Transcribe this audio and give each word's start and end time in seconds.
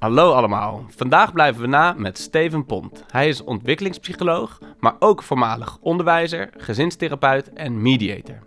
Hallo 0.00 0.32
allemaal. 0.32 0.84
Vandaag 0.96 1.32
blijven 1.32 1.60
we 1.60 1.66
na 1.66 1.94
met 1.96 2.18
Steven 2.18 2.64
Pont. 2.64 3.04
Hij 3.10 3.28
is 3.28 3.44
ontwikkelingspsycholoog, 3.44 4.58
maar 4.78 4.94
ook 4.98 5.22
voormalig 5.22 5.78
onderwijzer, 5.80 6.50
gezinstherapeut 6.56 7.52
en 7.52 7.82
mediator. 7.82 8.38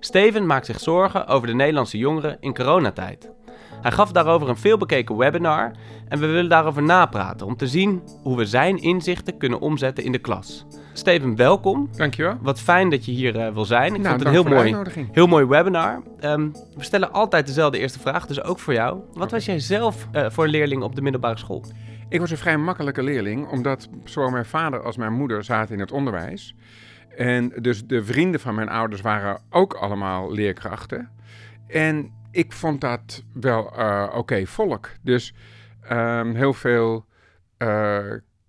Steven 0.00 0.46
maakt 0.46 0.66
zich 0.66 0.80
zorgen 0.80 1.26
over 1.26 1.46
de 1.46 1.54
Nederlandse 1.54 1.98
jongeren 1.98 2.36
in 2.40 2.54
coronatijd. 2.54 3.30
Hij 3.82 3.90
gaf 3.90 4.12
daarover 4.12 4.48
een 4.48 4.56
veelbekeken 4.56 5.16
webinar 5.16 5.72
en 6.08 6.18
we 6.18 6.26
willen 6.26 6.48
daarover 6.48 6.82
napraten 6.82 7.46
om 7.46 7.56
te 7.56 7.66
zien 7.66 8.02
hoe 8.22 8.36
we 8.36 8.46
zijn 8.46 8.76
inzichten 8.76 9.38
kunnen 9.38 9.60
omzetten 9.60 10.04
in 10.04 10.12
de 10.12 10.18
klas. 10.18 10.66
Steven, 10.94 11.36
welkom. 11.36 11.88
Dankjewel. 11.96 12.38
Wat 12.40 12.60
fijn 12.60 12.90
dat 12.90 13.04
je 13.04 13.12
hier 13.12 13.36
uh, 13.36 13.52
wil 13.52 13.64
zijn. 13.64 13.94
Ik 13.94 14.00
nou, 14.00 14.08
vond 14.08 14.18
het 14.18 14.28
een 14.28 14.32
heel 14.32 14.72
mooi, 14.72 15.08
heel 15.12 15.26
mooi 15.26 15.44
webinar. 15.44 16.02
Um, 16.20 16.52
we 16.76 16.84
stellen 16.84 17.12
altijd 17.12 17.46
dezelfde 17.46 17.78
eerste 17.78 17.98
vraag, 17.98 18.26
dus 18.26 18.42
ook 18.42 18.58
voor 18.58 18.72
jou. 18.72 19.00
Wat 19.12 19.30
was 19.30 19.44
jij 19.44 19.58
zelf 19.58 20.08
uh, 20.12 20.30
voor 20.30 20.44
een 20.44 20.50
leerling 20.50 20.82
op 20.82 20.94
de 20.94 21.02
middelbare 21.02 21.38
school? 21.38 21.64
Ik 22.08 22.20
was 22.20 22.30
een 22.30 22.36
vrij 22.36 22.56
makkelijke 22.56 23.02
leerling, 23.02 23.48
omdat 23.48 23.88
zowel 24.04 24.30
mijn 24.30 24.44
vader 24.44 24.82
als 24.82 24.96
mijn 24.96 25.12
moeder 25.12 25.44
zaten 25.44 25.74
in 25.74 25.80
het 25.80 25.92
onderwijs. 25.92 26.54
En 27.16 27.52
dus 27.60 27.86
de 27.86 28.04
vrienden 28.04 28.40
van 28.40 28.54
mijn 28.54 28.68
ouders 28.68 29.00
waren 29.00 29.40
ook 29.50 29.74
allemaal 29.74 30.32
leerkrachten. 30.32 31.10
En 31.66 32.12
ik 32.30 32.52
vond 32.52 32.80
dat 32.80 33.22
wel 33.32 33.72
uh, 33.78 34.04
oké 34.08 34.16
okay, 34.16 34.46
volk. 34.46 34.90
Dus 35.02 35.34
um, 35.92 36.34
heel 36.34 36.52
veel 36.54 37.04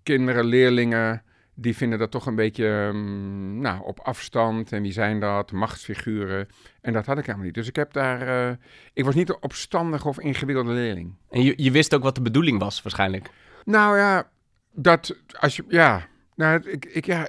kinderen, 0.02 0.44
leerlingen 0.44 1.22
die 1.54 1.76
vinden 1.76 1.98
dat 1.98 2.10
toch 2.10 2.26
een 2.26 2.34
beetje 2.34 2.66
um, 2.66 3.58
nou, 3.58 3.84
op 3.84 4.00
afstand. 4.00 4.72
En 4.72 4.82
wie 4.82 4.92
zijn 4.92 5.20
dat? 5.20 5.52
Machtsfiguren. 5.52 6.48
En 6.80 6.92
dat 6.92 7.06
had 7.06 7.18
ik 7.18 7.24
helemaal 7.24 7.46
niet. 7.46 7.54
Dus 7.54 7.68
ik 7.68 7.76
heb 7.76 7.92
daar. 7.92 8.48
Uh, 8.48 8.56
ik 8.92 9.04
was 9.04 9.14
niet 9.14 9.28
een 9.28 9.42
opstandige 9.42 10.08
of 10.08 10.20
ingewikkelde 10.20 10.72
leerling. 10.72 11.14
En 11.30 11.42
je, 11.42 11.52
je 11.56 11.70
wist 11.70 11.94
ook 11.94 12.02
wat 12.02 12.14
de 12.14 12.22
bedoeling 12.22 12.58
was, 12.58 12.82
waarschijnlijk. 12.82 13.30
Nou 13.64 13.96
ja, 13.96 14.30
dat 14.72 15.16
als 15.32 15.56
je. 15.56 15.64
Ja, 15.68 16.06
nou, 16.34 16.70
ik, 16.70 16.84
ik 16.84 17.06
ja, 17.06 17.26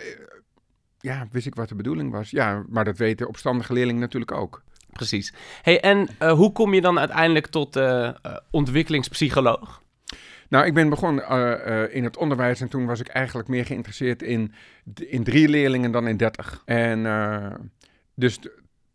ja, 0.99 1.27
wist 1.31 1.45
ik 1.45 1.55
wat 1.55 1.69
de 1.69 1.75
bedoeling 1.75 2.11
was. 2.11 2.29
Ja, 2.29 2.63
maar 2.69 2.83
dat 2.83 2.97
weten 2.97 3.27
opstandige 3.27 3.73
leerlingen 3.73 4.01
natuurlijk 4.01 4.31
ook. 4.31 4.63
Precies. 4.91 5.33
Hey, 5.61 5.81
en 5.81 6.07
uh, 6.21 6.31
hoe 6.31 6.51
kom 6.51 6.73
je 6.73 6.81
dan 6.81 6.99
uiteindelijk 6.99 7.47
tot 7.47 7.75
uh, 7.75 8.09
ontwikkelingspsycholoog? 8.51 9.83
Nou, 10.49 10.65
ik 10.65 10.73
ben 10.73 10.89
begonnen 10.89 11.23
uh, 11.31 11.67
uh, 11.67 11.95
in 11.95 12.03
het 12.03 12.17
onderwijs 12.17 12.61
en 12.61 12.69
toen 12.69 12.85
was 12.85 12.99
ik 12.99 13.07
eigenlijk 13.07 13.47
meer 13.47 13.65
geïnteresseerd 13.65 14.21
in, 14.21 14.53
in 14.95 15.23
drie 15.23 15.47
leerlingen 15.47 15.91
dan 15.91 16.07
in 16.07 16.17
dertig. 16.17 16.61
En 16.65 16.99
uh, 16.99 17.53
dus 18.15 18.39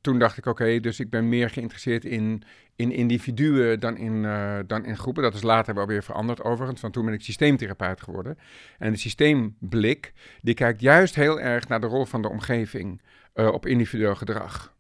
toen 0.01 0.19
dacht 0.19 0.37
ik, 0.37 0.47
oké, 0.47 0.81
dus 0.81 1.01
ik 1.01 1.11
ben 1.11 1.29
meer 1.29 1.51
geïnteresseerd 1.51 2.05
in, 2.05 2.43
in 2.77 2.93
individuen 2.93 3.81
dan 3.81 3.97
in, 3.97 4.23
dan 4.67 4.85
in 4.85 4.97
groepen. 4.97 5.23
Dat 5.23 5.35
is 5.35 5.43
later 5.43 5.75
wel 5.75 5.87
weer 5.87 6.03
veranderd 6.03 6.43
overigens, 6.43 6.81
want 6.81 6.93
toen 6.93 7.05
ben 7.05 7.15
ik 7.15 7.21
systeemtherapeut 7.21 8.03
geworden. 8.03 8.39
En 8.79 8.93
de 8.93 8.99
systeemblik, 8.99 10.13
die 10.41 10.55
kijkt 10.55 10.81
juist 10.81 11.15
heel 11.15 11.41
erg 11.41 11.69
naar 11.69 11.81
de 11.81 11.87
rol 11.87 12.05
van 12.05 12.23
de 12.23 12.29
omgeving 12.29 13.01
op 13.35 13.67
individueel 13.67 14.15
gedrag. 14.15 14.75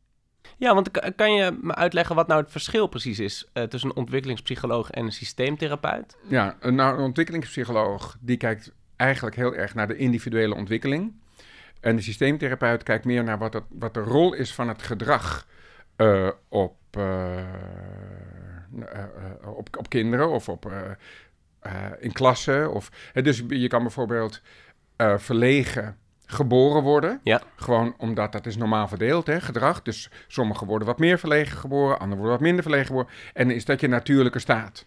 Ja, 0.61 0.75
want 0.75 1.14
kan 1.16 1.33
je 1.33 1.58
me 1.61 1.75
uitleggen 1.75 2.14
wat 2.14 2.27
nou 2.27 2.41
het 2.41 2.50
verschil 2.50 2.86
precies 2.86 3.19
is 3.19 3.50
uh, 3.55 3.62
tussen 3.62 3.91
een 3.91 3.97
ontwikkelingspsycholoog 3.97 4.91
en 4.91 5.05
een 5.05 5.12
systeemtherapeut? 5.12 6.16
Ja, 6.28 6.56
nou, 6.61 6.98
een 6.98 7.05
ontwikkelingspsycholoog 7.05 8.16
die 8.20 8.36
kijkt 8.36 8.72
eigenlijk 8.97 9.36
heel 9.36 9.55
erg 9.55 9.75
naar 9.75 9.88
de 9.88 9.97
individuele 9.97 10.55
ontwikkeling. 10.55 11.12
En 11.81 11.97
de 11.97 12.03
systeemtherapeut 12.03 12.83
kijkt 12.83 13.05
meer 13.05 13.25
naar 13.25 13.38
wat, 13.38 13.62
wat 13.69 13.94
de 13.94 14.00
rol 14.00 14.34
is 14.34 14.55
van 14.55 14.69
het 14.69 14.83
gedrag 14.83 15.47
uh, 15.97 16.28
op, 16.48 16.77
uh, 16.98 17.44
op, 19.44 19.77
op 19.78 19.88
kinderen 19.88 20.31
of 20.31 20.48
op, 20.48 20.72
in 21.98 22.12
klassen. 22.12 22.72
Of, 22.72 23.12
dus 23.12 23.42
je 23.48 23.69
kan 23.69 23.83
bijvoorbeeld 23.83 24.42
verlegen 25.16 25.98
geboren 26.30 26.82
worden. 26.82 27.20
Ja. 27.22 27.42
Gewoon 27.56 27.94
omdat 27.98 28.32
dat 28.32 28.46
is 28.46 28.56
normaal 28.56 28.88
verdeeld, 28.88 29.26
hè, 29.26 29.41
gedrag. 29.41 29.82
Dus 29.82 30.10
sommigen 30.28 30.66
worden 30.66 30.88
wat 30.88 30.98
meer 30.98 31.18
verlegen 31.18 31.58
geboren, 31.58 31.98
anderen 31.98 32.16
worden 32.16 32.32
wat 32.32 32.41
minder 32.41 32.62
verlegen 32.62 32.86
geboren. 32.86 33.08
En 33.34 33.46
dan 33.48 33.56
is 33.56 33.64
dat 33.64 33.80
je 33.80 33.88
natuurlijke 33.88 34.38
staat. 34.38 34.84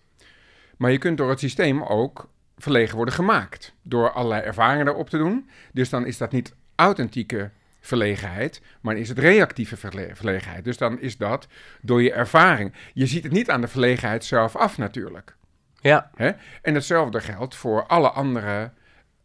Maar 0.77 0.91
je 0.91 0.97
kunt 0.97 1.17
door 1.17 1.29
het 1.29 1.39
systeem 1.39 1.83
ook 1.83 2.29
verlegen 2.57 2.95
worden 2.95 3.13
gemaakt. 3.13 3.73
Door 3.81 4.11
allerlei 4.11 4.41
ervaringen 4.41 4.85
daarop 4.85 5.09
te 5.09 5.17
doen. 5.17 5.49
Dus 5.71 5.89
dan 5.89 6.05
is 6.05 6.17
dat 6.17 6.31
niet 6.31 6.53
authentieke 6.75 7.51
verlegenheid, 7.81 8.61
maar 8.81 8.97
is 8.97 9.09
het 9.09 9.19
reactieve 9.19 9.77
verle 9.77 10.09
verlegenheid. 10.13 10.63
Dus 10.63 10.77
dan 10.77 10.99
is 10.99 11.17
dat 11.17 11.47
door 11.81 12.03
je 12.03 12.13
ervaring. 12.13 12.73
Je 12.93 13.05
ziet 13.05 13.23
het 13.23 13.31
niet 13.31 13.49
aan 13.49 13.61
de 13.61 13.67
verlegenheid 13.67 14.25
zelf 14.25 14.55
af 14.55 14.77
natuurlijk. 14.77 15.35
Ja. 15.81 16.09
Hè? 16.15 16.31
En 16.61 16.73
hetzelfde 16.73 17.21
geldt 17.21 17.55
voor 17.55 17.85
alle 17.85 18.09
andere 18.09 18.71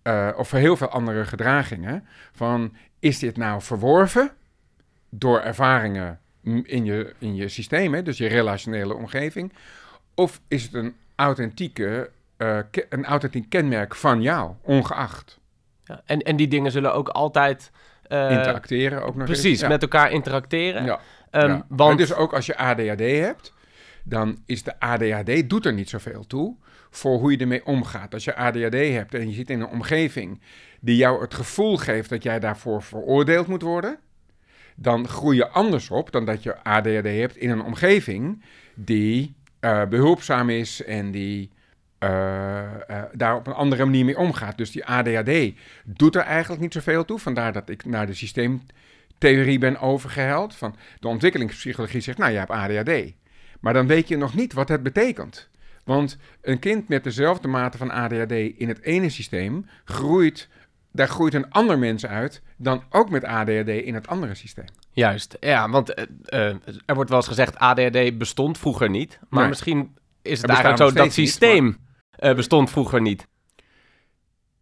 uh, 0.08 0.28
of 0.36 0.48
voor 0.48 0.58
heel 0.58 0.76
veel 0.76 0.88
andere 0.88 1.24
gedragingen. 1.24 2.06
Van 2.32 2.76
is 2.98 3.18
dit 3.18 3.36
nou 3.36 3.62
verworven 3.62 4.30
door 5.08 5.40
ervaringen 5.40 6.20
in 6.62 6.84
je, 6.84 7.14
in 7.18 7.34
je 7.34 7.48
systeem, 7.48 7.94
hè, 7.94 8.02
dus 8.02 8.18
je 8.18 8.26
relationele 8.26 8.94
omgeving? 8.94 9.52
Of 10.14 10.40
is 10.48 10.62
het 10.62 10.74
een 10.74 10.94
authentieke, 11.14 12.10
uh, 12.38 12.58
een 12.88 13.04
authentiek 13.04 13.50
kenmerk 13.50 13.94
van 13.94 14.22
jou, 14.22 14.52
ongeacht? 14.62 15.38
Ja, 15.84 16.02
en, 16.04 16.20
en 16.20 16.36
die 16.36 16.48
dingen 16.48 16.72
zullen 16.72 16.94
ook 16.94 17.08
altijd. 17.08 17.70
Uh, 18.08 18.30
interacteren 18.30 19.04
ook 19.04 19.14
nog 19.14 19.26
Precies, 19.26 19.44
eens. 19.44 19.60
Ja. 19.60 19.68
met 19.68 19.82
elkaar 19.82 20.10
interacteren. 20.10 20.84
Ja. 20.84 21.00
Um, 21.30 21.48
ja. 21.48 21.66
Want... 21.68 21.98
Dus 21.98 22.14
ook 22.14 22.32
als 22.32 22.46
je 22.46 22.56
ADHD 22.56 23.00
hebt, 23.00 23.52
dan 24.02 24.38
is 24.46 24.62
de 24.62 24.80
ADHD 24.80 25.50
doet 25.50 25.66
er 25.66 25.72
niet 25.72 25.88
zoveel 25.88 26.26
toe 26.26 26.56
voor 26.90 27.18
hoe 27.18 27.30
je 27.30 27.38
ermee 27.38 27.66
omgaat. 27.66 28.14
Als 28.14 28.24
je 28.24 28.36
ADHD 28.36 28.74
hebt 28.74 29.14
en 29.14 29.28
je 29.28 29.34
zit 29.34 29.50
in 29.50 29.60
een 29.60 29.68
omgeving 29.68 30.40
die 30.80 30.96
jou 30.96 31.20
het 31.20 31.34
gevoel 31.34 31.76
geeft 31.76 32.08
dat 32.08 32.22
jij 32.22 32.38
daarvoor 32.38 32.82
veroordeeld 32.82 33.46
moet 33.46 33.62
worden, 33.62 33.98
dan 34.76 35.08
groei 35.08 35.36
je 35.36 35.48
anders 35.48 35.90
op 35.90 36.12
dan 36.12 36.24
dat 36.24 36.42
je 36.42 36.62
ADHD 36.62 37.04
hebt 37.04 37.36
in 37.36 37.50
een 37.50 37.62
omgeving 37.62 38.42
die 38.74 39.34
uh, 39.60 39.84
behulpzaam 39.84 40.50
is 40.50 40.84
en 40.84 41.10
die 41.10 41.50
uh, 42.04 42.08
uh, 42.90 43.02
daar 43.12 43.36
op 43.36 43.46
een 43.46 43.52
andere 43.52 43.84
manier 43.84 44.04
mee 44.04 44.18
omgaat. 44.18 44.58
Dus 44.58 44.70
die 44.70 44.86
ADHD 44.86 45.52
doet 45.84 46.14
er 46.16 46.22
eigenlijk 46.22 46.62
niet 46.62 46.72
zoveel 46.72 47.04
toe. 47.04 47.18
Vandaar 47.18 47.52
dat 47.52 47.68
ik 47.68 47.84
naar 47.84 48.06
de 48.06 48.14
systeemtheorie 48.14 49.58
ben 49.58 49.80
overgeheld. 49.80 50.54
Van 50.54 50.76
de 51.00 51.08
ontwikkelingspsychologie 51.08 52.00
zegt, 52.00 52.18
nou, 52.18 52.32
je 52.32 52.38
hebt 52.38 52.50
ADHD. 52.50 53.12
Maar 53.60 53.72
dan 53.72 53.86
weet 53.86 54.08
je 54.08 54.16
nog 54.16 54.34
niet 54.34 54.52
wat 54.52 54.68
het 54.68 54.82
betekent. 54.82 55.48
Want 55.88 56.16
een 56.42 56.58
kind 56.58 56.88
met 56.88 57.04
dezelfde 57.04 57.48
mate 57.48 57.78
van 57.78 57.90
ADHD 57.90 58.32
in 58.32 58.68
het 58.68 58.82
ene 58.82 59.08
systeem 59.08 59.66
groeit, 59.84 60.48
daar 60.92 61.08
groeit 61.08 61.34
een 61.34 61.50
ander 61.50 61.78
mens 61.78 62.06
uit 62.06 62.42
dan 62.56 62.82
ook 62.90 63.10
met 63.10 63.24
ADHD 63.24 63.68
in 63.68 63.94
het 63.94 64.06
andere 64.06 64.34
systeem. 64.34 64.64
Juist, 64.92 65.36
ja, 65.40 65.68
want 65.70 65.98
uh, 65.98 66.04
uh, 66.28 66.54
er 66.86 66.94
wordt 66.94 67.10
wel 67.10 67.18
eens 67.18 67.28
gezegd 67.28 67.56
ADHD 67.58 68.18
bestond 68.18 68.58
vroeger 68.58 68.90
niet, 68.90 69.18
maar 69.28 69.40
Nee. 69.40 69.48
misschien 69.48 69.96
is 70.22 70.40
het 70.40 70.50
eigenlijk 70.50 70.78
zo 70.78 70.84
dat 70.84 70.96
steeds 70.96 71.16
niet, 71.16 71.28
systeem 71.28 71.76
eh, 72.10 72.34
bestond 72.34 72.70
vroeger 72.70 73.00
niet. 73.00 73.26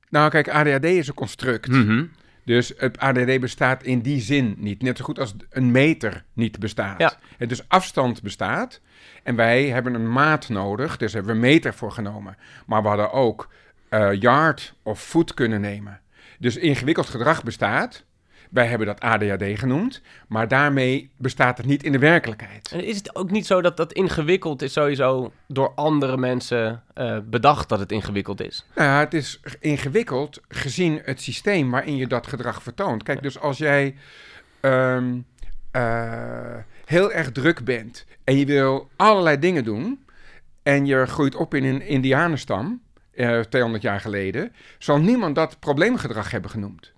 Nou, 0.08 0.30
kijk, 0.30 0.48
ADHD 0.48 0.84
is 0.84 1.08
een 1.08 1.14
construct. 1.14 1.68
Mhm. 1.68 2.04
Dus 2.46 2.72
het 2.76 2.98
ADD 2.98 3.40
bestaat 3.40 3.82
in 3.82 4.00
die 4.00 4.20
zin 4.20 4.54
niet. 4.58 4.82
Net 4.82 4.96
zo 4.96 5.04
goed 5.04 5.18
als 5.18 5.34
een 5.50 5.70
meter 5.70 6.24
niet 6.32 6.58
bestaat. 6.58 7.00
Ja. 7.00 7.12
Het 7.36 7.48
dus 7.48 7.68
afstand 7.68 8.22
bestaat. 8.22 8.80
En 9.22 9.36
wij 9.36 9.68
hebben 9.68 9.94
een 9.94 10.12
maat 10.12 10.48
nodig. 10.48 10.96
Dus 10.96 11.12
hebben 11.12 11.30
we 11.30 11.36
een 11.36 11.52
meter 11.52 11.74
voor 11.74 11.92
genomen. 11.92 12.36
Maar 12.66 12.82
we 12.82 12.88
hadden 12.88 13.12
ook 13.12 13.48
eh, 13.88 14.12
yard 14.12 14.74
of 14.82 15.02
foot 15.02 15.34
kunnen 15.34 15.60
nemen. 15.60 16.00
Dus 16.38 16.56
ingewikkeld 16.56 17.06
gedrag 17.06 17.42
bestaat. 17.42 18.04
Wij 18.50 18.66
hebben 18.66 18.86
dat 18.86 19.00
ADHD 19.00 19.58
genoemd. 19.58 20.02
Maar 20.28 20.48
daarmee 20.48 21.10
bestaat 21.16 21.56
het 21.58 21.66
niet 21.66 21.82
in 21.82 21.92
de 21.92 21.98
werkelijkheid. 21.98 22.72
En 22.72 22.84
is 22.84 22.96
het 22.96 23.16
ook 23.16 23.30
niet 23.30 23.46
zo 23.46 23.60
dat 23.60 23.76
dat 23.76 23.92
ingewikkeld 23.92 24.62
is 24.62 24.72
sowieso 24.72 25.32
door 25.48 25.72
andere 25.74 26.16
mensen 26.16 26.82
eh, 26.94 27.18
bedacht 27.24 27.68
dat 27.68 27.78
het 27.78 27.92
ingewikkeld 27.92 28.40
is? 28.40 28.66
Nou 28.74 28.88
ja, 28.88 28.98
het 28.98 29.14
is 29.14 29.40
ingewikkeld 29.60 30.40
gezien 30.48 31.00
het 31.04 31.20
systeem 31.20 31.70
waarin 31.70 31.96
je 31.96 32.06
dat 32.06 32.26
gedrag 32.26 32.62
vertoont. 32.62 33.02
Kijk, 33.02 33.22
dus 33.22 33.38
als 33.38 33.58
jij 33.58 33.94
ehm, 34.60 35.18
eh, 35.70 36.56
heel 36.84 37.12
erg 37.12 37.32
druk 37.32 37.64
bent 37.64 38.06
en 38.24 38.38
je 38.38 38.46
wil 38.46 38.88
allerlei 38.96 39.38
dingen 39.38 39.64
doen 39.64 40.04
en 40.62 40.86
je 40.86 41.06
groeit 41.06 41.34
op 41.34 41.54
in 41.54 41.64
een 41.64 41.82
indianenstam, 41.82 42.80
eh 43.14 43.40
200 43.40 43.82
jaar 43.82 44.00
geleden, 44.00 44.52
zal 44.78 44.98
niemand 44.98 45.34
dat 45.34 45.58
probleemgedrag 45.58 46.30
hebben 46.30 46.50
genoemd. 46.50 46.92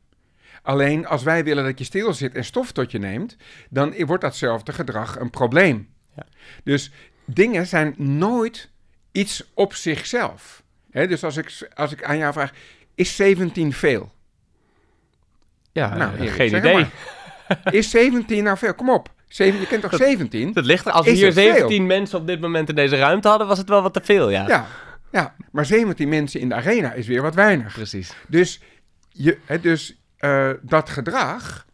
Alleen 0.62 1.06
als 1.06 1.22
wij 1.22 1.44
willen 1.44 1.64
dat 1.64 1.78
je 1.78 1.84
stil 1.84 2.14
zit 2.14 2.34
en 2.34 2.44
stof 2.44 2.72
tot 2.72 2.90
je 2.90 2.98
neemt, 2.98 3.36
dan 3.70 3.94
wordt 4.06 4.22
datzelfde 4.22 4.72
gedrag 4.72 5.18
een 5.18 5.30
probleem. 5.30 5.88
Ja. 6.16 6.26
Dus 6.64 6.90
dingen 7.24 7.66
zijn 7.66 7.94
nooit 7.96 8.70
iets 9.12 9.50
op 9.54 9.74
zichzelf. 9.74 10.62
Dus 10.90 11.24
als 11.24 11.36
ik, 11.36 11.68
als 11.74 11.92
ik 11.92 12.04
aan 12.04 12.18
jou 12.18 12.32
vraag, 12.32 12.52
is 12.94 13.16
17 13.16 13.72
veel? 13.72 14.12
Ja, 15.72 15.96
Nou, 15.96 16.14
eh, 16.14 16.20
Erik, 16.20 16.32
geen 16.32 16.56
idee. 16.56 16.74
maar. 16.74 16.90
Is 17.74 17.90
17 17.90 18.44
nou 18.44 18.58
veel? 18.58 18.74
Kom 18.74 18.90
op. 18.90 19.12
Je 19.26 19.66
kent 19.68 19.82
toch 19.82 19.94
17? 19.94 20.52
Dat 20.52 20.64
ligt 20.64 20.86
er. 20.86 20.92
Als 20.92 21.06
we 21.06 21.12
Is 21.12 21.16
hier 21.18 21.26
het 21.26 21.34
veel? 21.34 21.52
17 21.52 21.86
mensen 21.86 22.18
op 22.18 22.26
dit 22.26 22.40
moment 22.40 22.68
in 22.68 22.74
deze 22.74 22.96
ruimte 22.96 23.28
hadden, 23.28 23.46
was 23.46 23.58
het 23.58 23.68
wel 23.68 23.82
wat 23.82 23.92
te 23.92 24.00
veel, 24.04 24.30
ja. 24.30 24.48
Ja. 24.48 24.66
Ja, 25.12 25.34
maar 25.50 25.66
17 25.66 26.08
mensen 26.08 26.40
in 26.40 26.48
de 26.48 26.54
arena 26.54 26.92
is 26.92 27.06
weer 27.06 27.22
wat 27.22 27.34
weinig. 27.34 27.74
Precies. 27.74 28.12
Dus, 28.26 28.60
je, 29.08 29.38
dus 29.60 29.97
eh, 30.18 30.50
dat 30.62 30.90
gedrag 30.90 31.66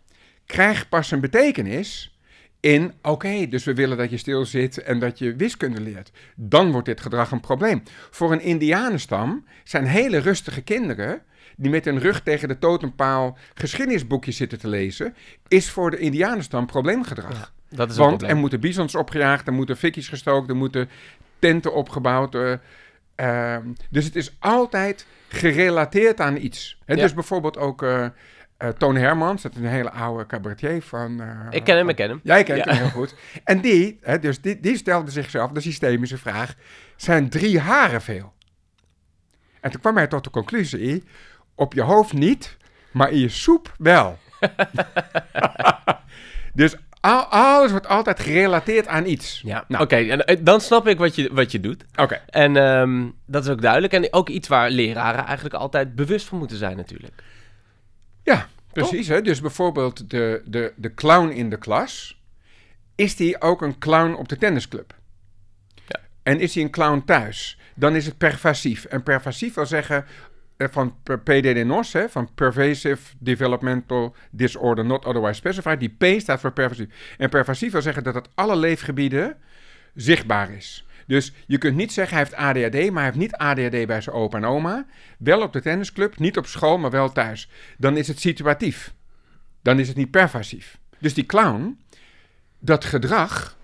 krijgt 0.47 0.89
pas 0.89 1.11
een 1.11 1.21
betekenis 1.21 2.19
in, 2.61 2.93
oké, 3.03 3.47
dus 3.49 3.65
we 3.65 3.75
willen 3.75 3.97
dat 3.97 4.11
je 4.11 4.17
stil 4.17 4.45
zit 4.45 4.83
en 4.83 4.99
dat 4.99 5.19
je 5.19 5.37
wiskunde 5.37 5.81
leert. 5.81 6.11
Dan 6.35 6.71
wordt 6.71 6.87
dit 6.87 7.01
gedrag 7.01 7.31
een 7.31 7.41
probleem. 7.41 7.83
Voor 8.11 8.33
een 8.33 8.41
indianenstam 8.41 9.45
zijn 9.65 9.87
hele 9.87 10.19
rustige 10.19 10.63
kinderen 10.63 11.23
die 11.57 11.71
met 11.71 11.85
hun 11.85 11.99
rug 11.99 12.23
tegen 12.23 12.49
de 12.49 12.59
totempaal 12.59 13.39
geschiedenisboekjes 13.55 14.37
zitten 14.37 14.59
te 14.59 14.69
lezen, 14.69 15.15
is 15.49 15.71
voor 15.71 15.91
de 15.91 15.99
indianenstam 15.99 16.67
probleemgedrag. 16.67 17.53
Ja, 17.69 17.77
dat 17.77 17.91
is 17.91 17.97
Want 17.97 18.23
er 18.23 18.37
moeten 18.37 18.61
bizons 18.61 18.95
opgejaagd, 18.95 19.47
er 19.47 19.53
moeten 19.53 19.77
fikjes 19.77 20.09
gestookt, 20.09 20.49
er 20.49 20.57
moeten 20.57 20.89
tenten 21.39 21.75
opgebouwd. 21.75 22.35
Uh, 22.35 22.53
uh, 23.17 23.57
dus 23.91 24.05
het 24.05 24.17
is 24.17 24.37
altijd 24.39 25.07
gerelateerd 25.29 26.21
aan 26.21 26.37
iets. 26.37 26.79
Hè, 26.85 26.95
Ja. 26.95 27.01
Dus 27.01 27.15
bijvoorbeeld 27.15 27.59
ook 27.59 27.83
uh, 27.83 28.07
Toon 28.79 28.97
Hermans, 28.97 29.43
dat 29.43 29.53
is 29.53 29.59
een 29.59 29.67
hele 29.67 29.91
oude 29.91 30.27
cabaretier 30.27 30.83
van... 30.83 31.21
eh, 31.21 31.29
Ik 31.51 31.65
ken 31.65 31.77
hem, 31.77 31.89
ik 31.89 31.97
ken 31.97 32.09
hem. 32.09 32.21
Jij 32.23 32.43
kent 32.43 32.65
Ja. 32.65 32.73
hem 32.73 32.77
heel 32.83 32.91
goed. 32.91 33.15
En 33.45 33.61
die, 33.61 33.99
hè, 34.03 34.19
dus 34.19 34.41
die, 34.41 34.61
die 34.61 34.77
stelde 34.77 35.11
zichzelf 35.11 35.51
de 35.51 35.61
systemische 35.61 36.19
vraag: 36.19 36.55
zijn 36.97 37.29
drie 37.29 37.59
haren 37.61 38.03
veel? 38.03 38.33
En 39.61 39.71
toen 39.71 39.81
kwam 39.81 39.97
hij 39.97 40.07
tot 40.07 40.25
de 40.25 40.31
conclusie: 40.31 41.05
op 41.55 41.75
je 41.75 41.83
hoofd 41.83 42.13
niet, 42.13 42.57
maar 42.93 43.11
in 43.11 43.19
je 43.19 43.29
soep 43.29 43.75
wel. 43.79 44.19
dus 46.55 46.77
al- 47.01 47.25
alles 47.25 47.71
wordt 47.71 47.89
altijd 47.89 48.21
gerelateerd 48.21 48.87
aan 48.87 49.07
iets. 49.07 49.41
Ja, 49.45 49.65
Nou. 49.69 49.83
oké. 49.85 49.97
en 49.97 50.25
eh, 50.27 50.37
dan 50.41 50.61
snap 50.61 50.89
ik 50.89 50.99
wat 50.99 51.15
je, 51.15 51.31
wat 51.33 51.53
je 51.53 51.61
doet. 51.61 51.85
Oké. 51.97 52.21
En 52.29 52.57
ehm, 52.57 53.05
dat 53.27 53.45
is 53.45 53.51
ook 53.51 53.63
duidelijk. 53.63 53.93
En 53.93 54.13
ook 54.13 54.29
iets 54.29 54.49
waar 54.49 54.71
leraren 54.71 55.25
eigenlijk 55.25 55.55
altijd 55.55 55.95
bewust 55.95 56.27
van 56.27 56.39
moeten 56.39 56.57
zijn 56.57 56.77
natuurlijk. 56.77 57.23
Ja, 58.25 58.49
precies. 58.73 59.09
Hè? 59.09 59.23
Dus 59.23 59.41
bijvoorbeeld 59.41 60.11
de, 60.11 60.43
de, 60.45 60.73
de 60.77 60.95
clown 60.95 61.29
in 61.29 61.51
de 61.51 61.59
klas. 61.59 62.23
Is 62.95 63.17
die 63.17 63.41
ook 63.41 63.63
een 63.63 63.79
clown 63.79 64.15
op 64.15 64.29
de 64.29 64.37
tennisclub? 64.37 64.95
Ja. 65.75 66.01
En 66.23 66.41
is 66.41 66.55
hij 66.55 66.65
een 66.65 66.71
clown 66.71 67.03
thuis? 67.07 67.59
Dan 67.75 67.95
is 67.95 68.07
het 68.07 68.19
pervasief. 68.19 68.85
En 68.85 69.03
pervasief 69.03 69.55
wil 69.55 69.67
zeggen 69.67 70.05
eh, 70.57 70.69
van 70.71 70.97
PDD-NOS, 71.03 71.95
van 72.09 72.35
Pervasive 72.35 73.15
Developmental 73.19 74.15
Disorder 74.31 74.85
Not 74.85 75.05
Otherwise 75.05 75.35
Specified. 75.35 75.81
Die 75.81 75.97
P 75.99 76.21
staat 76.21 76.41
voor 76.41 76.53
pervasief. 76.53 77.15
En 77.19 77.29
pervasief 77.29 77.73
wil 77.73 77.83
zeggen 77.83 78.05
dat 78.05 78.15
het 78.15 78.29
alle 78.35 78.57
leefgebieden 78.57 79.37
zichtbaar 79.95 80.51
is. 80.51 80.87
Dus 81.07 81.33
je 81.47 81.59
kunt 81.59 81.77
niet 81.77 81.93
zeggen 81.93 82.17
hij 82.17 82.27
heeft 82.27 82.37
ADHD, 82.37 82.91
maar 82.91 83.03
hij 83.03 83.05
heeft 83.05 83.17
niet 83.17 83.35
ADHD 83.35 83.87
bij 83.87 84.01
zijn 84.01 84.17
opa 84.17 84.37
en 84.37 84.45
oma. 84.45 84.87
Wel 85.19 85.43
op 85.43 85.53
de 85.53 85.61
tennisclub, 85.61 86.19
niet 86.19 86.37
op 86.37 86.47
school, 86.47 86.79
maar 86.79 86.91
wel 86.91 87.13
thuis. 87.13 87.51
Dan 87.79 87.97
is 87.97 88.09
het 88.09 88.21
situatief. 88.21 88.95
Dan 89.63 89.79
is 89.79 89.89
het 89.89 89.97
niet 89.97 90.11
pervasief. 90.11 90.79
Dus 90.99 91.15
die 91.15 91.27
clown, 91.27 91.79
dat 92.59 92.85
gedrag, 92.85 93.57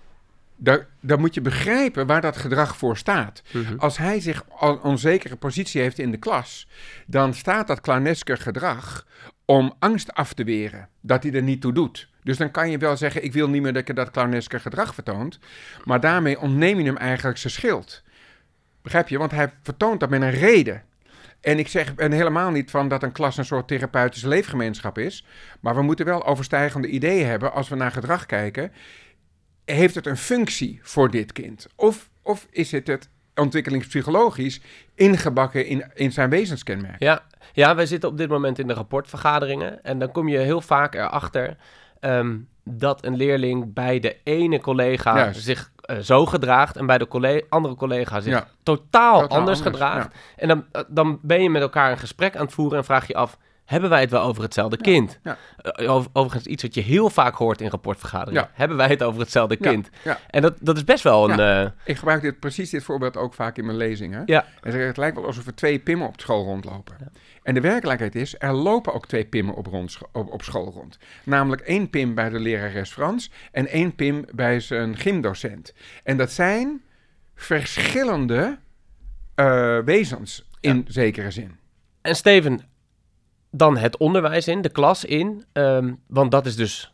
daar, 0.55 0.87
daar 0.99 1.19
moet 1.19 1.33
je 1.33 1.41
begrijpen 1.41 2.07
waar 2.07 2.21
dat 2.21 2.37
gedrag 2.37 2.77
voor 2.77 2.97
staat. 2.97 3.41
Als 3.77 3.97
hij 3.97 4.19
zich 4.19 4.43
al 4.49 4.71
een 4.71 4.81
onzekere 4.81 5.35
positie 5.35 5.81
heeft 5.81 5.99
in 5.99 6.11
de 6.11 6.17
klas, 6.17 6.67
dan 7.07 7.33
staat 7.33 7.67
dat 7.67 7.81
clowneske 7.81 8.37
gedrag 8.37 9.07
om 9.45 9.73
angst 9.79 10.13
af 10.13 10.33
te 10.33 10.43
weren, 10.43 10.89
dat 11.01 11.23
hij 11.23 11.33
er 11.33 11.43
niet 11.43 11.61
toe 11.61 11.73
doet. 11.73 12.09
Dus 12.23 12.37
dan 12.37 12.51
kan 12.51 12.71
je 12.71 12.77
wel 12.77 12.97
zeggen, 12.97 13.23
ik 13.23 13.33
wil 13.33 13.49
niet 13.49 13.61
meer 13.61 13.73
dat 13.73 13.87
je 13.87 13.93
dat 13.93 14.11
clowneske 14.11 14.59
gedrag 14.59 14.93
vertoont, 14.93 15.39
maar 15.83 15.99
daarmee 15.99 16.39
ontneem 16.39 16.79
je 16.79 16.85
hem 16.85 16.97
eigenlijk 16.97 17.37
zijn 17.37 17.53
schild. 17.53 18.03
Begrijp 18.81 19.07
je? 19.07 19.17
Want 19.17 19.31
hij 19.31 19.53
vertoont 19.63 19.99
dat 19.99 20.09
met 20.09 20.21
een 20.21 20.31
reden. 20.31 20.83
En 21.41 21.59
ik 21.59 21.67
zeg 21.67 21.95
en 21.95 22.11
helemaal 22.11 22.51
niet 22.51 22.71
van 22.71 22.87
dat 22.87 23.03
een 23.03 23.11
klas 23.11 23.37
een 23.37 23.45
soort 23.45 23.67
therapeutische 23.67 24.27
leefgemeenschap 24.27 24.97
is. 24.97 25.25
Maar 25.59 25.75
we 25.75 25.81
moeten 25.81 26.05
wel 26.05 26.25
overstijgende 26.25 26.87
ideeën 26.87 27.27
hebben 27.27 27.53
als 27.53 27.69
we 27.69 27.75
naar 27.75 27.91
gedrag 27.91 28.25
kijken. 28.25 28.71
Heeft 29.65 29.95
het 29.95 30.05
een 30.05 30.17
functie 30.17 30.79
voor 30.83 31.11
dit 31.11 31.31
kind? 31.31 31.67
Of, 31.75 32.09
of 32.21 32.47
is 32.49 32.71
het 32.71 32.87
het 32.87 33.09
ontwikkelingspsychologisch 33.35 34.61
ingebakken 34.95 35.65
in, 35.65 35.91
in 35.93 36.11
zijn 36.11 36.29
wezenskenmerk? 36.29 36.99
Ja, 36.99 37.23
ja, 37.53 37.75
wij 37.75 37.85
zitten 37.85 38.09
op 38.09 38.17
dit 38.17 38.29
moment 38.29 38.59
in 38.59 38.67
de 38.67 38.73
rapportvergaderingen. 38.73 39.83
En 39.83 39.99
dan 39.99 40.11
kom 40.11 40.27
je 40.27 40.37
heel 40.37 40.61
vaak 40.61 40.95
erachter 40.95 41.57
ehm, 42.01 42.37
dat 42.63 43.05
een 43.05 43.15
leerling 43.15 43.73
bij 43.73 43.99
de 43.99 44.17
ene 44.23 44.59
collega 44.61 45.15
Juist. 45.17 45.41
zich 45.43 45.71
eh, 45.81 45.97
zo 45.97 46.25
gedraagt 46.25 46.77
en 46.77 46.85
bij 46.85 46.97
de 46.97 47.45
andere 47.49 47.75
collega 47.75 48.19
zich 48.19 48.33
Ja. 48.33 48.47
totaal, 48.63 49.19
Totaal 49.21 49.21
anders, 49.21 49.37
anders, 49.37 49.61
gedraagt. 49.61 50.15
En 50.35 50.47
dan, 50.47 50.65
eh, 50.71 50.81
dan 50.87 51.19
ben 51.21 51.43
je 51.43 51.49
met 51.49 51.61
elkaar 51.61 51.91
een 51.91 51.97
gesprek 51.97 52.35
aan 52.35 52.45
het 52.45 52.53
voeren 52.53 52.77
en 52.77 52.83
vraag 52.85 53.07
je 53.07 53.15
af, 53.15 53.37
hebben 53.71 53.89
wij 53.89 54.01
het 54.01 54.09
wel 54.11 54.21
over 54.23 54.43
hetzelfde 54.43 54.77
kind? 54.77 55.19
ja. 55.23 55.37
Eh, 55.57 55.91
over- 55.93 56.09
overigens 56.13 56.45
iets 56.47 56.63
wat 56.63 56.73
je 56.73 56.81
heel 56.81 57.09
vaak 57.09 57.35
hoort 57.35 57.61
in 57.61 57.69
rapportvergaderingen. 57.69 58.41
Ja. 58.41 58.49
Hebben 58.53 58.77
wij 58.77 58.87
het 58.87 59.03
over 59.03 59.19
hetzelfde 59.21 59.55
kind? 59.55 59.89
ja. 60.03 60.19
En 60.29 60.41
dat, 60.41 60.53
dat 60.59 60.75
is 60.77 60.83
best 60.83 61.03
wel 61.03 61.29
een... 61.31 61.39
eh, 61.39 61.71
Ik 61.85 61.97
gebruik 61.97 62.21
dit, 62.21 62.39
precies 62.39 62.69
dit 62.69 62.83
voorbeeld 62.83 63.17
ook 63.17 63.33
vaak 63.33 63.57
in 63.57 63.65
mijn 63.65 63.77
lezingen. 63.77 64.23
ja, 64.25 64.45
En 64.61 64.71
zeg, 64.71 64.85
het 64.85 64.97
lijkt 64.97 65.15
wel 65.15 65.25
alsof 65.25 65.45
er 65.47 65.55
twee 65.55 65.79
pimmen 65.79 66.07
op 66.07 66.19
school 66.19 66.43
rondlopen. 66.43 66.95
En 67.43 67.53
de 67.53 67.61
werkelijkheid 67.61 68.15
is, 68.15 68.35
er 68.37 68.53
lopen 68.53 68.93
ook 68.93 69.07
twee 69.07 69.25
pimmen 69.25 69.55
op, 69.55 69.65
rond, 69.65 69.97
op, 70.11 70.31
op 70.31 70.41
school 70.43 70.71
rond. 70.71 70.97
Namelijk 71.23 71.61
één 71.61 71.89
pim 71.89 72.15
bij 72.15 72.29
de 72.29 72.39
lerares 72.39 72.91
Frans 72.91 73.31
en 73.51 73.67
één 73.67 73.95
pim 73.95 74.25
bij 74.33 74.59
zijn 74.59 74.97
gymdocent. 74.97 75.73
En 76.03 76.17
dat 76.17 76.31
zijn 76.31 76.81
verschillende 77.35 78.57
eh, 79.35 79.77
wezens 79.79 80.49
in 80.59 80.85
zekere 80.87 81.31
zin. 81.31 81.55
En 82.01 82.15
Steven, 82.15 82.59
dan 83.51 83.77
het 83.77 83.97
onderwijs 83.97 84.47
in, 84.47 84.61
de 84.61 84.69
klas 84.69 85.05
in. 85.05 85.43
ehm, 85.53 85.93
want 86.07 86.31
dat 86.31 86.45
is 86.45 86.55
dus 86.55 86.93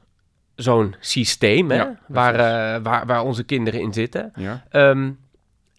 zo'n 0.56 0.96
systeem 1.00 1.70
hè, 1.70 1.76
Ja, 1.76 2.00
waar, 2.08 2.34
eh, 2.34 2.84
waar, 2.84 3.06
waar 3.06 3.24
onze 3.24 3.44
kinderen 3.44 3.82
in 3.82 3.94
zitten. 3.94 4.32
Ja? 4.36 4.64
Ehm, 4.70 5.12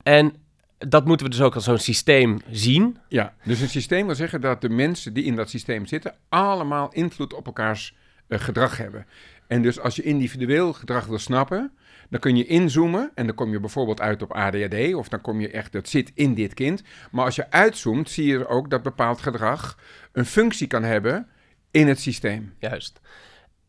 en 0.02 0.34
dat 0.78 1.04
moeten 1.04 1.26
we 1.26 1.32
dus 1.32 1.42
ook 1.42 1.54
als 1.54 1.64
zo'n 1.64 1.78
systeem 1.78 2.40
zien. 2.50 2.98
ja, 3.08 3.34
dus 3.44 3.60
een 3.60 3.69
systeem 3.69 4.06
wil 4.06 4.14
zeggen 4.14 4.40
dat 4.40 4.60
de 4.60 4.69
mensen 4.69 5.12
die 5.12 5.25
in 5.25 5.36
dat 5.36 5.50
systeem 5.50 5.86
zitten 5.86 6.14
allemaal 6.28 6.92
invloed 6.92 7.34
op 7.34 7.46
elkaars 7.46 7.94
eh, 8.28 8.38
gedrag 8.38 8.76
hebben. 8.76 9.06
En 9.46 9.62
dus 9.62 9.80
als 9.80 9.96
je 9.96 10.02
individueel 10.02 10.72
gedrag 10.72 11.06
wil 11.06 11.19
snappen, 11.19 11.72
dan 12.10 12.20
kun 12.20 12.36
je 12.36 12.46
inzoomen 12.46 13.10
en 13.14 13.26
dan 13.26 13.34
kom 13.34 13.50
je 13.50 13.60
bijvoorbeeld 13.60 14.00
uit 14.00 14.22
op 14.22 14.32
ADHD 14.32 14.94
of 14.94 15.08
dan 15.08 15.20
kom 15.20 15.40
je 15.40 15.50
echt, 15.50 15.72
dat 15.72 15.88
zit 15.88 16.10
in 16.14 16.34
dit 16.34 16.54
kind. 16.54 16.82
Maar 17.11 17.25
als 17.25 17.37
je 17.37 17.50
uitzoomt, 17.50 18.11
zie 18.11 18.26
je 18.26 18.47
ook 18.47 18.70
dat 18.70 18.82
bepaald 18.82 19.20
gedrag 19.20 19.78
een 20.18 20.26
functie 20.26 20.66
kan 20.66 20.82
hebben 20.82 21.28
in 21.70 21.88
het 21.88 22.00
systeem. 22.00 22.54
Juist. 22.58 23.00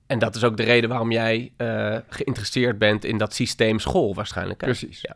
En 0.07 0.19
dat 0.19 0.35
is 0.35 0.43
ook 0.43 0.57
de 0.57 0.63
reden 0.63 0.89
waarom 0.89 1.11
jij 1.11 1.53
eh, 1.57 1.97
geïnteresseerd 2.09 2.77
bent 2.77 3.03
in 3.03 3.17
dat 3.17 3.33
systeem 3.33 3.79
school 3.79 4.15
waarschijnlijk. 4.15 4.61
Hè? 4.61 4.67
Precies. 4.67 5.01
Ja. 5.01 5.15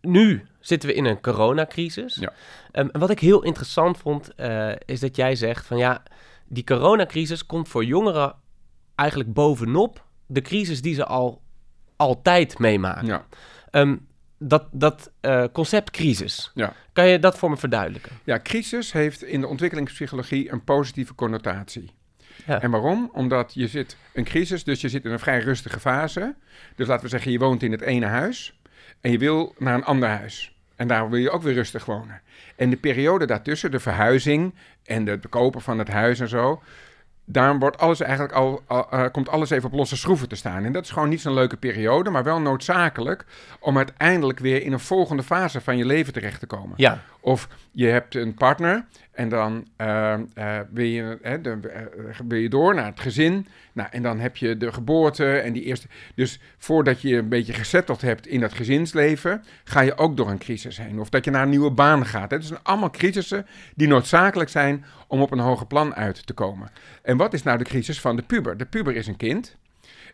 Nu 0.00 0.46
zitten 0.60 0.88
we 0.88 0.94
in 0.94 1.04
een 1.04 1.20
coronacrisis. 1.20 2.14
Ja. 2.14 2.32
Ehm, 2.72 2.88
en 2.92 3.00
wat 3.00 3.10
ik 3.10 3.18
heel 3.18 3.42
interessant 3.42 3.98
vond, 3.98 4.34
eh, 4.34 4.72
is 4.84 5.00
dat 5.00 5.16
jij 5.16 5.36
zegt 5.36 5.66
van 5.66 5.76
ja, 5.78 6.02
die 6.48 6.64
coronacrisis 6.64 7.46
komt 7.46 7.68
voor 7.68 7.84
jongeren 7.84 8.34
eigenlijk 8.94 9.32
bovenop 9.32 10.04
de 10.26 10.40
crisis 10.40 10.82
die 10.82 10.94
ze 10.94 11.04
al 11.04 11.42
altijd 11.96 12.58
meemaken. 12.58 13.06
Ja. 13.06 13.26
Ehm, 13.70 13.96
dat 14.48 14.64
dat 14.72 15.10
eh, 15.20 15.44
concept 15.52 15.90
crisis, 15.90 16.50
Ja. 16.54 16.72
kan 16.92 17.08
je 17.08 17.18
dat 17.18 17.38
voor 17.38 17.50
me 17.50 17.56
verduidelijken? 17.56 18.12
ja, 18.24 18.40
crisis 18.42 18.92
heeft 18.92 19.22
in 19.22 19.40
de 19.40 19.46
ontwikkelingspsychologie 19.46 20.52
een 20.52 20.64
positieve 20.64 21.14
connotatie. 21.14 21.90
Ja. 22.46 22.60
En 22.62 22.70
waarom? 22.70 23.10
Omdat 23.12 23.54
je 23.54 23.68
zit 23.68 23.96
een 24.12 24.24
crisis, 24.24 24.64
dus 24.64 24.80
je 24.80 24.88
zit 24.88 25.04
in 25.04 25.10
een 25.10 25.18
vrij 25.18 25.38
rustige 25.40 25.80
fase. 25.80 26.34
Dus 26.76 26.86
laten 26.86 27.04
we 27.04 27.10
zeggen, 27.10 27.32
je 27.32 27.38
woont 27.38 27.62
in 27.62 27.72
het 27.72 27.80
ene 27.80 28.06
huis 28.06 28.58
en 29.00 29.10
je 29.10 29.18
wil 29.18 29.54
naar 29.58 29.74
een 29.74 29.84
ander 29.84 30.08
huis. 30.08 30.52
En 30.76 30.88
daar 30.88 31.10
wil 31.10 31.18
je 31.18 31.30
ook 31.30 31.42
weer 31.42 31.54
rustig 31.54 31.84
wonen. 31.84 32.20
En 32.56 32.70
de 32.70 32.76
periode 32.76 33.26
daartussen, 33.26 33.70
de 33.70 33.80
verhuizing 33.80 34.54
en 34.84 35.06
het 35.06 35.28
kopen 35.28 35.60
van 35.60 35.78
het 35.78 35.88
huis 35.88 36.20
en 36.20 36.28
zo, 36.28 36.62
daar 37.24 37.58
wordt 37.58 37.78
alles 37.78 38.00
eigenlijk 38.00 38.32
al, 38.32 38.62
al- 38.66 38.90
eh, 38.90 39.04
komt 39.12 39.28
alles 39.28 39.50
even 39.50 39.68
op 39.70 39.74
losse 39.74 39.96
schroeven 39.96 40.28
te 40.28 40.36
staan. 40.36 40.64
En 40.64 40.72
dat 40.72 40.84
is 40.84 40.90
gewoon 40.90 41.08
niet 41.08 41.20
zo'n 41.20 41.34
leuke 41.34 41.56
periode, 41.56 42.10
maar 42.10 42.24
wel 42.24 42.40
noodzakelijk 42.40 43.24
om 43.60 43.76
uiteindelijk 43.76 44.38
weer 44.38 44.62
in 44.62 44.72
een 44.72 44.80
volgende 44.80 45.22
fase 45.22 45.60
van 45.60 45.76
je 45.76 45.84
leven 45.84 46.12
terecht 46.12 46.40
te 46.40 46.46
komen. 46.46 46.72
Ja, 46.76 47.02
Of 47.24 47.48
je 47.70 47.86
hebt 47.86 48.14
een 48.14 48.34
partner 48.34 48.84
en 49.10 49.28
dan 49.28 49.66
eh, 49.76 50.12
eh, 50.12 50.60
wil, 50.70 50.84
je, 50.84 51.18
eh, 51.22 52.40
je 52.40 52.48
door 52.48 52.74
naar 52.74 52.86
het 52.86 53.00
gezin. 53.00 53.46
Nou, 53.72 53.88
en 53.92 54.02
dan 54.02 54.18
heb 54.18 54.36
je 54.36 54.56
de 54.56 54.72
geboorte 54.72 55.36
en 55.36 55.52
die 55.52 55.62
eerste. 55.62 55.88
Dus 56.14 56.40
voordat 56.58 57.00
je 57.00 57.08
je 57.08 57.16
een 57.16 57.28
beetje 57.28 57.52
gezetteld 57.52 58.00
hebt 58.00 58.26
in 58.26 58.40
dat 58.40 58.52
gezinsleven, 58.52 59.44
ga 59.64 59.80
je 59.80 59.96
ook 59.96 60.16
door 60.16 60.30
een 60.30 60.38
crisis 60.38 60.76
heen. 60.76 61.00
Of 61.00 61.08
dat 61.08 61.24
je 61.24 61.30
naar 61.30 61.42
een 61.42 61.48
nieuwe 61.48 61.70
baan 61.70 62.06
gaat. 62.06 62.30
Het 62.30 62.44
zijn 62.44 62.60
allemaal 62.62 62.90
crisissen 62.90 63.46
die 63.74 63.88
noodzakelijk 63.88 64.50
zijn 64.50 64.84
om 65.06 65.20
op 65.20 65.30
een 65.30 65.38
hoger 65.38 65.66
plan 65.66 65.94
uit 65.94 66.26
te 66.26 66.32
komen. 66.32 66.70
En 67.02 67.16
wat 67.16 67.32
is 67.32 67.42
nou 67.42 67.58
de 67.58 67.64
crisis 67.64 68.00
van 68.00 68.16
de 68.16 68.22
puber? 68.22 68.56
De 68.56 68.66
puber 68.66 68.96
is 68.96 69.06
een 69.06 69.16
kind 69.16 69.56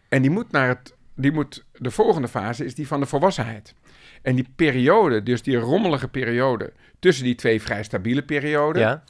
en 0.08 0.22
die 0.22 0.30
moet 0.30 0.50
naar 0.50 0.68
het. 0.68 0.94
Die 1.14 1.32
moet, 1.32 1.64
de 1.72 1.90
volgende 1.90 2.28
fase 2.28 2.64
is 2.64 2.74
die 2.74 2.86
van 2.86 3.00
de 3.00 3.06
volwassenheid. 3.06 3.74
En 4.22 4.34
die 4.34 4.46
periode, 4.56 5.22
dus 5.22 5.42
die 5.42 5.56
rommelige 5.56 6.08
periode 6.08 6.72
tussen 6.98 7.24
die 7.24 7.34
twee 7.34 7.62
vrij 7.62 7.82
stabiele 7.82 8.22
perioden, 8.22 8.82
Ja. 8.82 9.02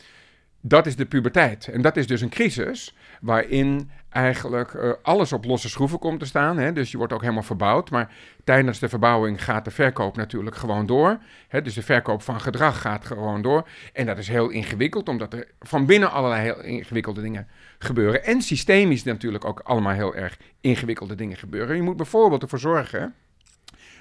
dat 0.60 0.86
is 0.86 0.96
de 0.96 1.06
puberteit. 1.06 1.68
En 1.68 1.82
dat 1.82 1.96
is 1.96 2.06
dus 2.06 2.20
een 2.20 2.28
crisis 2.28 2.94
waarin 3.20 3.90
eigenlijk 4.10 4.74
eh, 4.74 4.90
alles 5.02 5.32
op 5.32 5.44
losse 5.44 5.68
schroeven 5.68 5.98
komt 5.98 6.20
te 6.20 6.26
staan. 6.26 6.58
Hè? 6.58 6.72
Dus 6.72 6.90
je 6.90 6.96
wordt 6.96 7.12
ook 7.12 7.20
helemaal 7.20 7.42
verbouwd. 7.42 7.90
Maar 7.90 8.12
tijdens 8.44 8.78
de 8.78 8.88
verbouwing 8.88 9.44
gaat 9.44 9.64
de 9.64 9.70
verkoop 9.70 10.16
natuurlijk 10.16 10.56
gewoon 10.56 10.86
door. 10.86 11.18
Hè? 11.48 11.62
Dus 11.62 11.74
de 11.74 11.82
verkoop 11.82 12.22
van 12.22 12.40
gedrag 12.40 12.80
gaat 12.80 13.04
gewoon 13.06 13.42
door. 13.42 13.68
En 13.92 14.06
dat 14.06 14.18
is 14.18 14.28
heel 14.28 14.48
ingewikkeld, 14.48 15.08
omdat 15.08 15.32
er 15.32 15.46
van 15.60 15.86
binnen 15.86 16.10
allerlei 16.10 16.42
heel 16.42 16.62
ingewikkelde 16.62 17.20
dingen 17.20 17.46
gebeuren. 17.78 18.24
En 18.24 18.42
systemisch 18.42 19.04
natuurlijk 19.04 19.44
ook 19.44 19.60
allemaal 19.60 19.94
heel 19.94 20.14
erg 20.14 20.38
ingewikkelde 20.60 21.14
dingen 21.14 21.36
gebeuren. 21.36 21.76
Je 21.76 21.82
moet 21.82 21.96
bijvoorbeeld 21.96 22.42
ervoor 22.42 22.58
zorgen 22.58 23.14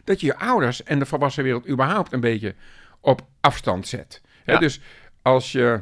dat 0.04 0.20
je 0.20 0.26
je 0.26 0.38
ouders 0.38 0.84
en 0.84 1.00
de 1.00 1.06
volwassen 1.06 1.44
wereld 1.44 1.70
überhaupt 1.70 2.14
een 2.14 2.20
beetje 2.20 2.56
op 3.00 3.22
afstand 3.42 3.88
zet. 3.88 4.22
Ja. 4.46 4.58
Dus 4.58 4.82
als 5.22 5.52
je 5.52 5.82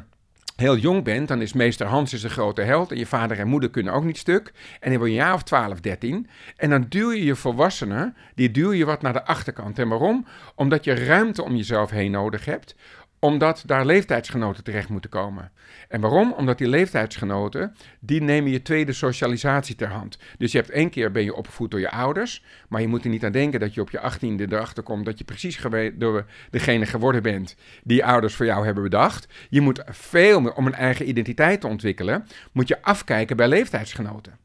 heel 0.56 0.76
jong 0.76 1.04
bent, 1.04 1.28
dan 1.28 1.42
is 1.42 1.52
meester 1.52 1.86
Hans 1.86 2.12
is 2.12 2.22
een 2.22 2.30
grote 2.30 2.62
held. 2.62 2.90
En 2.90 2.98
je 2.98 3.06
vader 3.06 3.38
en 3.38 3.48
moeder 3.48 3.70
kunnen 3.70 3.92
ook 3.92 4.04
niet 4.04 4.18
stuk. 4.18 4.52
En 4.80 4.90
dan 4.90 5.00
ben 5.00 5.10
je 5.10 5.18
een 5.18 5.24
jaar 5.24 5.34
of 5.34 5.42
12, 5.42 5.80
13. 5.80 6.28
En 6.56 6.70
dan 6.70 6.86
duw 6.88 7.10
je 7.10 7.24
je 7.24 7.36
volwassenen, 7.36 8.16
die 8.34 8.50
duw 8.50 8.72
je 8.72 8.84
wat 8.84 9.02
naar 9.02 9.12
de 9.12 9.24
achterkant. 9.24 9.78
En 9.78 9.88
waarom? 9.88 10.26
Omdat 10.54 10.84
je 10.84 10.94
ruimte 10.94 11.42
om 11.42 11.56
jezelf 11.56 11.90
heen 11.90 12.10
nodig 12.10 12.44
hebt 12.44 12.74
omdat 13.18 13.62
daar 13.66 13.86
leeftijdsgenoten 13.86 14.64
terecht 14.64 14.88
moeten 14.88 15.10
komen. 15.10 15.50
En 15.88 16.00
waarom? 16.00 16.32
Omdat 16.32 16.58
die 16.58 16.68
leeftijdsgenoten, 16.68 17.74
die 18.00 18.22
nemen 18.22 18.50
je 18.50 18.62
tweede 18.62 18.92
socialisatie 18.92 19.74
ter 19.74 19.88
hand. 19.88 20.18
Dus 20.38 20.52
je 20.52 20.58
hebt 20.58 20.70
één 20.70 20.90
keer 20.90 21.10
ben 21.10 21.24
je 21.24 21.34
opgevoed 21.34 21.70
door 21.70 21.80
je 21.80 21.90
ouders, 21.90 22.44
maar 22.68 22.80
je 22.80 22.88
moet 22.88 23.04
er 23.04 23.10
niet 23.10 23.24
aan 23.24 23.32
denken 23.32 23.60
dat 23.60 23.74
je 23.74 23.80
op 23.80 23.90
je 23.90 24.00
achttiende 24.00 24.46
erachter 24.50 24.82
komt 24.82 25.04
dat 25.04 25.18
je 25.18 25.24
precies 25.24 25.60
door 25.94 26.24
degene 26.50 26.86
geworden 26.86 27.22
bent 27.22 27.56
die 27.82 28.04
ouders 28.04 28.34
voor 28.34 28.46
jou 28.46 28.64
hebben 28.64 28.82
bedacht. 28.82 29.28
Je 29.50 29.60
moet 29.60 29.82
veel 29.86 30.40
meer, 30.40 30.54
om 30.54 30.66
een 30.66 30.74
eigen 30.74 31.08
identiteit 31.08 31.60
te 31.60 31.66
ontwikkelen, 31.66 32.26
moet 32.52 32.68
je 32.68 32.82
afkijken 32.82 33.36
bij 33.36 33.48
leeftijdsgenoten. 33.48 34.38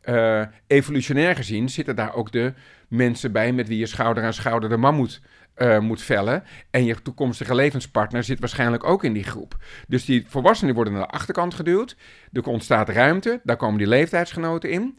Eh, 0.00 0.42
evolutionair 0.66 1.36
gezien 1.36 1.68
zitten 1.68 1.96
daar 1.96 2.14
ook 2.14 2.32
de 2.32 2.52
mensen 2.88 3.32
bij 3.32 3.52
met 3.52 3.68
wie 3.68 3.78
je 3.78 3.86
schouder 3.86 4.24
aan 4.24 4.32
schouder 4.32 4.68
de 4.68 4.76
mammoet 4.76 5.20
eh, 5.60 5.78
moet 5.78 6.02
vellen. 6.02 6.44
En 6.70 6.84
je 6.84 7.02
toekomstige 7.02 7.54
levenspartner 7.54 8.24
zit 8.24 8.40
waarschijnlijk 8.40 8.84
ook 8.84 9.04
in 9.04 9.12
die 9.12 9.24
groep. 9.24 9.56
Dus 9.88 10.04
die 10.04 10.24
volwassenen 10.28 10.74
worden 10.74 10.92
naar 10.92 11.02
de 11.02 11.12
achterkant 11.12 11.54
geduwd. 11.54 11.96
Er 12.32 12.46
ontstaat 12.46 12.88
ruimte, 12.88 13.40
daar 13.42 13.56
komen 13.56 13.78
die 13.78 13.86
leeftijdsgenoten 13.86 14.70
in. 14.70 14.98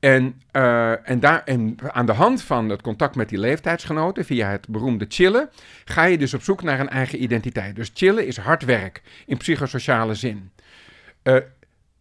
En, 0.00 0.40
eh, 0.50 1.08
en, 1.10 1.20
daar, 1.20 1.44
en 1.44 1.76
aan 1.86 2.06
de 2.06 2.12
hand 2.12 2.42
van 2.42 2.68
het 2.68 2.82
contact 2.82 3.14
met 3.14 3.28
die 3.28 3.38
leeftijdsgenoten, 3.38 4.24
via 4.24 4.50
het 4.50 4.68
beroemde 4.68 5.06
chillen, 5.08 5.50
ga 5.84 6.04
je 6.04 6.18
dus 6.18 6.34
op 6.34 6.42
zoek 6.42 6.62
naar 6.62 6.80
een 6.80 6.88
eigen 6.88 7.22
identiteit. 7.22 7.76
Dus 7.76 7.90
chillen 7.94 8.26
is 8.26 8.36
hard 8.36 8.64
werk 8.64 9.02
in 9.26 9.36
psychosociale 9.36 10.14
zin. 10.14 10.50
Eh, 11.22 11.36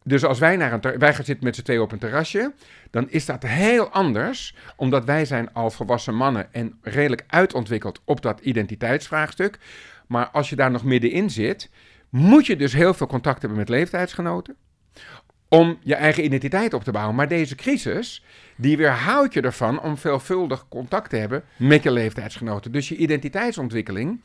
dus 0.03 0.23
als 0.23 0.39
wij, 0.39 0.55
naar 0.55 0.73
een 0.73 0.99
wij 0.99 1.13
gaan 1.13 1.25
zitten 1.25 1.45
met 1.45 1.55
z'n 1.55 1.61
tweeën 1.61 1.81
op 1.81 1.91
een 1.91 1.99
terrasje, 1.99 2.53
dan 2.91 3.09
is 3.09 3.25
dat 3.25 3.43
heel 3.43 3.89
anders, 3.89 4.55
omdat 4.75 5.05
wij 5.05 5.25
zijn 5.25 5.53
al 5.53 5.69
volwassen 5.71 6.15
mannen 6.15 6.53
en 6.53 6.77
redelijk 6.81 7.23
uitontwikkeld 7.27 8.01
op 8.05 8.21
dat 8.21 8.39
identiteitsvraagstuk. 8.39 9.59
Maar 10.07 10.29
als 10.29 10.49
je 10.49 10.55
daar 10.55 10.71
nog 10.71 10.83
middenin 10.83 11.29
zit, 11.29 11.69
moet 12.09 12.45
je 12.45 12.55
dus 12.55 12.73
heel 12.73 12.93
veel 12.93 13.07
contact 13.07 13.39
hebben 13.41 13.59
met 13.59 13.69
leeftijdsgenoten 13.69 14.55
om 15.49 15.77
je 15.81 15.95
eigen 15.95 16.23
identiteit 16.23 16.73
op 16.73 16.83
te 16.83 16.91
bouwen. 16.91 17.15
Maar 17.15 17.27
deze 17.27 17.55
crisis, 17.55 18.23
die 18.57 18.77
weerhoudt 18.77 19.33
je 19.33 19.41
ervan 19.41 19.81
om 19.81 19.97
veelvuldig 19.97 20.67
contact 20.67 21.09
te 21.09 21.15
hebben 21.15 21.43
met 21.55 21.83
je 21.83 21.91
leeftijdsgenoten. 21.91 22.71
Dus 22.71 22.89
je 22.89 22.95
identiteitsontwikkeling, 22.95 24.21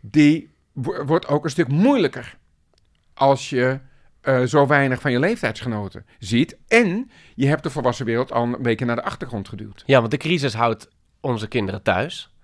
die 0.00 0.50
wo- 0.72 1.04
wordt 1.04 1.26
ook 1.26 1.44
een 1.44 1.50
stuk 1.50 1.68
moeilijker 1.68 2.36
als 3.14 3.50
je 3.50 3.78
eh, 4.20 4.42
zo 4.42 4.66
weinig 4.66 5.00
van 5.00 5.12
je 5.12 5.18
leeftijdsgenoten 5.18 6.06
ziet. 6.18 6.56
En 6.68 7.10
je 7.34 7.46
hebt 7.46 7.62
de 7.62 7.70
volwassen 7.70 8.06
wereld 8.06 8.32
al 8.32 8.42
een 8.42 8.56
beetje 8.62 8.84
naar 8.84 8.96
de 8.96 9.02
achtergrond 9.04 9.48
geduwd. 9.48 9.82
ja, 9.86 9.98
want 9.98 10.10
de 10.10 10.16
crisis 10.16 10.54
houdt 10.54 10.88
onze 11.20 11.48
kinderen 11.48 11.82
thuis. 11.82 12.34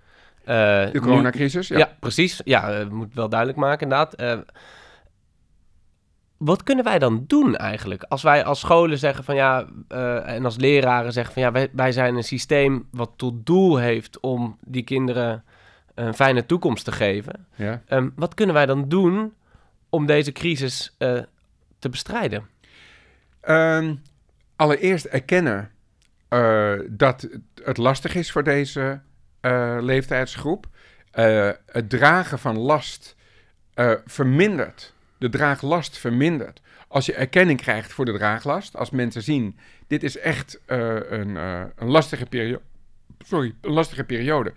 Eh, 0.44 0.56
De 0.56 0.90
nu- 0.92 1.00
coronacrisis, 1.00 1.68
ja. 1.68 1.78
Ja, 1.78 1.96
precies. 2.00 2.40
Ja, 2.44 2.72
eh, 2.72 2.88
moet 2.88 3.14
wel 3.14 3.28
duidelijk 3.28 3.58
maken 3.58 3.82
inderdaad. 3.90 4.44
Wat 6.36 6.62
kunnen 6.62 6.84
wij 6.84 6.98
dan 6.98 7.24
doen 7.26 7.56
eigenlijk? 7.56 8.02
Als 8.02 8.22
wij 8.22 8.44
als 8.44 8.60
scholen 8.60 8.98
zeggen 8.98 9.24
van 9.24 9.34
ja, 9.34 9.66
en 10.24 10.44
als 10.44 10.56
leraren 10.56 11.12
zeggen 11.12 11.32
van 11.34 11.42
ja, 11.42 11.52
wij, 11.52 11.68
wij 11.72 11.92
zijn 11.92 12.16
een 12.16 12.24
systeem 12.24 12.88
wat 12.90 13.10
tot 13.16 13.46
doel 13.46 13.76
heeft 13.76 14.20
om 14.20 14.58
die 14.60 14.82
kinderen 14.82 15.44
een 15.94 16.14
fijne 16.14 16.46
toekomst 16.46 16.84
te 16.84 16.92
geven. 16.92 17.46
ja. 17.54 17.82
Ehm, 17.86 18.08
wat 18.16 18.34
kunnen 18.34 18.54
wij 18.54 18.66
dan 18.66 18.88
doen 18.88 19.32
om 19.88 20.06
deze 20.06 20.32
crisis 20.32 20.96
te 21.78 21.88
bestrijden? 21.88 22.48
Ehm, 23.40 23.94
allereerst 24.56 25.04
erkennen 25.04 25.70
eh, 26.28 26.72
dat 26.88 27.28
het- 27.64 27.76
lastig 27.76 28.14
is 28.14 28.32
voor 28.32 28.42
deze 28.44 29.00
eh, 29.40 29.76
leeftijdsgroep. 29.80 30.66
Eh, 31.10 31.50
het 31.66 31.90
dragen 31.90 32.38
van 32.38 32.58
last 32.58 33.14
vermindert. 34.06 34.94
De 35.18 35.28
draaglast 35.28 35.98
vermindert. 35.98 36.60
Als 36.88 37.06
je 37.06 37.14
erkenning 37.14 37.60
krijgt 37.60 37.92
voor 37.92 38.04
de 38.04 38.12
draaglast, 38.12 38.76
als 38.76 38.90
mensen 38.90 39.22
zien, 39.22 39.58
dit 39.86 40.02
is 40.02 40.18
echt 40.18 40.60
een, 40.66 41.34
een 41.76 41.88
lastige 41.88 42.26
periode. 42.26 42.60
Sorry, 43.18 43.54
een 43.60 43.72
lastige 43.72 44.04
periode. 44.04 44.52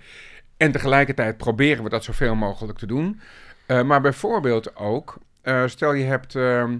En 0.57 0.71
tegelijkertijd 0.71 1.37
proberen 1.37 1.83
we 1.83 1.89
dat 1.89 2.03
zoveel 2.03 2.35
mogelijk 2.35 2.77
te 2.77 2.85
doen. 2.85 3.19
Maar 3.67 4.01
bijvoorbeeld 4.01 4.75
ook, 4.75 5.17
stel 5.65 5.93
je 5.93 6.05
hebt 6.05 6.35
ehm 6.35 6.77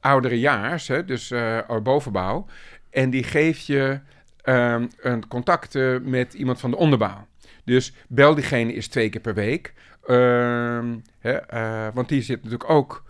ouderejaars, 0.00 0.88
hè, 0.88 1.04
dus 1.04 1.30
eh, 1.30 1.78
bovenbouw, 1.82 2.46
en 2.90 3.10
die 3.10 3.24
geeft 3.24 3.66
je 3.66 4.00
ehm, 4.42 4.86
een 5.00 5.28
contact 5.28 5.74
eh, 5.74 5.96
met 6.02 6.34
iemand 6.34 6.60
van 6.60 6.70
de 6.70 6.76
onderbouw. 6.76 7.26
Dus 7.64 7.92
bel 8.08 8.34
diegene 8.34 8.74
eens 8.74 8.88
twee 8.88 9.08
keer 9.08 9.20
per 9.20 9.34
week. 9.34 9.74
Ehm, 10.06 10.98
hè, 11.18 11.32
eh, 11.32 11.88
want 11.94 12.08
die 12.08 12.22
zit 12.22 12.36
natuurlijk 12.36 12.70
ook 12.70 13.08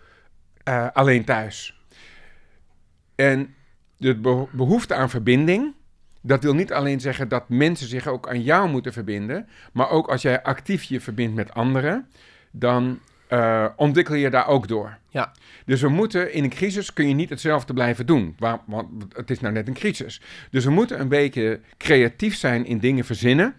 alleen 0.92 1.24
thuis. 1.24 1.80
En 3.14 3.54
de 3.96 4.16
beho- 4.16 4.48
behoefte 4.52 4.94
aan 4.94 5.10
verbinding, 5.10 5.74
dat 6.20 6.42
wil 6.42 6.54
niet 6.54 6.72
alleen 6.72 7.00
zeggen 7.00 7.28
dat 7.28 7.48
mensen 7.48 7.88
zich 7.88 8.06
ook 8.06 8.28
aan 8.28 8.42
jou 8.42 8.68
moeten 8.68 8.92
verbinden, 8.92 9.48
maar 9.72 9.90
ook 9.90 10.08
als 10.08 10.22
jij 10.22 10.42
actief 10.42 10.82
je 10.82 11.00
verbindt 11.00 11.34
met 11.34 11.54
anderen, 11.54 12.08
dan 12.50 13.00
eh, 13.30 13.66
ontwikkel 13.76 14.14
je 14.14 14.30
daar 14.30 14.46
ook 14.46 14.68
door. 14.68 14.98
Ja. 15.08 15.32
Dus 15.66 15.80
we 15.80 15.88
moeten 15.88 16.32
in 16.32 16.44
een 16.44 16.50
crisis 16.50 16.92
kun 16.92 17.08
je 17.08 17.14
niet 17.14 17.30
hetzelfde 17.30 17.72
blijven 17.72 18.06
doen, 18.06 18.34
waar, 18.38 18.58
want 18.66 18.88
het 19.16 19.30
is 19.30 19.40
nou 19.40 19.54
net 19.54 19.68
een 19.68 19.74
crisis. 19.74 20.20
Dus 20.50 20.64
we 20.64 20.70
moeten 20.70 21.00
een 21.00 21.08
beetje 21.08 21.60
creatief 21.76 22.36
zijn 22.36 22.66
in 22.66 22.78
dingen 22.78 23.04
verzinnen, 23.04 23.54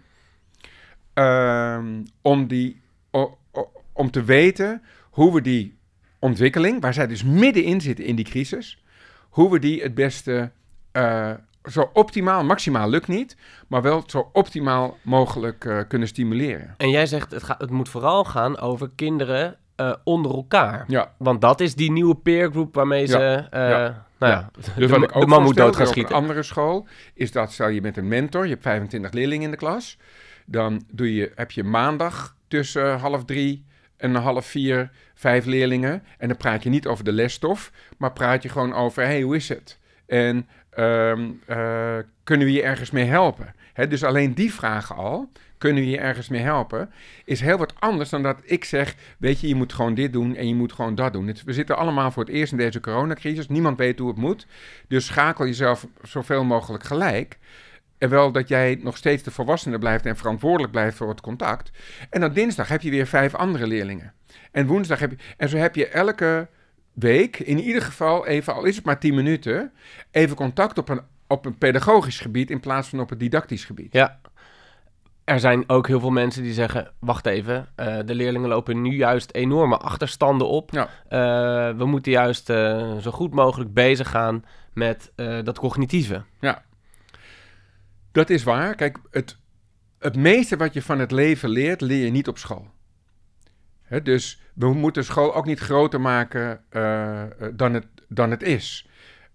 ehm, 1.14 2.02
om, 2.22 2.46
die, 2.46 2.80
o- 3.10 3.38
o- 3.52 3.72
om 3.92 4.10
te 4.10 4.24
weten 4.24 4.82
hoe 5.10 5.34
we 5.34 5.40
die 5.40 5.78
ontwikkeling, 6.18 6.80
waar 6.80 6.94
zij 6.94 7.06
dus 7.06 7.24
middenin 7.24 7.80
zitten 7.80 8.04
in 8.04 8.16
die 8.16 8.24
crisis, 8.24 8.82
hoe 9.28 9.50
we 9.50 9.58
die 9.58 9.82
het 9.82 9.94
beste 9.94 10.50
eh, 10.92 11.30
zo 11.70 11.90
optimaal, 11.92 12.44
maximaal 12.44 12.88
lukt 12.88 13.08
niet, 13.08 13.36
maar 13.68 13.82
wel 13.82 14.02
zo 14.06 14.30
optimaal 14.32 14.98
mogelijk 15.02 15.64
eh, 15.64 15.78
kunnen 15.88 16.08
stimuleren. 16.08 16.74
En 16.76 16.90
jij 16.90 17.06
zegt 17.06 17.30
het, 17.30 17.42
gaat, 17.42 17.60
het 17.60 17.70
moet 17.70 17.88
vooral 17.88 18.24
gaan 18.24 18.58
over 18.58 18.90
kinderen 18.96 19.56
eh, 19.76 19.92
onder 20.04 20.32
elkaar. 20.34 20.84
Ja, 20.88 21.12
Want 21.16 21.40
dat 21.40 21.60
is 21.60 21.74
die 21.74 21.92
nieuwe 21.92 22.14
peergroep 22.16 22.74
waarmee 22.74 23.06
ze, 23.06 23.18
Ja, 23.18 23.50
eh, 23.50 23.70
ja, 23.70 24.06
nou 24.18 24.32
ja, 24.32 24.50
de, 24.52 24.60
dus 24.76 24.90
wat 24.90 24.98
ma- 24.98 25.04
ik 25.06 25.12
de 25.12 25.18
ook 25.18 25.26
man 25.26 25.42
moet 25.42 25.56
dood 25.56 25.76
gaan 25.76 25.86
schieten. 25.86 26.14
een 26.14 26.20
andere 26.22 26.42
school, 26.42 26.86
is 27.14 27.32
dat 27.32 27.52
stel 27.52 27.68
je 27.68 27.80
met 27.80 27.96
een 27.96 28.08
mentor, 28.08 28.44
je 28.44 28.50
hebt 28.50 28.62
25 28.62 29.12
leerlingen 29.12 29.44
in 29.44 29.50
de 29.50 29.56
klas, 29.56 29.98
dan 30.46 30.82
doe 30.90 31.14
je, 31.14 31.32
heb 31.34 31.50
je 31.50 31.64
maandag 31.64 32.36
tussen 32.48 32.98
half 32.98 33.24
drie 33.24 33.64
en 33.96 34.14
half 34.14 34.46
vier 34.46 34.90
vijf 35.14 35.44
leerlingen. 35.44 36.02
En 36.18 36.28
dan 36.28 36.36
praat 36.36 36.62
je 36.62 36.68
niet 36.70 36.86
over 36.86 37.04
de 37.04 37.12
lesstof, 37.12 37.70
maar 37.98 38.12
praat 38.12 38.42
je 38.42 38.48
gewoon 38.48 38.74
over, 38.74 39.02
hey, 39.02 39.20
hoe 39.22 39.36
is 39.36 39.48
het? 39.48 39.78
En 40.06 40.48
ehm, 40.70 41.30
eh, 41.46 41.96
kunnen 42.24 42.46
we 42.46 42.52
je 42.52 42.62
ergens 42.62 42.90
mee 42.90 43.04
helpen? 43.04 43.54
Hè, 43.72 43.88
dus 43.88 44.04
alleen 44.04 44.34
die 44.34 44.54
vragen 44.54 44.96
al, 44.96 45.30
kunnen 45.62 45.82
we 45.82 45.90
je 45.90 45.98
ergens 45.98 46.28
mee 46.28 46.40
helpen, 46.40 46.90
is 47.24 47.40
heel 47.40 47.58
wat 47.58 47.74
anders 47.78 48.10
dan 48.10 48.22
dat 48.22 48.38
ik 48.44 48.64
zeg, 48.64 48.94
weet 49.18 49.40
je, 49.40 49.48
je 49.48 49.54
moet 49.54 49.72
gewoon 49.72 49.94
dit 49.94 50.12
doen 50.12 50.36
en 50.36 50.48
je 50.48 50.54
moet 50.54 50.72
gewoon 50.72 50.94
dat 50.94 51.12
doen. 51.12 51.36
We 51.44 51.52
zitten 51.52 51.76
allemaal 51.76 52.10
voor 52.10 52.24
het 52.24 52.32
eerst 52.32 52.52
in 52.52 52.58
deze 52.58 52.80
coronacrisis, 52.80 53.48
niemand 53.48 53.78
weet 53.78 53.98
hoe 53.98 54.08
het 54.08 54.16
moet. 54.16 54.46
Dus 54.88 55.06
schakel 55.06 55.46
jezelf 55.46 55.86
zoveel 56.02 56.44
mogelijk 56.44 56.84
gelijk. 56.84 57.38
En 57.98 58.08
wel 58.08 58.32
dat 58.32 58.48
jij 58.48 58.78
nog 58.82 58.96
steeds 58.96 59.22
de 59.22 59.30
volwassene 59.30 59.78
blijft 59.78 60.06
en 60.06 60.16
verantwoordelijk 60.16 60.72
blijft 60.72 60.96
voor 60.96 61.08
het 61.08 61.20
contact. 61.20 61.70
En 62.10 62.20
dan 62.20 62.32
dinsdag 62.32 62.68
heb 62.68 62.82
je 62.82 62.90
weer 62.90 63.06
vijf 63.06 63.34
andere 63.34 63.66
leerlingen. 63.66 64.12
En 64.50 64.66
woensdag 64.66 64.98
heb 64.98 65.10
je. 65.10 65.16
En 65.36 65.48
zo 65.48 65.56
heb 65.56 65.74
je 65.74 65.88
elke 65.88 66.48
week, 66.92 67.38
in 67.38 67.58
ieder 67.60 67.82
geval 67.82 68.26
even, 68.26 68.54
al 68.54 68.64
is 68.64 68.76
het 68.76 68.84
maar 68.84 68.98
tien 68.98 69.14
minuten, 69.14 69.72
even 70.10 70.36
contact 70.36 70.78
op 70.78 70.88
een, 70.88 71.00
op 71.26 71.46
een 71.46 71.58
pedagogisch 71.58 72.20
gebied 72.20 72.50
in 72.50 72.60
plaats 72.60 72.88
van 72.88 73.00
op 73.00 73.10
het 73.10 73.20
didactisch 73.20 73.64
gebied. 73.64 73.92
Ja. 73.92 74.20
Er 75.24 75.40
zijn 75.40 75.68
ook 75.68 75.86
heel 75.86 76.00
veel 76.00 76.10
mensen 76.10 76.42
die 76.42 76.52
zeggen: 76.52 76.92
wacht 76.98 77.26
even, 77.26 77.68
eh, 77.74 77.98
de 78.04 78.14
leerlingen 78.14 78.48
lopen 78.48 78.82
nu 78.82 78.96
juist 78.96 79.32
enorme 79.32 79.76
achterstanden 79.76 80.48
op. 80.48 80.70
Ja. 80.70 80.88
Eh, 81.08 81.76
we 81.76 81.84
moeten 81.84 82.12
juist 82.12 82.50
eh, 82.50 82.96
zo 82.96 83.10
goed 83.10 83.34
mogelijk 83.34 83.72
bezig 83.74 84.10
gaan 84.10 84.44
met 84.72 85.12
dat 85.44 85.58
cognitieve. 85.58 86.22
Dat 88.12 88.30
is 88.30 88.42
waar. 88.42 88.74
Kijk, 88.74 88.98
het, 89.10 89.38
het 89.98 90.16
meeste 90.16 90.56
wat 90.56 90.74
je 90.74 90.82
van 90.82 90.98
het 90.98 91.10
leven 91.10 91.48
leert, 91.48 91.80
leer 91.80 92.04
je 92.04 92.10
niet 92.10 92.28
op 92.28 92.38
school. 92.38 92.70
Hè, 93.82 94.02
dus 94.02 94.40
we 94.54 94.72
moeten 94.72 95.04
school 95.04 95.34
ook 95.34 95.46
niet 95.46 95.58
groter 95.58 96.00
maken 96.00 96.60
dan, 97.56 97.74
het, 97.74 97.86
dan 98.08 98.30
het 98.30 98.42
is. 98.42 98.88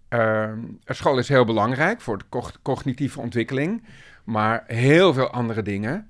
Ehm, 0.08 0.58
school 0.84 1.18
is 1.18 1.28
heel 1.28 1.44
belangrijk 1.44 2.00
voor 2.00 2.18
de 2.18 2.24
co- 2.28 2.50
cognitieve 2.62 3.20
ontwikkeling. 3.20 3.84
Maar 4.28 4.64
heel 4.66 5.12
veel 5.12 5.30
andere 5.30 5.62
dingen 5.62 6.08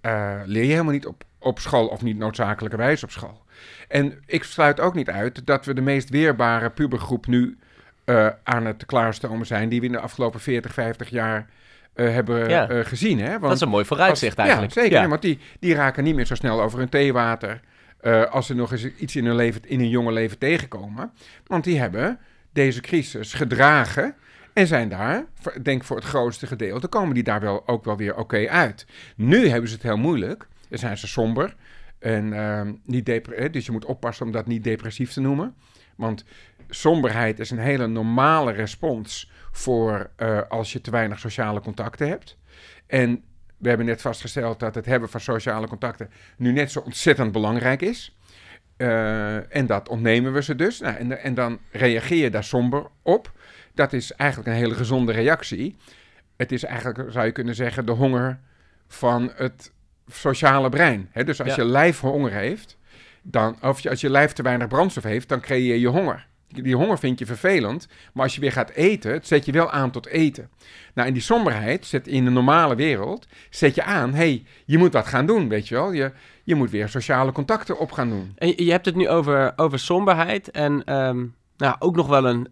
eh, 0.00 0.40
leer 0.44 0.62
je 0.64 0.70
helemaal 0.70 0.92
niet 0.92 1.06
op, 1.06 1.24
op 1.38 1.58
school 1.58 1.86
of 1.86 2.02
niet 2.02 2.16
noodzakelijkerwijs 2.18 3.02
op 3.04 3.10
school. 3.10 3.42
En 3.88 4.22
ik 4.26 4.44
sluit 4.44 4.80
ook 4.80 4.94
niet 4.94 5.10
uit 5.10 5.46
dat 5.46 5.64
we 5.64 5.74
de 5.74 5.80
meest 5.80 6.08
weerbare 6.10 6.70
pubergroep 6.70 7.26
nu 7.26 7.58
eh, 8.04 8.28
aan 8.42 8.66
het 8.66 8.86
klaarstomen 8.86 9.46
zijn... 9.46 9.68
die 9.68 9.80
we 9.80 9.86
in 9.86 9.92
de 9.92 9.98
afgelopen 10.00 10.40
40, 10.40 10.72
50 10.72 11.08
jaar 11.08 11.46
eh, 11.94 12.08
hebben 12.12 12.48
Ja. 12.48 12.82
gezien. 12.82 13.18
Hè? 13.20 13.30
Want 13.30 13.42
dat 13.42 13.52
is 13.52 13.60
een 13.60 13.68
mooi 13.68 13.84
vooruitzicht 13.84 14.36
als- 14.36 14.44
eigenlijk. 14.46 14.74
Ja, 14.74 14.82
zeker. 14.82 15.00
Ja. 15.00 15.08
want 15.08 15.22
die, 15.22 15.38
die 15.60 15.74
raken 15.74 16.04
niet 16.04 16.14
meer 16.14 16.26
zo 16.26 16.34
snel 16.34 16.62
over 16.62 16.78
hun 16.78 16.88
theewater. 16.88 17.60
als 18.30 18.46
ze 18.46 18.54
nog 18.54 18.72
eens 18.72 18.84
iets 18.96 19.16
in 19.16 19.26
hun, 19.26 19.36
leven, 19.36 19.60
in 19.64 19.78
hun 19.78 19.88
jonge 19.88 20.12
leven 20.12 20.38
tegenkomen. 20.38 21.12
Want 21.46 21.64
die 21.64 21.78
hebben 21.78 22.18
deze 22.52 22.80
crisis 22.80 23.34
gedragen. 23.34 24.14
En 24.52 24.66
zijn 24.66 24.88
daar, 24.88 25.24
denk 25.62 25.84
voor 25.84 25.96
het 25.96 26.04
grootste 26.04 26.46
gedeelte, 26.46 26.88
komen 26.88 27.14
die 27.14 27.22
daar 27.22 27.40
wel, 27.40 27.68
ook 27.68 27.84
wel 27.84 27.96
weer 27.96 28.16
oké 28.16 28.48
uit. 28.48 28.86
Nu 29.16 29.48
hebben 29.48 29.68
ze 29.68 29.74
het 29.74 29.84
heel 29.84 29.96
moeilijk. 29.96 30.46
Dan 30.68 30.78
zijn 30.78 30.98
ze 30.98 31.06
somber. 31.06 31.56
En, 31.98 32.32
ehm, 32.32 32.72
niet 32.84 33.06
dus 33.52 33.66
je 33.66 33.72
moet 33.72 33.84
oppassen 33.84 34.26
om 34.26 34.32
dat 34.32 34.46
niet 34.46 34.64
depressief 34.64 35.12
te 35.12 35.20
noemen. 35.20 35.54
Want 35.96 36.24
somberheid 36.68 37.38
is 37.38 37.50
een 37.50 37.58
hele 37.58 37.86
normale 37.86 38.52
respons 38.52 39.30
voor 39.50 40.10
eh, 40.16 40.40
als 40.48 40.72
je 40.72 40.80
te 40.80 40.90
weinig 40.90 41.18
sociale 41.18 41.60
contacten 41.60 42.08
hebt. 42.08 42.38
En 42.86 43.24
we 43.56 43.68
hebben 43.68 43.86
net 43.86 44.00
vastgesteld 44.00 44.60
dat 44.60 44.74
het 44.74 44.86
hebben 44.86 45.08
van 45.08 45.20
sociale 45.20 45.68
contacten 45.68 46.10
nu 46.36 46.52
net 46.52 46.70
zo 46.70 46.80
ontzettend 46.80 47.32
belangrijk 47.32 47.82
is. 47.82 48.16
Eh, 48.76 49.56
en 49.56 49.66
dat 49.66 49.88
ontnemen 49.88 50.32
we 50.32 50.42
ze 50.42 50.54
dus. 50.54 50.80
Nou, 50.80 50.96
en, 50.96 51.18
en 51.22 51.34
dan 51.34 51.58
reageer 51.70 52.22
je 52.22 52.30
daar 52.30 52.44
somber 52.44 52.86
op. 53.02 53.32
Dat 53.74 53.92
is 53.92 54.12
eigenlijk 54.12 54.50
een 54.50 54.56
hele 54.56 54.74
gezonde 54.74 55.12
reactie. 55.12 55.76
Het 56.36 56.52
is 56.52 56.64
eigenlijk, 56.64 57.12
zou 57.12 57.26
je 57.26 57.32
kunnen 57.32 57.54
zeggen, 57.54 57.86
de 57.86 57.92
honger 57.92 58.38
van 58.88 59.32
het 59.34 59.72
sociale 60.06 60.68
brein. 60.68 61.08
Hè? 61.10 61.24
Dus 61.24 61.40
als 61.40 61.54
Ja. 61.54 61.62
je 61.62 61.68
lijf 61.68 62.00
honger 62.00 62.32
heeft, 62.32 62.76
dan, 63.22 63.56
of 63.62 63.80
je- 63.80 63.90
als 63.90 64.00
je 64.00 64.10
lijf 64.10 64.32
te 64.32 64.42
weinig 64.42 64.68
brandstof 64.68 65.02
heeft, 65.02 65.28
dan 65.28 65.40
creëer 65.40 65.76
je 65.76 65.88
honger. 65.88 66.26
Die 66.48 66.76
honger 66.76 66.98
vind 66.98 67.18
je 67.18 67.26
vervelend, 67.26 67.88
maar 68.12 68.22
als 68.24 68.34
je 68.34 68.40
weer 68.40 68.52
gaat 68.52 68.70
eten, 68.70 69.12
het 69.12 69.26
zet 69.26 69.44
je 69.44 69.52
wel 69.52 69.70
aan 69.70 69.90
tot 69.90 70.06
eten. 70.06 70.48
Nou, 70.94 71.08
en 71.08 71.14
die 71.14 71.22
somberheid 71.22 71.86
zet 71.86 72.06
in 72.06 72.24
de 72.24 72.30
normale 72.30 72.74
wereld, 72.74 73.26
zet 73.50 73.74
je 73.74 73.82
aan, 73.82 74.14
hey, 74.14 74.44
je 74.64 74.78
moet 74.78 74.92
wat 74.92 75.06
gaan 75.06 75.26
doen, 75.26 75.48
weet 75.48 75.68
je 75.68 75.74
wel. 75.74 75.92
Je, 75.92 76.12
je 76.44 76.54
moet 76.54 76.70
weer 76.70 76.88
sociale 76.88 77.32
contacten 77.32 77.78
op 77.78 77.92
gaan 77.92 78.08
doen. 78.08 78.32
En 78.36 78.48
je, 78.48 78.64
je 78.64 78.70
hebt 78.70 78.86
het 78.86 78.94
nu 78.94 79.08
over, 79.08 79.52
over 79.56 79.78
somberheid 79.78 80.50
en 80.50 80.84
ehm, 80.84 81.24
nou, 81.56 81.76
ook 81.78 81.96
nog 81.96 82.06
wel 82.08 82.24
een, 82.26 82.48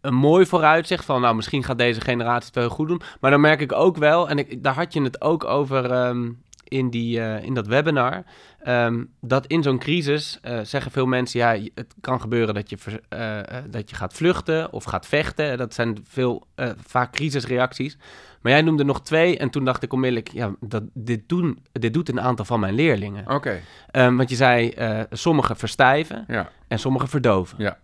een 0.00 0.14
mooi 0.14 0.46
vooruitzicht 0.46 1.04
van, 1.04 1.20
nou, 1.20 1.34
misschien 1.34 1.64
gaat 1.64 1.78
deze 1.78 2.00
generatie 2.00 2.46
het 2.46 2.54
wel 2.54 2.68
goed 2.68 2.88
doen. 2.88 3.02
Maar 3.20 3.30
dan 3.30 3.40
merk 3.40 3.60
ik 3.60 3.72
ook 3.72 3.96
wel, 3.96 4.28
en 4.28 4.38
ik, 4.38 4.62
daar 4.62 4.74
had 4.74 4.92
je 4.92 5.02
het 5.02 5.20
ook 5.20 5.44
over 5.44 5.90
ehm, 5.90 6.28
in, 6.70 6.90
die, 6.90 7.20
eh, 7.20 7.44
in 7.44 7.54
dat 7.54 7.66
webinar, 7.66 8.22
ehm, 8.62 9.04
dat 9.20 9.46
in 9.46 9.62
zo'n 9.62 9.78
crisis 9.78 10.38
eh, 10.42 10.60
zeggen 10.62 10.92
veel 10.92 11.06
mensen, 11.06 11.40
ja, 11.40 11.68
het 11.74 11.94
kan 12.00 12.20
gebeuren 12.20 12.54
dat 12.54 12.70
je, 12.70 12.76
eh, 13.08 13.56
dat 13.70 13.90
je 13.90 13.96
gaat 13.96 14.12
vluchten 14.12 14.72
of 14.72 14.84
gaat 14.84 15.06
vechten. 15.06 15.58
Dat 15.58 15.74
zijn 15.74 15.98
veel, 16.08 16.46
vaak 16.86 17.12
crisisreacties. 17.12 17.96
Maar 18.40 18.52
jij 18.52 18.62
noemde 18.62 18.84
nog 18.84 19.02
twee 19.02 19.38
en 19.38 19.50
toen 19.50 19.64
dacht 19.64 19.82
ik 19.82 19.92
onmiddellijk, 19.92 20.28
ja, 20.32 20.54
dat, 20.60 20.82
dit, 20.92 21.28
doen, 21.28 21.58
dit 21.72 21.94
doet 21.94 22.08
een 22.08 22.20
aantal 22.20 22.44
van 22.44 22.60
mijn 22.60 22.74
leerlingen. 22.74 23.30
Oké, 23.30 23.60
Ehm, 23.90 24.16
want 24.16 24.30
je 24.30 24.36
zei, 24.36 24.74
sommigen 25.10 25.56
verstijven 25.56 26.24
ja. 26.28 26.50
en 26.68 26.78
sommigen 26.78 27.08
verdoven. 27.08 27.76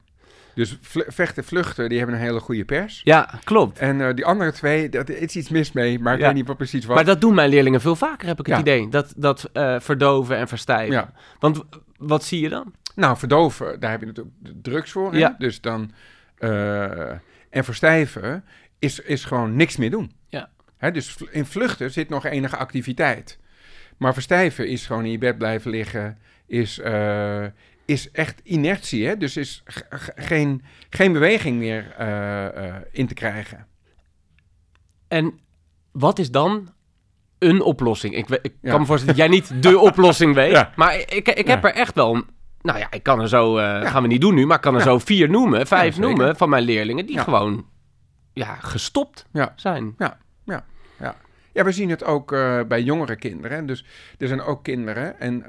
Dus 0.57 0.79
vechten, 1.09 1.45
vluchten, 1.45 1.88
die 1.88 1.99
hebben 1.99 2.16
een 2.16 2.23
hele 2.23 2.40
goede 2.40 2.64
pers. 2.64 3.01
Ja, 3.05 3.38
klopt. 3.45 3.79
En 3.79 4.01
eh, 4.01 4.14
die 4.14 4.25
andere 4.25 4.53
twee, 4.53 4.88
daar 4.88 5.11
is 5.11 5.37
iets 5.37 5.49
mis 5.49 5.73
mee, 5.73 5.99
maar 5.99 6.14
ik 6.14 6.21
Ja. 6.21 6.27
weet 6.27 6.35
niet 6.35 6.47
wat 6.47 6.57
precies 6.57 6.85
wat. 6.85 6.95
Maar 6.97 7.05
dat 7.05 7.21
doen 7.21 7.35
mijn 7.35 7.49
leerlingen 7.51 7.81
veel 7.81 7.97
vaker, 7.97 8.27
heb 8.29 8.38
ik 8.40 8.47
het 8.47 8.55
Ja. 8.55 8.61
idee. 8.61 8.88
Dat, 8.88 9.12
dat 9.16 9.51
eh, 9.53 9.81
verdoven 9.81 10.37
en 10.37 10.49
verstijven. 10.49 10.95
Ja. 10.95 11.12
Want 11.38 11.62
wat 11.99 12.25
zie 12.25 12.40
je 12.40 12.49
dan? 12.49 12.75
Nou, 12.95 13.16
verdoven, 13.16 13.81
daar 13.81 13.90
heb 13.90 14.01
je 14.01 14.07
natuurlijk 14.07 14.35
drugs 14.62 14.90
voor. 14.90 15.16
Ja. 15.16 15.35
Dus 15.38 15.61
dan. 15.61 15.90
eh, 16.38 17.11
en 17.51 17.64
verstijven 17.64 18.45
is, 18.79 19.01
is 19.01 19.25
gewoon 19.25 19.57
niks 19.57 19.77
meer 19.77 19.90
doen. 19.90 20.12
Ja. 20.29 20.49
Hè, 20.77 20.90
dus 20.90 21.16
in 21.31 21.47
vluchten 21.47 21.90
zit 21.90 22.09
nog 22.09 22.25
enige 22.25 22.57
activiteit. 22.57 23.38
Maar 23.97 24.12
verstijven 24.14 24.69
is 24.69 24.87
gewoon 24.87 25.05
in 25.05 25.11
je 25.11 25.19
bed 25.19 25.38
blijven 25.38 25.71
liggen. 25.71 26.19
Is, 26.47 26.81
is 27.87 28.11
echt 28.11 28.40
inertie. 28.44 29.07
Hè? 29.07 29.16
Dus 29.16 29.37
is 29.37 29.62
geen, 30.14 30.62
geen 30.90 31.12
beweging 31.12 31.59
meer 31.59 31.90
eh, 31.99 32.66
eh, 32.68 32.75
in 32.90 33.07
te 33.07 33.14
krijgen. 33.14 33.66
En 35.09 35.38
wat 35.92 36.18
is 36.18 36.31
dan 36.31 36.68
een 37.38 37.61
oplossing? 37.62 38.14
Ik, 38.16 38.29
ik 38.29 38.55
Ja. 38.61 38.70
kan 38.70 38.81
me 38.81 38.87
voorstellen 38.87 39.16
dat 39.16 39.27
jij 39.29 39.35
niet 39.38 39.62
de 39.62 39.79
oplossing 39.90 40.35
weet. 40.35 40.51
Ja. 40.51 40.72
Maar 40.77 40.94
ik, 41.01 41.11
ik, 41.11 41.29
ik 41.29 41.46
heb 41.46 41.62
Ja. 41.62 41.68
er 41.68 41.75
echt 41.75 41.94
wel... 41.94 42.22
Nou 42.62 42.79
ja, 42.79 42.90
ik 42.90 43.03
kan 43.03 43.20
er 43.20 43.29
zo... 43.29 43.57
eh, 43.59 43.90
Gaan 43.90 44.03
we 44.03 44.09
niet 44.09 44.20
doen 44.20 44.35
nu, 44.35 44.46
maar 44.46 44.57
ik 44.57 44.62
kan 44.62 44.72
er 44.75 44.79
Ja. 44.81 44.87
zo 44.87 44.99
vier 44.99 45.31
noemen, 45.31 45.66
vijf 45.66 45.99
noemen 45.99 46.37
van 46.37 46.49
mijn 46.49 46.62
leerlingen... 46.62 47.07
die 47.07 47.14
Ja. 47.16 47.22
gewoon 47.22 47.66
ja, 48.33 48.55
gestopt 48.55 49.27
Ja. 49.33 49.53
zijn. 49.57 49.94
Ja, 51.53 51.64
we 51.64 51.72
zien 51.72 51.90
het 51.90 52.05
ook 52.05 52.31
bij 52.68 52.83
jongere 52.83 53.16
kinderen. 53.16 53.66
Dus 53.66 53.85
er 54.18 54.29
zijn 54.29 54.40
ook 54.40 54.62
kinderen 54.64 55.20
en 55.20 55.44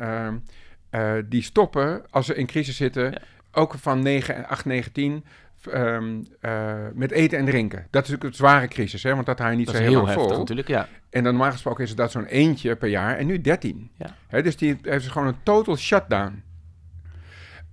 eh, 0.97 1.13
die 1.25 1.41
stoppen 1.41 2.01
als 2.10 2.25
ze 2.25 2.36
in 2.36 2.45
crisis 2.45 2.75
zitten, 2.75 3.12
Ja. 3.12 3.17
ook 3.51 3.73
van 3.79 3.99
9, 4.03 4.47
8, 4.47 4.65
9, 4.65 4.91
10, 4.91 5.25
ehm, 5.71 6.21
eh, 6.41 6.73
met 6.93 7.12
eten 7.12 7.38
en 7.38 7.45
drinken. 7.45 7.88
Dat 7.89 8.03
is 8.03 8.10
natuurlijk 8.10 8.23
een 8.23 8.47
zware 8.47 8.67
crisis, 8.67 9.03
hè, 9.03 9.13
want 9.13 9.25
dat 9.25 9.39
hou 9.39 9.51
je 9.51 9.57
niet 9.57 9.65
Dat 9.65 9.75
zo 9.75 9.81
heel, 9.81 9.89
heel 9.89 9.97
lang 10.01 10.10
heftig 10.12 10.29
vol. 10.29 10.38
natuurlijk, 10.39 10.67
ja. 10.67 10.88
En 11.10 11.23
dan 11.23 11.33
normaal 11.33 11.51
gesproken 11.51 11.83
is 11.83 11.95
dat 11.95 12.12
zo'n 12.12 12.25
eentje 12.25 12.75
per 12.75 12.89
jaar 12.89 13.17
en 13.17 13.25
nu 13.27 13.41
13. 13.41 13.91
Ja. 13.97 14.15
Hè, 14.27 14.41
dus 14.43 14.57
die 14.57 14.67
heeft 14.81 15.03
dus 15.03 15.07
gewoon 15.07 15.27
een 15.27 15.43
total 15.43 15.75
shutdown. 15.77 16.43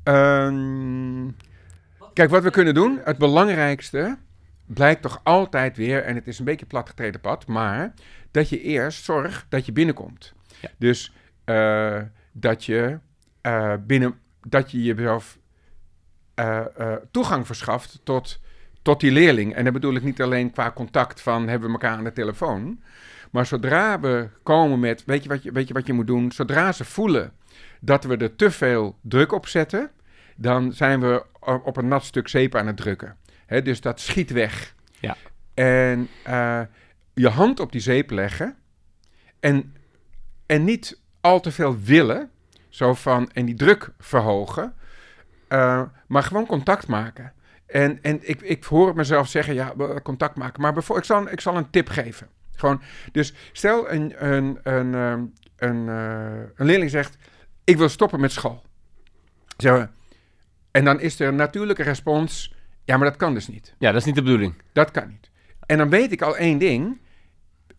Ehm, 0.02 1.28
kijk, 2.12 2.30
wat 2.30 2.42
we 2.42 2.50
kunnen 2.50 2.74
doen, 2.74 3.00
het 3.04 3.18
belangrijkste 3.18 4.16
blijkt 4.66 5.02
toch 5.02 5.20
altijd 5.22 5.76
weer, 5.76 6.02
en 6.02 6.14
het 6.14 6.26
is 6.26 6.38
een 6.38 6.44
beetje 6.44 6.66
platgetreden 6.66 7.20
pad, 7.20 7.46
maar 7.46 7.94
dat 8.30 8.48
je 8.48 8.60
eerst 8.60 9.04
zorgt 9.04 9.46
dat 9.48 9.66
je 9.66 9.72
binnenkomt. 9.72 10.32
Ja. 10.60 10.68
Dus 10.78 11.12
eh, 11.44 12.00
dat 12.32 12.64
je 12.64 12.98
eh, 13.44 13.74
binnen, 13.86 14.18
dat 14.40 14.70
je 14.70 14.82
jezelf 14.82 15.38
eh, 16.34 16.64
eh, 16.76 16.96
toegang 17.10 17.46
verschaft 17.46 18.00
tot, 18.04 18.40
tot 18.82 19.00
die 19.00 19.10
leerling. 19.12 19.54
En 19.54 19.64
dat 19.64 19.72
bedoel 19.72 19.94
ik 19.94 20.02
niet 20.02 20.22
alleen 20.22 20.50
qua 20.50 20.70
contact 20.70 21.20
van 21.20 21.48
hebben 21.48 21.68
we 21.68 21.74
elkaar 21.74 21.96
aan 21.96 22.04
de 22.04 22.12
telefoon, 22.12 22.82
maar 23.30 23.46
zodra 23.46 24.00
we 24.00 24.28
komen 24.42 24.80
met, 24.80 25.04
weet 25.04 25.22
je 25.22 25.28
wat 25.28 25.42
je, 25.42 25.52
weet 25.52 25.68
je, 25.68 25.74
wat 25.74 25.86
je 25.86 25.92
moet 25.92 26.06
doen? 26.06 26.32
Zodra 26.32 26.72
ze 26.72 26.84
voelen 26.84 27.32
dat 27.80 28.04
we 28.04 28.16
er 28.16 28.36
te 28.36 28.50
veel 28.50 28.98
druk 29.00 29.32
op 29.32 29.46
zetten, 29.46 29.90
dan 30.36 30.72
zijn 30.72 31.00
we 31.00 31.24
op 31.64 31.76
een 31.76 31.88
nat 31.88 32.04
stuk 32.04 32.28
zeep 32.28 32.54
aan 32.54 32.66
het 32.66 32.76
drukken. 32.76 33.16
Hè, 33.46 33.62
dus 33.62 33.80
dat 33.80 34.00
schiet 34.00 34.30
weg. 34.30 34.74
Ja. 35.00 35.16
En 35.54 36.08
je 37.14 37.28
hand 37.28 37.60
op 37.60 37.72
die 37.72 37.80
zeep 37.80 38.10
leggen 38.10 38.56
en, 39.40 39.74
en 40.46 40.64
niet 40.64 41.00
al 41.20 41.40
te 41.40 41.52
veel 41.52 41.80
willen, 41.80 42.30
zo 42.74 42.94
van, 42.94 43.30
en 43.32 43.44
die 43.44 43.54
druk 43.54 43.92
verhogen, 43.98 44.74
eh, 45.48 45.82
maar 46.06 46.22
gewoon 46.22 46.46
contact 46.46 46.86
maken. 46.86 47.32
En, 47.66 48.02
en 48.02 48.28
ik, 48.28 48.40
ik 48.40 48.64
hoor 48.64 48.94
mezelf 48.94 49.28
zeggen, 49.28 49.54
ja, 49.54 49.74
contact 50.02 50.36
maken. 50.36 50.62
Maar 50.62 50.72
bijvoorbeeld, 50.72 51.08
ik 51.08 51.14
zal, 51.14 51.30
ik 51.30 51.40
zal 51.40 51.56
een 51.56 51.70
tip 51.70 51.88
geven. 51.88 52.28
Gewoon, 52.54 52.82
dus 53.12 53.34
stel 53.52 53.90
een, 53.90 54.26
een, 54.26 54.58
een, 54.62 54.94
ehm, 54.94 55.24
een, 55.56 55.88
eh, 55.88 56.48
een 56.54 56.66
leerling 56.66 56.90
zegt, 56.90 57.16
ik 57.64 57.76
wil 57.76 57.88
stoppen 57.88 58.20
met 58.20 58.32
school. 58.32 58.62
Zo, 59.56 59.86
en 60.70 60.84
dan 60.84 61.00
is 61.00 61.20
er 61.20 61.28
een 61.28 61.36
natuurlijke 61.36 61.82
respons, 61.82 62.54
ja, 62.84 62.96
maar 62.96 63.08
dat 63.08 63.16
kan 63.16 63.34
dus 63.34 63.48
niet. 63.48 63.74
Ja, 63.78 63.90
dat 63.90 64.00
is 64.00 64.06
niet 64.06 64.14
de 64.14 64.22
bedoeling. 64.22 64.54
Dat 64.72 64.90
kan 64.90 65.08
niet. 65.08 65.30
En 65.66 65.78
dan 65.78 65.90
weet 65.90 66.12
ik 66.12 66.22
al 66.22 66.36
één 66.36 66.58
ding. 66.58 67.00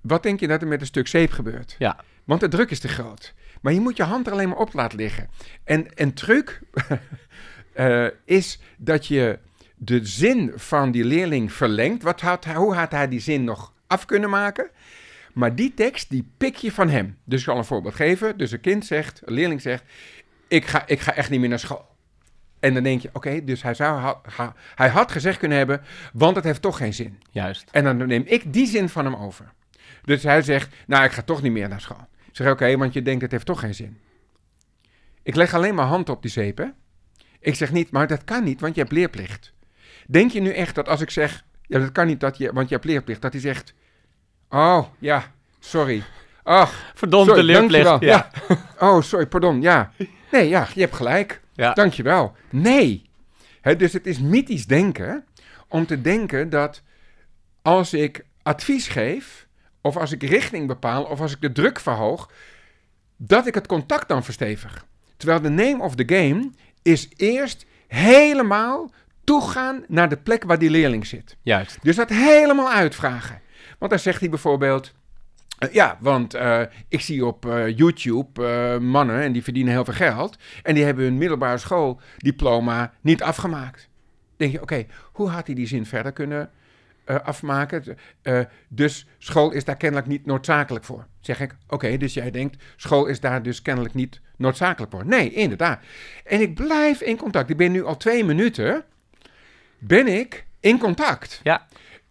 Wat 0.01 0.23
denk 0.23 0.39
je 0.39 0.47
dat 0.47 0.61
er 0.61 0.67
met 0.67 0.81
een 0.81 0.87
stuk 0.87 1.07
zeep 1.07 1.31
gebeurt? 1.31 1.75
Ja. 1.77 1.99
Want 2.25 2.39
de 2.39 2.47
druk 2.47 2.71
is 2.71 2.79
te 2.79 2.87
groot. 2.87 3.33
Maar 3.65 3.73
je 3.73 3.79
moet 3.79 3.97
je 3.97 4.03
hand 4.03 4.27
er 4.27 4.33
alleen 4.33 4.49
maar 4.49 4.57
op 4.57 4.73
laten 4.73 4.97
liggen. 4.97 5.29
En 5.63 5.85
een 5.93 6.13
truc 6.13 6.61
eh, 7.73 8.07
is 8.25 8.59
dat 8.77 9.07
je 9.07 9.39
de 9.75 10.05
zin 10.05 10.51
van 10.55 10.91
die 10.91 11.05
leerling 11.05 11.53
verlengt. 11.53 12.03
Wat 12.03 12.21
had, 12.21 12.45
hoe 12.45 12.75
had 12.75 12.91
hij 12.91 13.07
die 13.07 13.19
zin 13.19 13.43
nog 13.43 13.73
af 13.87 14.05
kunnen 14.05 14.29
maken? 14.29 14.69
Maar 15.33 15.55
die 15.55 15.73
tekst, 15.73 16.09
die 16.09 16.31
pik 16.37 16.55
je 16.55 16.71
van 16.71 16.89
hem. 16.89 17.17
Dus 17.23 17.39
ik 17.39 17.45
zal 17.45 17.57
een 17.57 17.65
voorbeeld 17.65 17.95
geven. 17.95 18.37
Dus 18.37 18.51
een 18.51 18.61
kind 18.61 18.85
zegt, 18.85 19.21
een 19.25 19.33
leerling 19.33 19.61
zegt, 19.61 19.83
ik 20.47 20.65
ga, 20.65 20.87
ik 20.87 20.99
ga 20.99 21.13
echt 21.13 21.29
niet 21.29 21.39
meer 21.39 21.49
naar 21.49 21.59
school. 21.59 21.95
En 22.59 22.73
dan 22.73 22.83
denk 22.83 23.01
je, 23.01 23.09
oké, 23.13 23.43
dus 23.43 23.61
hij, 23.61 23.73
zou, 23.73 23.99
ha- 23.99 24.21
ha- 24.35 24.55
hij 24.75 24.89
had 24.89 25.11
gezegd 25.11 25.37
kunnen 25.37 25.57
hebben, 25.57 25.81
want 26.13 26.35
het 26.35 26.45
heeft 26.45 26.61
toch 26.61 26.77
geen 26.77 26.93
zin. 26.93 27.19
Juist. 27.31 27.69
En 27.71 27.83
dan 27.83 27.97
neem 28.07 28.23
ik 28.25 28.53
die 28.53 28.67
zin 28.67 28.89
van 28.89 29.05
hem 29.05 29.15
over. 29.15 29.53
Dus 30.03 30.23
hij 30.23 30.41
zegt, 30.41 30.75
nou, 30.87 31.03
ik 31.03 31.11
ga 31.11 31.21
toch 31.21 31.41
niet 31.41 31.51
meer 31.51 31.69
naar 31.69 31.81
school. 31.81 32.07
Ik 32.35 32.41
zeg, 32.41 32.51
oké, 32.51 32.77
want 32.77 32.93
je 32.93 33.01
denkt, 33.01 33.21
het 33.21 33.31
heeft 33.31 33.45
toch 33.45 33.59
geen 33.59 33.75
zin. 33.75 33.97
Ik 35.23 35.35
leg 35.35 35.53
alleen 35.53 35.75
maar 35.75 35.85
hand 35.85 36.09
op 36.09 36.21
die 36.21 36.31
zeep, 36.31 36.57
hè. 36.57 36.65
Ik 37.39 37.55
zeg 37.55 37.71
niet, 37.71 37.91
maar 37.91 38.07
dat 38.07 38.23
kan 38.23 38.43
niet, 38.43 38.61
want 38.61 38.75
je 38.75 38.81
hebt 38.81 38.93
leerplicht. 38.93 39.53
Denk 40.07 40.31
je 40.31 40.39
nu 40.39 40.49
echt 40.49 40.75
dat 40.75 40.89
als 40.89 41.01
ik 41.01 41.09
zeg, 41.09 41.45
ja, 41.61 41.79
dat 41.79 41.91
kan 41.91 42.07
niet, 42.07 42.19
dat 42.19 42.37
je, 42.37 42.53
want 42.53 42.69
je 42.69 42.75
hebt 42.75 42.87
leerplicht, 42.87 43.21
dat 43.21 43.31
hij 43.31 43.41
zegt, 43.41 43.73
oh, 44.49 44.85
ja, 44.99 45.31
sorry. 45.59 46.03
Ach, 46.43 46.91
Verdomde 46.95 47.29
sorry, 47.29 47.45
leerplicht. 47.45 47.99
Ja. 47.99 48.29
oh, 48.79 49.01
sorry, 49.01 49.27
pardon, 49.27 49.61
ja. 49.61 49.91
Nee, 50.31 50.49
ja, 50.49 50.67
je 50.73 50.81
hebt 50.81 50.95
gelijk. 50.95 51.41
Ja. 51.53 51.73
Dankjewel. 51.73 52.35
Nee. 52.49 53.09
Dus 53.77 53.93
het 53.93 54.07
is 54.07 54.19
mythisch 54.19 54.65
denken 54.65 55.25
om 55.67 55.85
te 55.85 56.01
denken 56.01 56.49
dat 56.49 56.81
als 57.61 57.93
ik 57.93 58.25
advies 58.41 58.87
geef, 58.87 59.44
of 59.85 59.97
als 59.97 60.11
ik 60.11 60.23
richting 60.23 60.67
bepaal, 60.67 61.03
of 61.03 61.21
als 61.21 61.31
ik 61.31 61.41
de 61.41 61.51
druk 61.51 61.79
verhoog, 61.79 62.31
dat 63.17 63.47
ik 63.47 63.53
het 63.53 63.67
contact 63.67 64.07
dan 64.07 64.23
verstevig. 64.23 64.85
Terwijl 65.17 65.41
de 65.41 65.49
name 65.49 65.83
of 65.83 65.95
the 65.95 66.03
game 66.15 66.51
is 66.81 67.09
eerst 67.15 67.65
helemaal 67.87 68.91
toegaan 69.23 69.83
naar 69.87 70.09
de 70.09 70.17
plek 70.17 70.43
waar 70.43 70.59
die 70.59 70.69
leerling 70.69 71.05
zit. 71.05 71.37
Juist. 71.41 71.77
Dus 71.81 71.95
dat 71.95 72.09
helemaal 72.09 72.71
uitvragen. 72.71 73.41
Want 73.79 73.91
dan 73.91 73.99
zegt 73.99 74.19
hij 74.19 74.29
bijvoorbeeld. 74.29 74.93
eh, 75.57 75.73
ja, 75.73 75.97
want 75.99 76.33
eh, 76.33 76.61
ik 76.87 77.01
zie 77.01 77.25
op 77.25 77.45
eh, 77.45 77.77
YouTube 77.77 78.79
mannen 78.81 79.21
en 79.21 79.31
die 79.31 79.43
verdienen 79.43 79.73
heel 79.73 79.85
veel 79.85 79.93
geld. 79.93 80.37
En 80.63 80.75
die 80.75 80.83
hebben 80.83 81.03
hun 81.03 81.17
middelbare 81.17 81.57
schooldiploma 81.57 82.93
niet 83.01 83.23
afgemaakt. 83.23 83.89
Denk 84.37 84.51
je, 84.51 84.61
oké, 84.61 84.85
hoe 85.11 85.29
had 85.29 85.45
hij 85.45 85.55
die 85.55 85.67
zin 85.67 85.85
verder 85.85 86.11
kunnen 86.11 86.49
eh, 87.05 87.15
afmaken? 87.15 87.97
Eh, 88.21 88.39
dus 88.67 89.07
school 89.17 89.51
is 89.51 89.63
daar 89.63 89.77
kennelijk 89.77 90.07
niet 90.07 90.25
noodzakelijk 90.25 90.85
voor. 90.85 91.07
Zeg 91.19 91.39
ik, 91.39 91.55
oké, 91.67 91.97
dus 91.97 92.13
jij 92.13 92.31
denkt, 92.31 92.63
school 92.75 93.05
is 93.05 93.19
daar 93.19 93.43
dus 93.43 93.61
kennelijk 93.61 93.93
niet 93.93 94.21
noodzakelijk 94.37 94.91
voor. 94.91 95.05
Nee, 95.05 95.31
inderdaad. 95.31 95.83
En 96.23 96.41
ik 96.41 96.55
blijf 96.55 97.01
in 97.01 97.17
contact. 97.17 97.49
Ik 97.49 97.57
ben 97.57 97.71
nu 97.71 97.83
al 97.83 97.97
twee 97.97 98.23
minuten, 98.23 98.83
ben 99.77 100.07
ik 100.07 100.45
in 100.59 100.79
contact. 100.79 101.39
Ja. 101.43 101.67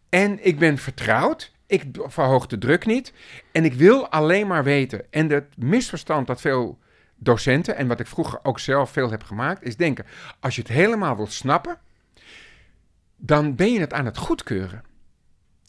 En 0.08 0.46
ik 0.46 0.58
ben 0.58 0.78
vertrouwd. 0.78 1.52
Ik 1.66 1.84
verhoog 2.06 2.46
de 2.46 2.58
druk 2.58 2.86
niet. 2.86 3.12
En 3.52 3.64
ik 3.64 3.74
wil 3.74 4.08
alleen 4.08 4.46
maar 4.46 4.64
weten. 4.64 5.04
En 5.10 5.30
het 5.30 5.56
misverstand 5.56 6.26
dat 6.26 6.40
veel 6.40 6.78
docenten, 7.16 7.76
en 7.76 7.86
wat 7.86 8.00
ik 8.00 8.06
vroeger 8.06 8.38
ook 8.42 8.58
zelf 8.58 8.90
veel 8.90 9.10
heb 9.10 9.22
gemaakt, 9.22 9.62
is 9.62 9.76
denken: 9.76 10.06
als 10.40 10.54
je 10.54 10.60
het 10.60 10.70
helemaal 10.70 11.16
wilt 11.16 11.32
snappen, 11.32 11.78
dan 13.26 13.54
ben 13.54 13.72
je 13.72 13.80
het 13.80 13.92
aan 13.92 14.04
het 14.04 14.16
goedkeuren. 14.18 14.82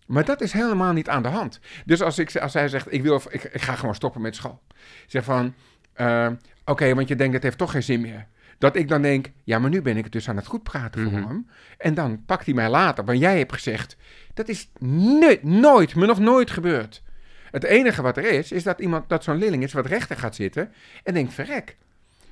Maar 0.07 0.25
dat 0.25 0.41
is 0.41 0.51
helemaal 0.51 0.93
niet 0.93 1.09
aan 1.09 1.23
de 1.23 1.27
hand. 1.29 1.59
Dus 1.85 2.01
als, 2.01 2.19
ik, 2.19 2.35
als 2.35 2.53
hij 2.53 2.67
zegt: 2.67 2.93
ik, 2.93 3.01
wil, 3.01 3.21
ik, 3.29 3.43
ik 3.43 3.61
ga 3.61 3.75
gewoon 3.75 3.95
stoppen 3.95 4.21
met 4.21 4.35
school. 4.35 4.61
Zeg 5.07 5.23
van: 5.23 5.53
eh, 5.93 6.27
oké, 6.65 6.93
want 6.95 7.07
je 7.07 7.15
denkt 7.15 7.33
het 7.33 7.43
heeft 7.43 7.57
toch 7.57 7.71
geen 7.71 7.83
zin 7.83 8.01
meer. 8.01 8.27
Dat 8.57 8.75
ik 8.75 8.87
dan 8.87 9.01
denk: 9.01 9.31
ja, 9.43 9.59
maar 9.59 9.69
nu 9.69 9.81
ben 9.81 9.97
ik 9.97 10.03
het 10.03 10.13
dus 10.13 10.29
aan 10.29 10.35
het 10.35 10.45
goed 10.45 10.63
praten 10.63 11.03
voor 11.03 11.11
Mhm. 11.19 11.27
hem. 11.27 11.49
En 11.77 11.93
dan 11.93 12.25
pakt 12.25 12.45
hij 12.45 12.53
mij 12.53 12.69
later. 12.69 13.05
Want 13.05 13.19
jij 13.19 13.37
hebt 13.37 13.53
gezegd: 13.53 13.97
dat 14.33 14.47
is 14.49 14.69
nooit, 14.79 15.43
nooit, 15.43 15.95
me 15.95 16.05
nog 16.05 16.19
nooit 16.19 16.51
gebeurd. 16.51 17.03
Het 17.51 17.63
enige 17.63 18.01
wat 18.01 18.17
er 18.17 18.25
is, 18.25 18.51
is 18.51 18.63
dat 18.63 18.79
iemand, 18.79 19.09
dat 19.09 19.23
zo'n 19.23 19.37
leerling 19.37 19.63
is 19.63 19.73
wat 19.73 19.85
rechter 19.85 20.17
gaat 20.17 20.35
zitten 20.35 20.73
en 21.03 21.13
denkt, 21.13 21.33
verrek. 21.33 21.77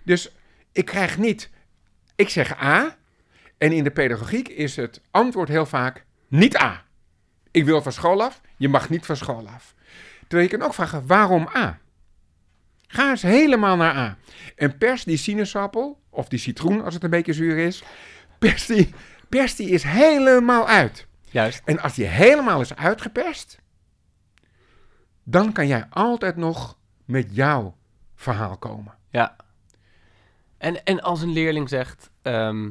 Dus 0.04 0.32
ik 0.72 0.86
krijg 0.86 1.18
niet, 1.18 1.50
ik 2.16 2.30
zeg 2.30 2.62
A, 2.64 2.98
en 3.64 3.72
in 3.72 3.84
de 3.84 3.92
pedagogiek 3.92 4.48
is 4.48 4.76
het 4.76 5.02
antwoord 5.12 5.50
heel 5.50 5.66
vaak 5.66 6.06
niet 6.28 6.62
A. 6.62 6.84
Ik 7.52 7.66
wil 7.66 7.82
van 7.82 7.92
school 7.92 8.24
af, 8.24 8.42
je 8.58 8.70
mag 8.70 8.90
niet 8.90 9.06
van 9.06 9.16
school 9.16 9.48
af. 9.48 9.76
Terwijl 10.28 10.50
je 10.50 10.58
kan 10.58 10.68
ook 10.68 10.74
vragen, 10.74 11.08
waarom 11.08 11.50
A? 11.56 11.80
Ga 12.88 13.10
eens 13.10 13.22
helemaal 13.22 13.76
naar 13.76 13.96
A. 13.96 14.18
En 14.56 14.78
pers 14.78 15.04
die 15.04 15.18
sinaasappel, 15.18 16.02
of 16.10 16.28
die 16.28 16.40
citroen 16.40 16.84
als 16.84 16.94
het 16.94 17.04
een 17.04 17.10
beetje 17.10 17.34
zuur 17.34 17.58
is, 17.58 17.84
pers 18.40 18.66
die, 18.66 18.94
pers 19.30 19.56
die 19.56 19.70
is 19.70 19.84
helemaal 19.84 20.68
uit. 20.68 21.08
Juist. 21.30 21.62
En 21.66 21.80
als 21.80 21.94
die 21.94 22.06
helemaal 22.06 22.62
is 22.62 22.76
uitgeperst, 22.76 23.60
dan 25.24 25.52
kan 25.52 25.68
jij 25.68 25.86
altijd 25.90 26.36
nog 26.36 26.78
met 27.06 27.36
jouw 27.36 27.76
verhaal 28.16 28.58
komen. 28.58 28.94
Ja. 29.10 29.36
En, 30.58 30.84
en 30.84 31.02
als 31.02 31.22
een 31.22 31.34
leerling 31.34 31.70
zegt, 31.70 32.10
ehm, 32.22 32.70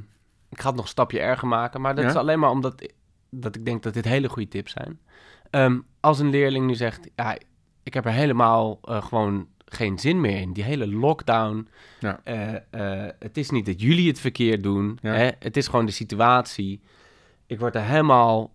ik 0.52 0.60
ga 0.60 0.66
het 0.66 0.74
nog 0.76 0.84
een 0.84 0.90
stapje 0.90 1.20
erger 1.20 1.48
maken, 1.48 1.80
maar 1.80 1.94
dat 1.94 2.04
Ja? 2.04 2.10
is 2.10 2.16
alleen 2.16 2.38
maar 2.38 2.50
omdat 2.50 2.92
dat 3.30 3.56
ik 3.56 3.64
denk 3.64 3.82
dat 3.82 3.94
dit 3.94 4.04
hele 4.04 4.28
goede 4.28 4.48
tips 4.48 4.72
zijn. 4.72 5.00
Ehm, 5.50 5.78
als 6.00 6.18
een 6.18 6.30
leerling 6.30 6.66
nu 6.66 6.74
zegt, 6.74 7.08
ja, 7.16 7.36
ik 7.82 7.94
heb 7.94 8.04
er 8.04 8.12
helemaal 8.12 8.78
eh, 8.82 9.02
gewoon 9.04 9.46
geen 9.64 9.98
zin 9.98 10.20
meer 10.20 10.40
in. 10.40 10.52
Die 10.52 10.64
hele 10.64 10.86
lockdown. 10.88 11.68
Ja. 12.00 12.20
eh, 12.24 12.54
eh, 12.70 13.10
het 13.18 13.36
is 13.36 13.50
niet 13.50 13.66
dat 13.66 13.80
jullie 13.80 14.08
het 14.08 14.20
verkeerd 14.20 14.62
doen. 14.62 14.98
Ja. 15.02 15.12
Hè? 15.12 15.30
Het 15.38 15.56
is 15.56 15.66
gewoon 15.66 15.86
de 15.86 15.92
situatie. 15.92 16.80
Ik 17.46 17.58
word 17.58 17.74
er 17.74 17.82
helemaal... 17.82 18.52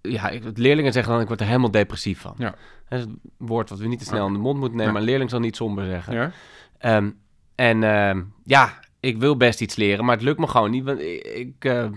ja, 0.00 0.28
ik, 0.28 0.58
leerlingen 0.58 0.92
zeggen 0.92 1.12
dan, 1.12 1.20
ik 1.22 1.28
word 1.28 1.40
er 1.40 1.46
helemaal 1.46 1.70
depressief 1.70 2.20
van. 2.20 2.34
Ja. 2.38 2.54
Dat 2.88 2.98
is 2.98 3.04
een 3.04 3.20
woord 3.36 3.70
wat 3.70 3.78
we 3.78 3.86
niet 3.86 3.98
te 3.98 4.04
snel 4.04 4.26
in 4.26 4.32
de 4.32 4.38
mond 4.38 4.58
moeten 4.58 4.76
nemen, 4.76 4.92
maar 4.92 5.02
een 5.02 5.08
leerling 5.08 5.30
zal 5.30 5.40
niet 5.40 5.56
somber 5.56 5.84
zeggen. 5.84 6.14
Ja? 6.14 6.30
Ehm, 6.78 7.10
en 7.54 7.82
ehm, 7.82 8.22
ja, 8.44 8.78
ik 9.00 9.18
wil 9.18 9.36
best 9.36 9.60
iets 9.60 9.76
leren, 9.76 10.04
maar 10.04 10.14
het 10.14 10.24
lukt 10.24 10.38
me 10.38 10.46
gewoon 10.46 10.70
niet. 10.70 10.84
Want 10.84 11.00
ik, 11.00 11.22
ik, 11.26 11.64
eh, 11.64 11.88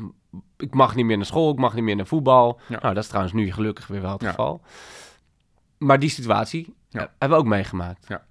ik 0.57 0.73
mag 0.73 0.95
niet 0.95 1.05
meer 1.05 1.17
naar 1.17 1.25
school, 1.25 1.51
ik 1.51 1.57
mag 1.59 1.73
niet 1.73 1.83
meer 1.83 1.95
naar 1.95 2.05
voetbal. 2.05 2.59
Ja. 2.67 2.79
Nou, 2.81 2.93
dat 2.93 3.03
is 3.03 3.09
trouwens 3.09 3.33
nu 3.35 3.51
gelukkig 3.51 3.87
weer 3.87 4.01
wel 4.01 4.11
het 4.11 4.21
Ja. 4.21 4.29
geval. 4.29 4.61
Maar 5.77 5.99
die 5.99 6.09
situatie 6.09 6.73
Ja. 6.89 6.99
eh, 6.99 7.07
hebben 7.17 7.37
we 7.37 7.43
ook 7.43 7.49
meegemaakt. 7.49 8.05
Ja. 8.07 8.25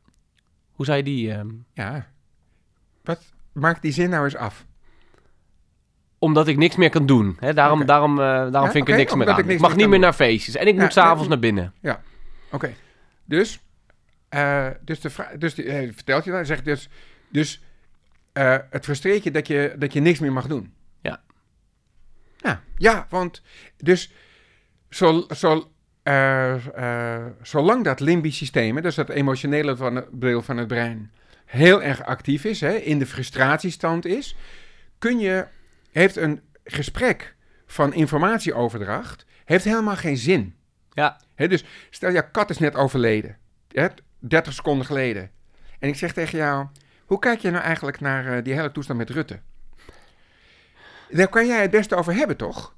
Hoe 0.73 0.95
je 0.97 1.03
die... 1.03 1.33
ehm, 1.33 1.49
Ja. 1.75 2.07
Wat, 3.05 3.23
maak 3.53 3.83
die 3.83 3.93
zin 3.93 4.11
nou 4.11 4.25
eens 4.25 4.37
af. 4.37 4.67
omdat 6.19 6.49
ik 6.49 6.57
niks 6.57 6.77
meer 6.77 6.91
kan 6.91 7.07
doen. 7.07 7.37
Hè? 7.41 7.55
Daarom, 7.55 7.87
daarom, 7.87 8.11
eh, 8.19 8.25
daarom 8.27 8.53
Ja, 8.53 8.71
vind 8.71 8.85
ik 8.89 8.93
er 8.93 8.99
niks 8.99 9.15
meer 9.15 9.29
aan. 9.29 9.39
ik 9.39 9.45
niks 9.47 9.61
mag 9.61 9.71
meer 9.71 9.79
niet 9.79 9.89
meer 9.89 9.99
naar 9.99 10.13
feestjes. 10.13 10.55
En 10.57 10.67
ik 10.67 10.75
Ja, 10.75 10.81
moet 10.83 10.93
s'avonds 10.93 11.29
naar 11.29 11.39
binnen. 11.39 11.75
Oké. 12.53 12.75
Dus, 13.25 13.61
dus, 14.85 15.01
de 15.01 15.35
dus 15.39 15.55
die, 15.55 15.93
vertelt 15.93 16.25
je 16.25 16.31
dan, 16.31 16.47
zegt 16.47 16.65
dus, 16.65 16.89
dus 17.29 17.63
eh, 18.33 18.57
het 18.71 18.85
frustreert 18.85 19.25
je 19.25 19.31
dat, 19.31 19.47
je 19.47 19.75
dat 19.79 19.93
je 19.93 20.01
niks 20.01 20.19
meer 20.19 20.33
mag 20.33 20.47
doen. 20.47 20.75
Ja. 21.01 21.23
Ja, 22.37 22.63
ja 22.77 23.07
want 23.09 23.43
dus 23.77 24.13
zo, 24.89 25.27
zo, 25.37 25.73
eh, 26.03 26.67
eh, 27.17 27.27
zolang 27.43 27.85
dat 27.85 28.01
limbisch 28.01 28.37
systeem, 28.37 28.83
dus 28.83 28.95
dat 28.95 29.09
emotionele 29.09 29.77
van 29.77 29.97
het, 29.97 30.07
van 30.45 30.57
het 30.57 30.69
brein, 30.69 31.13
heel 31.45 31.83
erg 31.83 32.05
actief 32.05 32.45
is, 32.45 32.61
hè, 32.61 32.75
in 32.75 32.99
de 32.99 33.07
frustratiestand 33.07 34.05
is, 34.05 34.37
kun 34.99 35.19
je, 35.19 35.47
heeft 35.91 36.17
een 36.17 36.41
gesprek 36.65 37.35
van 37.67 37.95
informatieoverdracht, 37.95 39.27
heeft 39.45 39.65
helemaal 39.65 39.97
geen 39.97 40.17
zin. 40.17 40.55
Ja, 40.93 41.21
Hè, 41.41 41.49
dus 41.49 41.65
stel, 41.91 42.13
jouw 42.13 42.29
kat 42.33 42.51
is 42.51 42.59
net 42.59 42.75
overleden. 42.75 43.37
Hè, 43.69 43.87
30 44.19 44.53
seconden 44.53 44.87
geleden. 44.87 45.31
En 45.79 45.89
ik 45.89 45.97
zeg 45.97 46.13
tegen 46.13 46.39
jou, 46.39 46.67
hoe 47.11 47.19
kijk 47.19 47.41
je 47.41 47.51
nou 47.51 47.65
eigenlijk 47.65 48.01
naar 48.01 48.37
eh, 48.37 48.45
die 48.45 48.55
hele 48.55 48.73
toestand 48.73 48.99
met 48.99 49.11
Rutte? 49.11 49.41
Daar 51.09 51.29
kan 51.29 51.47
jij 51.47 51.61
het 51.61 51.71
beste 51.71 51.95
over 51.95 52.15
hebben, 52.15 52.37
toch? 52.37 52.75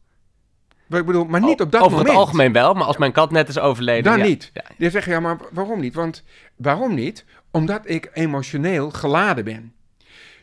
Ik 0.89 1.07
bedoel, 1.07 1.25
maar 1.25 1.41
niet 1.41 1.61
op 1.61 1.73
dat 1.73 1.81
over 1.81 1.93
moment. 1.93 2.09
het 2.09 2.19
algemeen 2.19 2.53
wel, 2.53 2.75
maar 2.75 2.85
als 2.85 2.97
mijn 2.97 3.13
kat 3.13 3.31
net 3.31 3.49
is 3.49 3.59
overleden... 3.59 4.03
Dan 4.03 4.19
ja. 4.19 4.25
niet. 4.25 4.51
Ja. 4.55 4.65
Dan 4.79 4.91
zeg 4.91 5.05
je, 5.05 5.11
ja, 5.11 5.21
maar 5.21 5.39
waarom 5.51 5.81
niet? 5.81 5.95
Want 5.95 6.25
waarom 6.57 6.95
niet? 6.95 7.25
Omdat 7.51 7.81
ik 7.85 8.11
emotioneel 8.13 8.91
geladen 8.91 9.45
ben. 9.45 9.73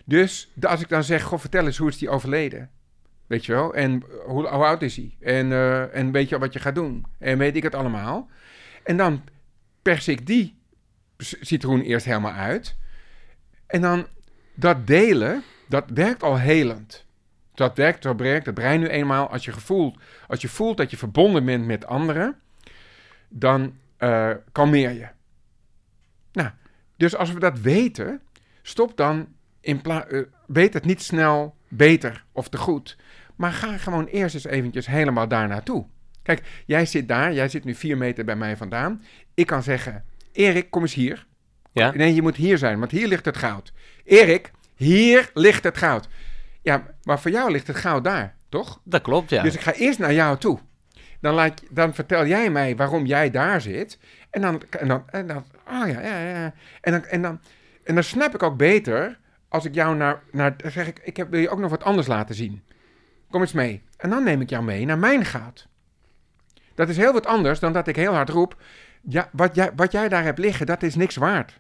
Dus 0.05 0.51
als 0.61 0.81
ik 0.81 0.89
dan 0.89 1.03
zeg, 1.03 1.23
goh, 1.23 1.39
vertel 1.39 1.65
eens, 1.65 1.77
hoe 1.77 1.89
is 1.89 1.97
die 1.97 2.09
overleden? 2.09 2.69
Weet 3.27 3.45
je 3.45 3.53
wel? 3.53 3.73
En 3.73 4.03
eh, 4.03 4.25
hoe, 4.25 4.47
hoe 4.47 4.65
oud 4.65 4.81
is 4.81 4.95
hij? 4.95 5.15
En, 5.19 5.51
eh, 5.51 5.95
en 5.95 6.11
weet 6.11 6.29
je 6.29 6.39
wat 6.39 6.53
je 6.53 6.59
gaat 6.59 6.75
doen? 6.75 7.05
En 7.19 7.37
weet 7.37 7.55
ik 7.55 7.63
het 7.63 7.75
allemaal? 7.75 8.29
En 8.83 8.97
dan 8.97 9.23
pers 9.81 10.07
ik 10.07 10.25
die 10.25 10.57
citroen 11.17 11.81
eerst 11.81 12.05
helemaal 12.05 12.33
uit. 12.33 12.77
En 13.69 13.81
dan 13.81 14.07
dat 14.53 14.87
delen, 14.87 15.43
dat 15.67 15.83
werkt 15.93 16.23
al 16.23 16.37
helend. 16.37 17.05
Dat 17.53 17.77
werkt, 17.77 18.03
zo 18.03 18.15
werkt 18.15 18.45
het 18.45 18.55
brein 18.55 18.79
nu 18.79 18.87
eenmaal. 18.87 19.29
Als 19.29 19.45
je, 19.45 19.51
gevoelt, 19.51 19.97
als 20.27 20.41
je 20.41 20.49
voelt 20.49 20.77
dat 20.77 20.91
je 20.91 20.97
verbonden 20.97 21.45
bent 21.45 21.65
met 21.65 21.85
anderen, 21.85 22.39
dan 23.27 23.75
eh, 23.97 24.31
kalmeer 24.51 24.91
je. 24.91 25.07
Nou, 26.31 26.49
dus 26.97 27.15
als 27.15 27.33
we 27.33 27.39
dat 27.39 27.59
weten, 27.59 28.21
stop 28.61 28.97
dan 28.97 29.27
in 29.61 29.81
plaats. 29.81 30.13
weet 30.45 30.73
het 30.73 30.85
niet 30.85 31.01
snel 31.01 31.55
beter 31.67 32.23
of 32.31 32.49
te 32.49 32.57
goed. 32.57 32.97
Maar 33.35 33.51
ga 33.51 33.77
gewoon 33.77 34.05
eerst 34.05 34.35
eens 34.35 34.45
eventjes 34.45 34.87
helemaal 34.87 35.27
daar 35.27 35.47
naartoe. 35.47 35.85
Kijk, 36.23 36.63
jij 36.65 36.85
zit 36.85 37.07
daar, 37.07 37.33
jij 37.33 37.49
zit 37.49 37.63
nu 37.63 37.75
vier 37.75 37.97
meter 37.97 38.25
bij 38.25 38.35
mij 38.35 38.57
vandaan. 38.57 39.03
Ik 39.33 39.47
kan 39.47 39.63
zeggen, 39.63 40.05
Erik, 40.31 40.69
kom 40.69 40.81
eens 40.81 40.93
hier. 40.93 41.27
Ja? 41.79 41.91
Nee, 41.95 42.13
je 42.13 42.21
moet 42.21 42.35
hier 42.35 42.57
zijn, 42.57 42.79
want 42.79 42.91
hier 42.91 43.07
ligt 43.07 43.25
het 43.25 43.37
goud. 43.37 43.73
Erik, 44.03 44.51
hier 44.75 45.29
ligt 45.33 45.63
het 45.63 45.77
goud. 45.77 46.07
Ja, 46.61 46.83
maar 47.03 47.19
voor 47.19 47.31
jou 47.31 47.51
ligt 47.51 47.67
het 47.67 47.75
goud 47.75 48.03
daar, 48.03 48.35
toch? 48.49 48.81
Dat 48.83 49.01
klopt, 49.01 49.29
ja. 49.29 49.43
Dus 49.43 49.53
ik 49.53 49.61
ga 49.61 49.73
eerst 49.73 49.99
naar 49.99 50.13
jou 50.13 50.37
toe. 50.37 50.59
Dan, 51.21 51.33
laat, 51.33 51.63
dan 51.69 51.93
vertel 51.93 52.25
jij 52.25 52.49
mij 52.49 52.75
waarom 52.75 53.05
jij 53.05 53.31
daar 53.31 53.61
zit. 53.61 53.99
En 54.29 54.41
dan, 54.41 54.61
en 54.69 54.87
dan, 54.87 55.03
en 55.09 55.27
dan 55.27 55.45
oh 55.67 55.87
ja, 55.87 56.01
ja, 56.01 56.19
ja. 56.19 56.53
En 56.81 56.91
dan, 56.91 57.05
en 57.05 57.21
dan, 57.21 57.39
en 57.83 57.93
dan 57.93 58.03
snap 58.03 58.35
ik 58.35 58.43
ook 58.43 58.57
beter 58.57 59.19
als 59.47 59.65
ik 59.65 59.73
jou 59.73 59.95
naar, 59.95 60.21
naar 60.31 60.55
zeg 60.65 60.87
ik, 60.87 60.99
ik 61.03 61.17
heb, 61.17 61.29
wil 61.29 61.39
je 61.39 61.49
ook 61.49 61.59
nog 61.59 61.69
wat 61.69 61.83
anders 61.83 62.07
laten 62.07 62.35
zien. 62.35 62.63
Kom 63.29 63.41
eens 63.41 63.53
mee. 63.53 63.83
En 63.97 64.09
dan 64.09 64.23
neem 64.23 64.41
ik 64.41 64.49
jou 64.49 64.63
mee 64.63 64.85
naar 64.85 64.97
mijn 64.97 65.25
goud. 65.25 65.67
Dat 66.75 66.89
is 66.89 66.97
heel 66.97 67.13
wat 67.13 67.25
anders 67.25 67.59
dan 67.59 67.73
dat 67.73 67.87
ik 67.87 67.95
heel 67.95 68.13
hard 68.13 68.29
roep, 68.29 68.61
ja, 69.01 69.29
wat 69.31 69.55
jij, 69.55 69.71
wat 69.75 69.91
jij 69.91 70.09
daar 70.09 70.23
hebt 70.23 70.39
liggen, 70.39 70.65
dat 70.65 70.83
is 70.83 70.95
niks 70.95 71.15
waard. 71.15 71.59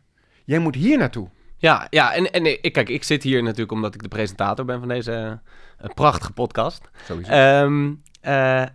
Jij 0.49 0.59
moet 0.59 0.75
hier 0.75 0.97
naartoe. 0.97 1.27
Ja, 1.57 1.87
ja 1.89 2.13
en, 2.13 2.31
en 2.31 2.63
ik, 2.63 2.73
kijk, 2.73 2.89
ik 2.89 3.03
zit 3.03 3.23
hier 3.23 3.43
natuurlijk 3.43 3.71
omdat 3.71 3.93
ik 3.93 4.01
de 4.01 4.07
presentator 4.07 4.65
ben 4.65 4.79
van 4.79 4.87
deze 4.87 5.39
eh, 5.77 5.89
prachtige 5.93 6.31
podcast. 6.31 6.89
Sowieso. 7.07 7.31
Ehm, 7.31 7.93
eh, 8.21 8.65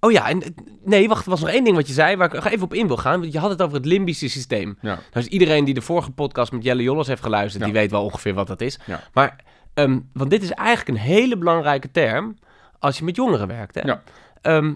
oh 0.00 0.12
ja, 0.12 0.28
en, 0.28 0.42
nee, 0.84 1.08
wacht, 1.08 1.24
er 1.24 1.30
was 1.30 1.40
nog 1.40 1.48
één 1.48 1.64
ding 1.64 1.76
wat 1.76 1.86
je 1.86 1.92
zei 1.92 2.16
waar 2.16 2.26
ik 2.26 2.32
nog 2.32 2.46
even 2.46 2.62
op 2.62 2.74
in 2.74 2.86
wil 2.86 2.96
gaan. 2.96 3.20
Want 3.20 3.32
je 3.32 3.38
had 3.38 3.50
het 3.50 3.62
over 3.62 3.76
het 3.76 3.84
limbische 3.86 4.28
systeem. 4.28 4.78
ja. 4.80 4.98
Dus 5.10 5.26
iedereen 5.26 5.64
die 5.64 5.74
de 5.74 5.80
vorige 5.82 6.10
podcast 6.10 6.52
met 6.52 6.64
Jelle 6.64 6.82
Jolles 6.82 7.06
heeft 7.06 7.22
geluisterd, 7.22 7.64
Ja. 7.64 7.70
die 7.70 7.80
weet 7.80 7.90
wel 7.90 8.04
ongeveer 8.04 8.34
wat 8.34 8.46
dat 8.46 8.60
is. 8.60 8.78
Ja. 8.86 9.00
Maar, 9.12 9.44
ehm, 9.74 9.98
want 10.12 10.30
dit 10.30 10.42
is 10.42 10.50
eigenlijk 10.50 10.88
een 10.88 11.04
hele 11.04 11.38
belangrijke 11.38 11.90
term 11.90 12.36
als 12.78 12.98
je 12.98 13.04
met 13.04 13.16
jongeren 13.16 13.46
werkt. 13.48 13.74
Hè? 13.74 13.80
Ja. 13.80 14.02
Ehm, 14.42 14.74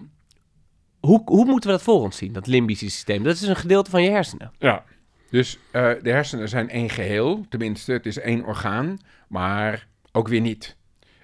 hoe, 0.99 1.21
hoe 1.25 1.45
moeten 1.45 1.69
we 1.69 1.75
dat 1.75 1.85
voor 1.85 2.01
ons 2.01 2.17
zien, 2.17 2.33
dat 2.33 2.47
limbische 2.47 2.89
systeem? 2.89 3.23
Dat 3.23 3.33
is 3.35 3.41
een 3.41 3.55
gedeelte 3.55 3.89
van 3.89 4.03
je 4.03 4.09
hersenen. 4.09 4.51
Ja. 4.57 4.83
Dus 5.29 5.59
eh, 5.71 5.91
de 6.01 6.09
hersenen 6.09 6.49
zijn 6.49 6.69
één 6.69 6.89
geheel, 6.89 7.45
tenminste, 7.49 7.91
het 7.91 8.05
is 8.05 8.19
één 8.19 8.45
orgaan, 8.45 8.99
maar 9.27 9.87
ook 10.11 10.27
weer 10.27 10.41
niet. 10.41 10.75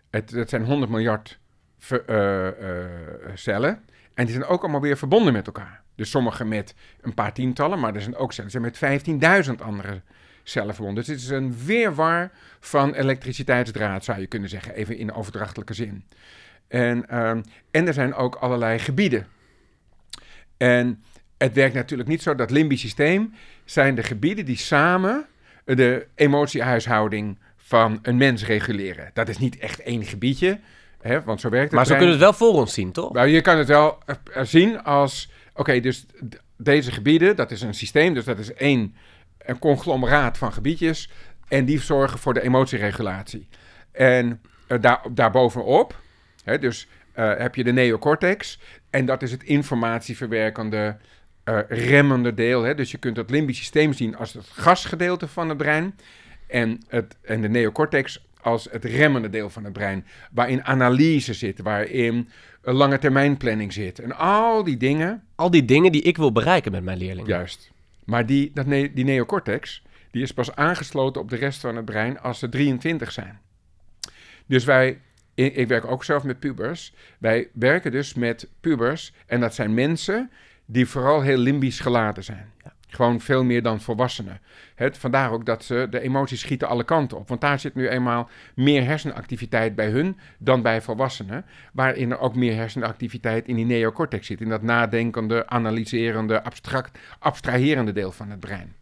Het, 0.09 0.31
het 0.31 0.49
zijn 0.49 0.63
100 0.63 0.91
miljard 0.91 1.39
eh, 1.89 2.47
eh, 2.47 2.89
cellen 3.33 3.83
en 4.13 4.25
die 4.25 4.33
zijn 4.33 4.45
ook 4.45 4.61
allemaal 4.61 4.81
weer 4.81 4.97
verbonden 4.97 5.33
met 5.33 5.45
elkaar. 5.45 5.83
Dus 5.95 6.09
sommige 6.09 6.45
met 6.45 6.75
een 7.01 7.13
paar 7.13 7.33
tientallen, 7.33 7.79
maar 7.79 7.95
er 7.95 8.01
zijn 8.01 8.15
ook 8.15 8.33
cellen 8.33 8.51
die 8.51 8.71
zijn 8.77 8.99
met 9.21 9.45
15.000 9.47 9.61
andere 9.61 10.01
cellen 10.43 10.75
verbonden. 10.75 11.03
Dus 11.03 11.13
het 11.13 11.23
is 11.23 11.29
een 11.29 11.57
weerwar 11.65 12.31
van 12.59 12.93
elektriciteitsdraad, 12.93 14.03
zou 14.03 14.19
je 14.19 14.27
kunnen 14.27 14.49
zeggen, 14.49 14.73
even 14.73 14.97
in 14.97 15.13
overdrachtelijke 15.13 15.73
zin. 15.73 16.05
En, 16.67 17.09
ehm, 17.09 17.41
en 17.71 17.87
er 17.87 17.93
zijn 17.93 18.13
ook 18.13 18.35
allerlei 18.35 18.79
gebieden. 18.79 19.27
En 20.57 21.03
het 21.37 21.53
werkt 21.53 21.75
natuurlijk 21.75 22.09
niet 22.09 22.21
zo. 22.21 22.35
Dat 22.35 22.51
limbisch 22.51 22.81
systeem 22.81 23.33
zijn 23.65 23.95
de 23.95 24.03
gebieden 24.03 24.45
die 24.45 24.57
samen 24.57 25.25
de 25.65 26.07
emotiehuishouding 26.15 27.37
van 27.65 27.99
een 28.01 28.17
mens 28.17 28.45
reguleren. 28.45 29.09
Dat 29.13 29.29
is 29.29 29.37
niet 29.37 29.57
echt 29.57 29.81
één 29.81 30.03
gebiedje, 30.03 30.59
hè, 31.01 31.23
want 31.23 31.41
zo 31.41 31.49
werkt 31.49 31.65
het. 31.65 31.73
Maar 31.73 31.85
zo 31.85 31.95
kunnen 31.95 32.17
we 32.17 32.25
het 32.25 32.37
wel 32.37 32.49
voor 32.49 32.59
ons 32.59 32.73
zien, 32.73 32.91
toch? 32.91 33.13
Nou, 33.13 33.27
je 33.27 33.41
kan 33.41 33.57
het 33.57 33.67
wel 33.67 33.97
eh, 34.05 34.15
eh, 34.33 34.43
zien 34.43 34.83
als, 34.83 35.31
oké, 35.53 35.79
dus 35.79 36.05
deze 36.57 36.91
gebieden, 36.91 37.35
dat 37.35 37.51
is 37.51 37.61
een 37.61 37.73
systeem, 37.73 38.13
dus 38.13 38.25
dat 38.25 38.39
is 38.39 38.53
één 38.53 38.95
een 39.37 39.59
conglomeraat 39.59 40.37
van 40.37 40.53
gebiedjes 40.53 41.09
en 41.47 41.65
die 41.65 41.79
zorgen 41.79 42.19
voor 42.19 42.33
de 42.33 42.41
emotieregulatie. 42.41 43.47
En 43.91 44.41
eh, 44.67 44.81
daar, 44.81 45.01
daarbovenop, 45.11 46.01
hè, 46.43 46.59
dus 46.59 46.87
heb 47.13 47.55
je 47.55 47.63
de 47.63 47.71
neocortex 47.71 48.59
en 48.89 49.05
dat 49.05 49.21
is 49.21 49.31
het 49.31 49.43
informatieverwerkende, 49.43 50.97
eh, 51.45 51.59
remmende 51.67 52.33
deel. 52.33 52.63
Hè. 52.63 52.75
Dus 52.75 52.91
je 52.91 52.97
kunt 52.97 53.17
het 53.17 53.29
limbisch 53.29 53.57
systeem 53.57 53.93
zien 53.93 54.15
als 54.15 54.33
het 54.33 54.45
gasgedeelte 54.47 55.27
van 55.27 55.49
het 55.49 55.57
brein 55.57 55.95
en, 56.47 56.81
het, 56.87 57.15
en 57.21 57.41
de 57.41 57.49
neocortex 57.49 58.25
als 58.41 58.67
het 58.71 58.85
remmende 58.85 59.29
deel 59.29 59.49
van 59.49 59.63
het 59.63 59.73
brein, 59.73 60.05
waarin 60.31 60.63
analyse 60.63 61.33
zit, 61.33 61.61
waarin 61.61 62.29
een 62.61 62.73
lange 62.75 62.97
termijn 62.99 63.37
planning 63.37 63.73
zit. 63.73 63.99
En 63.99 64.17
al 64.17 64.63
die 64.63 64.77
dingen, 64.77 65.23
Al 65.35 65.49
die 65.51 65.65
dingen 65.65 65.91
die 65.91 66.01
ik 66.01 66.17
wil 66.17 66.31
bereiken 66.31 66.71
met 66.71 66.83
mijn 66.83 66.97
leerlingen. 66.97 67.29
juist. 67.29 67.71
Maar 68.03 68.25
die, 68.25 68.51
dat 68.53 68.65
ne- 68.65 68.93
die 68.93 69.05
neocortex, 69.05 69.83
die 70.11 70.21
is 70.21 70.31
pas 70.33 70.55
aangesloten 70.55 71.21
op 71.21 71.29
de 71.29 71.35
rest 71.35 71.59
van 71.61 71.75
het 71.75 71.85
brein 71.85 72.19
als 72.19 72.39
ze 72.39 72.49
23 72.49 73.11
zijn. 73.11 73.39
Dus 74.45 74.63
wij, 74.63 74.99
ik 75.33 75.67
werk 75.67 75.85
ook 75.85 76.03
zelf 76.03 76.23
met 76.23 76.39
pubers. 76.39 76.93
Wij 77.17 77.47
werken 77.53 77.91
dus 77.91 78.13
met 78.13 78.47
pubers 78.61 79.13
en 79.25 79.39
dat 79.39 79.55
zijn 79.55 79.73
mensen 79.73 80.31
die 80.65 80.87
vooral 80.87 81.21
heel 81.21 81.37
limbisch 81.37 81.79
geladen 81.79 82.23
zijn. 82.23 82.53
Gewoon 82.87 83.21
veel 83.21 83.43
meer 83.43 83.61
dan 83.61 83.81
volwassenen. 83.81 84.39
Het, 84.75 84.97
vandaar 84.97 85.31
ook 85.31 85.45
dat 85.45 85.63
ze 85.63 85.87
de 85.89 85.99
emoties 85.99 86.39
schieten 86.39 86.67
alle 86.67 86.83
kanten 86.83 87.17
op. 87.17 87.27
Want 87.27 87.41
daar 87.41 87.59
zit 87.59 87.75
nu 87.75 87.87
eenmaal 87.87 88.29
meer 88.55 88.85
hersenactiviteit 88.85 89.75
bij 89.75 89.89
hun 89.89 90.17
dan 90.37 90.61
bij 90.61 90.81
volwassenen. 90.81 91.45
Waarin 91.73 92.11
er 92.11 92.19
ook 92.19 92.35
meer 92.35 92.55
hersenactiviteit 92.55 93.47
in 93.47 93.55
die 93.55 93.65
neocortex 93.65 94.27
zit. 94.27 94.41
In 94.41 94.49
dat 94.49 94.61
nadenkende, 94.61 95.47
analyserende, 95.47 96.43
abstract, 96.43 96.99
abstraherende 97.19 97.91
deel 97.91 98.11
van 98.11 98.29
het 98.29 98.39
brein. 98.39 98.75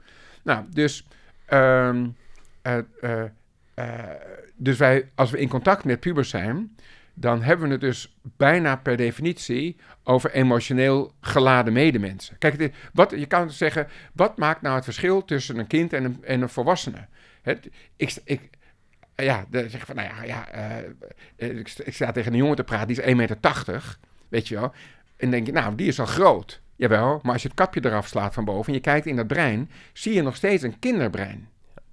Nou, 0.43 0.65
dus, 0.69 1.07
ehm, 1.45 2.07
eh, 2.61 2.77
eh, 3.73 3.99
dus 4.55 4.77
wij, 4.77 5.09
als 5.15 5.31
we 5.31 5.39
in 5.39 5.49
contact 5.49 5.83
met 5.83 5.99
pubers 5.99 6.29
zijn, 6.29 6.75
dan 7.13 7.41
hebben 7.41 7.67
we 7.67 7.71
het 7.71 7.81
dus 7.81 8.17
bijna 8.21 8.75
per 8.75 8.97
definitie 8.97 9.77
over 10.03 10.31
emotioneel 10.31 11.13
geladen 11.21 11.73
medemensen. 11.73 12.37
Kijk, 12.37 12.57
dit, 12.57 12.75
wat, 12.93 13.11
je 13.11 13.25
kan 13.25 13.51
zeggen, 13.51 13.87
wat 14.13 14.37
maakt 14.37 14.61
nou 14.61 14.75
het 14.75 14.83
verschil 14.83 15.25
tussen 15.25 15.57
een 15.57 15.67
kind 15.67 15.93
en 15.93 16.03
een, 16.03 16.23
en 16.23 16.41
een 16.41 16.49
volwassene? 16.49 17.07
Het, 17.41 17.69
ik, 17.95 18.15
ik, 18.23 18.49
ja, 19.15 19.45
dan 19.49 19.69
zeg 19.69 19.85
van, 19.85 19.95
nou 19.95 20.07
ja, 20.07 20.23
ja 20.23 20.47
eh, 21.35 21.57
ik, 21.57 21.69
ik 21.83 21.93
sta 21.93 22.11
tegen 22.11 22.31
een 22.31 22.37
jongen 22.37 22.55
te 22.55 22.63
praten, 22.63 22.87
die 22.87 23.01
is 23.01 23.05
1,80 23.05 23.15
meter, 23.15 23.97
weet 24.29 24.47
je 24.47 24.55
wel. 24.55 24.71
En 25.17 25.31
denk 25.31 25.45
je, 25.45 25.51
nou, 25.51 25.75
die 25.75 25.87
is 25.87 25.99
al 25.99 26.05
groot. 26.05 26.61
Jawel, 26.75 27.19
maar 27.23 27.33
als 27.33 27.41
je 27.41 27.47
het 27.47 27.57
kapje 27.57 27.85
eraf 27.85 28.07
slaat 28.07 28.33
van 28.33 28.45
boven 28.45 28.67
en 28.67 28.73
je 28.73 28.79
kijkt 28.79 29.05
in 29.05 29.15
dat 29.15 29.27
brein, 29.27 29.69
zie 29.93 30.13
je 30.13 30.21
nog 30.21 30.35
steeds 30.35 30.63
een 30.63 30.79
kinderbrein. 30.79 31.49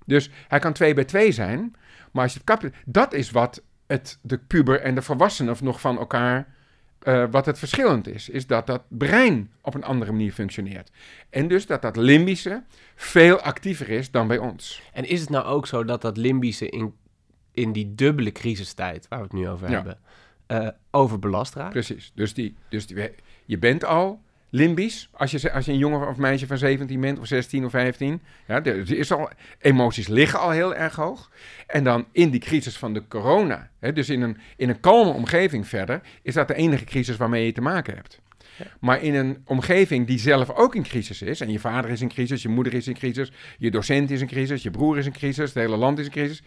Dus 0.06 0.30
hij 0.48 0.58
kan 0.58 0.72
2 0.72 0.94
bij 0.94 1.04
2 1.04 1.32
zijn, 1.32 1.76
maar 2.12 2.22
als 2.22 2.32
je 2.32 2.38
het 2.38 2.46
kapje... 2.46 2.72
Dat 2.86 3.12
is 3.12 3.30
wat 3.30 3.62
het, 3.90 4.18
de 4.22 4.38
puber 4.38 4.80
en 4.80 4.94
de 4.94 5.02
volwassene 5.02 5.54
nog 5.60 5.80
van 5.80 5.98
elkaar... 5.98 6.54
eh, 7.00 7.24
wat 7.30 7.46
het 7.46 7.58
verschillend 7.58 8.06
is, 8.08 8.28
is 8.28 8.46
dat 8.46 8.66
dat 8.66 8.82
brein 8.88 9.50
op 9.62 9.74
een 9.74 9.84
andere 9.84 10.12
manier 10.12 10.32
functioneert. 10.32 10.90
En 11.30 11.48
dus 11.48 11.66
dat 11.66 11.82
dat 11.82 11.96
limbische 11.96 12.62
veel 12.94 13.40
actiever 13.40 13.88
is 13.88 14.10
dan 14.10 14.26
bij 14.28 14.38
ons. 14.38 14.82
En 14.92 15.04
is 15.08 15.20
het 15.20 15.30
nou 15.30 15.44
ook 15.44 15.66
zo 15.66 15.84
dat 15.84 16.02
dat 16.02 16.16
limbische 16.16 16.68
in, 16.68 16.94
in 17.52 17.72
die 17.72 17.94
dubbele 17.94 18.32
crisistijd, 18.32 19.08
waar 19.08 19.18
we 19.18 19.24
het 19.24 19.34
nu 19.34 19.48
over 19.48 19.68
Ja. 19.70 19.74
hebben, 19.74 19.98
eh, 20.46 20.68
overbelast 20.90 21.54
raakt? 21.54 21.70
Precies. 21.72 22.12
Dus, 22.14 22.34
die, 22.34 22.54
dus 22.68 22.86
die, 22.86 23.10
je 23.44 23.58
bent 23.58 23.84
al 23.84 24.20
limbisch. 24.50 25.08
Als 25.12 25.30
je, 25.30 25.52
als 25.52 25.64
je 25.64 25.72
een 25.72 25.78
jongen 25.78 26.08
of 26.08 26.16
meisje 26.16 26.46
van 26.46 26.58
17 26.58 27.00
bent, 27.00 27.18
of 27.18 27.26
16 27.26 27.64
of 27.64 27.70
15. 27.70 28.20
Ja, 28.46 28.64
er 28.64 28.92
is 28.92 29.12
al, 29.12 29.30
emoties 29.58 30.08
liggen 30.08 30.40
al 30.40 30.50
heel 30.50 30.74
erg 30.74 30.94
hoog. 30.94 31.30
En 31.66 31.84
dan 31.84 32.06
in 32.12 32.30
die 32.30 32.40
crisis 32.40 32.76
van 32.76 32.94
de 32.94 33.02
corona, 33.08 33.70
hè, 33.78 33.92
dus 33.92 34.08
in 34.08 34.20
een, 34.20 34.38
in 34.56 34.68
een 34.68 34.80
kalme 34.80 35.12
omgeving 35.12 35.68
verder, 35.68 36.00
is 36.22 36.34
dat 36.34 36.48
de 36.48 36.54
enige 36.54 36.84
crisis 36.84 37.16
waarmee 37.16 37.46
je 37.46 37.52
te 37.52 37.60
maken 37.60 37.94
hebt. 37.94 38.20
Maar 38.80 39.02
in 39.02 39.14
een 39.14 39.42
omgeving 39.44 40.06
die 40.06 40.18
zelf 40.18 40.50
ook 40.50 40.74
in 40.74 40.82
crisis 40.82 41.22
is, 41.22 41.40
en 41.40 41.50
je 41.50 41.58
vader 41.58 41.90
is 41.90 42.00
in 42.00 42.08
crisis, 42.08 42.42
je 42.42 42.48
moeder 42.48 42.74
is 42.74 42.88
in 42.88 42.94
crisis, 42.94 43.32
je 43.58 43.70
docent 43.70 44.10
is 44.10 44.20
in 44.20 44.26
crisis, 44.26 44.62
je 44.62 44.70
broer 44.70 44.98
is 44.98 45.06
in 45.06 45.12
crisis, 45.12 45.44
het 45.44 45.54
hele 45.54 45.76
land 45.76 45.98
is 45.98 46.04
in 46.04 46.10
crisis. 46.10 46.42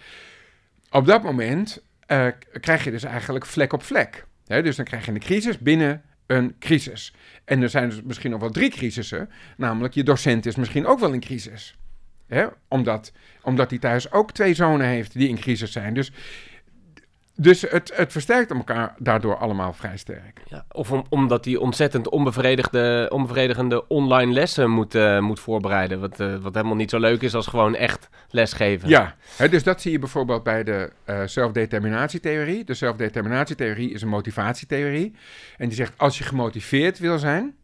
Op 0.90 1.06
dat 1.06 1.24
moment 1.24 1.84
eh, 2.06 2.28
krijg 2.62 2.84
je 2.84 2.92
dus 2.92 3.04
eigenlijk 3.04 3.46
vlek 3.46 3.74
op 3.74 3.84
vlek. 3.84 4.26
Hè, 4.48 4.62
dus 4.62 4.76
dan 4.76 4.86
krijg 4.86 5.06
je 5.06 5.12
een 5.12 5.20
crisis 5.20 5.58
binnen 5.58 6.02
een 6.36 6.56
crisis. 6.60 7.14
En 7.46 7.62
er 7.62 7.70
zijn 7.70 7.90
dus 7.90 8.02
misschien 8.02 8.32
nog 8.32 8.40
wel 8.40 8.50
drie 8.50 8.70
crisissen, 8.70 9.30
namelijk 9.58 9.94
je 9.94 10.04
docent 10.04 10.46
is 10.46 10.56
misschien 10.56 10.86
ook 10.86 11.00
wel 11.00 11.14
in 11.14 11.20
crisis. 11.20 11.76
Hè, 12.28 12.46
omdat, 12.68 13.12
omdat 13.42 13.70
hij 13.70 13.80
thuis 13.80 14.12
ook 14.12 14.32
twee 14.32 14.54
zonen 14.54 14.88
heeft 14.88 15.14
die 15.14 15.28
in 15.28 15.40
crisis 15.40 15.72
zijn. 15.72 15.94
Dus, 15.94 16.12
dus 17.36 17.62
het, 17.62 17.92
het 17.96 18.12
versterkt 18.12 18.52
elkaar 18.52 18.96
daardoor 18.98 19.38
allemaal 19.38 19.74
vrij 19.74 19.98
sterk. 19.98 20.42
Ja, 20.48 20.66
of 20.72 20.92
om, 20.92 21.06
omdat 21.10 21.46
hij 21.46 21.56
ontzettend 21.56 22.10
onbevredigde, 22.10 23.10
onbevredigende 23.12 23.88
online 23.88 24.34
lessen 24.34 24.70
moet, 24.70 24.96
eh, 24.96 25.20
moet 25.20 25.40
voorbereiden. 25.40 26.00
Wat, 26.00 26.20
eh, 26.20 26.36
wat 26.36 26.54
helemaal 26.54 26.76
niet 26.76 26.90
zo 26.90 27.00
leuk 27.00 27.22
is 27.22 27.36
als 27.36 27.48
gewoon 27.48 27.76
echt 27.76 28.10
lesgeven. 28.30 28.90
Ja, 28.90 29.16
hè, 29.38 29.50
dus 29.50 29.64
dat 29.64 29.82
zie 29.82 29.92
je 29.92 30.00
bijvoorbeeld 30.00 30.44
bij 30.44 30.64
de 30.64 30.92
eh, 31.04 31.22
zelfdeterminatietheorie. 31.26 32.64
De 32.64 32.74
zelfdeterminatietheorie 32.74 33.92
is 33.92 34.02
een 34.02 34.08
motivatietheorie. 34.08 35.16
En 35.58 35.68
die 35.68 35.78
zegt, 35.78 35.94
als 35.98 36.18
je 36.18 36.24
gemotiveerd 36.24 37.00
wil 37.00 37.20
zijn, 37.20 37.56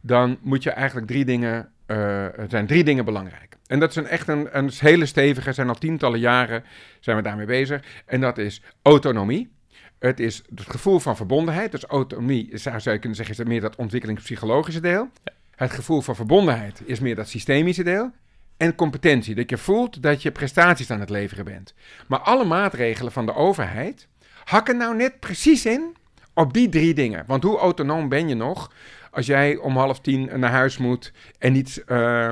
dan 0.00 0.38
moet 0.40 0.62
je 0.62 0.70
eigenlijk 0.70 1.06
drie 1.06 1.24
dingen, 1.24 1.72
eh, 1.86 2.38
er 2.38 2.46
zijn 2.48 2.66
drie 2.66 2.84
dingen 2.84 3.04
belangrijk. 3.04 3.56
En 3.66 3.78
dat 3.78 3.90
is 3.90 3.96
een, 3.96 4.06
echt 4.06 4.28
een, 4.28 4.58
een 4.58 4.70
hele 4.78 5.06
stevige, 5.06 5.52
zijn 5.52 5.68
al 5.68 5.74
tientallen 5.74 6.20
jaren 6.20 6.64
zijn 7.00 7.16
we 7.16 7.22
daarmee 7.22 7.46
bezig. 7.46 7.82
En 8.06 8.20
dat 8.20 8.38
is 8.38 8.62
autonomie. 8.82 9.54
Het 9.98 10.20
is 10.20 10.42
het 10.54 10.70
gevoel 10.70 10.98
van 10.98 11.16
verbondenheid. 11.16 11.70
Dus 11.70 11.84
autonomie, 11.84 12.48
zou 12.52 12.80
zou 12.80 12.94
je 12.94 13.00
kunnen 13.00 13.16
zeggen, 13.18 13.36
is 13.38 13.50
meer 13.50 13.60
dat 13.60 13.76
ontwikkelingspsychologische 13.76 14.80
deel. 14.80 15.08
Het 15.56 15.70
gevoel 15.70 16.00
van 16.00 16.14
verbondenheid 16.14 16.82
is 16.84 17.00
meer 17.00 17.14
dat 17.14 17.28
systemische 17.28 17.82
deel. 17.82 18.10
En 18.56 18.74
competentie, 18.74 19.34
dat 19.34 19.50
je 19.50 19.58
voelt 19.58 20.02
dat 20.02 20.22
je 20.22 20.30
prestaties 20.30 20.90
aan 20.90 21.00
het 21.00 21.10
leveren 21.10 21.44
bent. 21.44 21.74
Maar 22.06 22.18
alle 22.18 22.44
maatregelen 22.44 23.12
van 23.12 23.26
de 23.26 23.34
overheid 23.34 24.08
hakken 24.44 24.76
nou 24.76 24.96
net 24.96 25.20
precies 25.20 25.66
in 25.66 25.96
op 26.34 26.52
die 26.52 26.68
drie 26.68 26.94
dingen. 26.94 27.24
Want 27.26 27.42
hoe 27.42 27.58
autonoom 27.58 28.08
ben 28.08 28.28
je 28.28 28.34
nog 28.34 28.70
als 29.16 29.26
jij 29.26 29.56
om 29.56 29.76
half 29.76 30.00
tien 30.00 30.30
naar 30.40 30.50
huis 30.50 30.78
moet 30.78 31.12
en 31.38 31.52
niet 31.52 31.82
eh, 31.86 32.28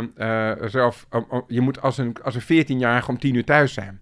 eh, 0.52 0.58
zelf... 0.64 1.06
om- 1.10 1.44
je 1.48 1.60
moet 1.60 1.80
als 1.80 1.98
een, 1.98 2.16
als 2.22 2.34
een 2.34 2.64
14-jarige 2.66 3.10
om 3.10 3.18
tien 3.18 3.34
uur 3.34 3.44
thuis 3.44 3.72
zijn. 3.72 4.00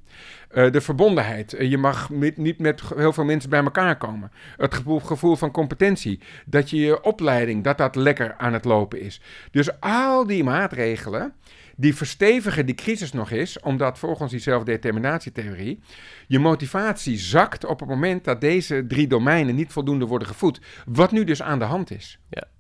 Eh, 0.49 0.71
de 0.71 0.81
verbondenheid. 0.81 1.53
Eh, 1.55 1.71
je 1.71 1.79
mag 1.79 2.11
niet 2.37 2.59
met 2.59 2.83
heel 2.97 3.13
veel 3.13 3.25
mensen 3.25 3.51
bij 3.51 3.63
elkaar 3.63 3.97
komen. 3.97 4.33
Het 4.57 4.75
gevoel, 4.75 5.01
gevoel 5.01 5.37
van 5.37 5.51
competentie. 5.51 6.21
Dat 6.47 6.71
je 6.71 6.77
je 6.77 7.03
opleiding, 7.03 7.65
dat 7.65 7.79
dat 7.79 7.95
lekker 7.95 8.35
aan 8.39 8.53
het 8.53 8.65
lopen 8.65 9.01
is. 9.01 9.21
Dus 9.51 9.81
al 9.81 10.27
die 10.27 10.45
maatregelen, 10.45 11.33
die 11.77 11.95
verstevigen 11.97 12.67
die 12.67 12.75
crisis 12.75 13.13
nog 13.13 13.31
eens, 13.31 13.61
omdat 13.61 13.99
volgens 13.99 14.31
die 14.31 14.41
zelfdeterminatietheorie 14.41 15.81
je 16.27 16.39
motivatie 16.39 17.19
zakt 17.19 17.65
op 17.65 17.81
het 17.81 17.89
moment 17.89 18.25
dat 18.25 18.41
deze 18.41 18.85
drie 18.89 19.07
domeinen 19.07 19.55
niet 19.55 19.73
voldoende 19.73 20.07
worden 20.07 20.29
gevoed. 20.29 20.61
Wat 20.87 21.13
nu 21.13 21.25
dus 21.25 21.43
aan 21.43 21.59
de 21.59 21.65
hand 21.65 21.91
is. 21.91 22.19
He- 22.31 22.51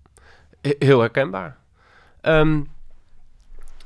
Heel 0.78 1.00
herkenbaar. 1.00 1.56
Ehm, 2.20 2.60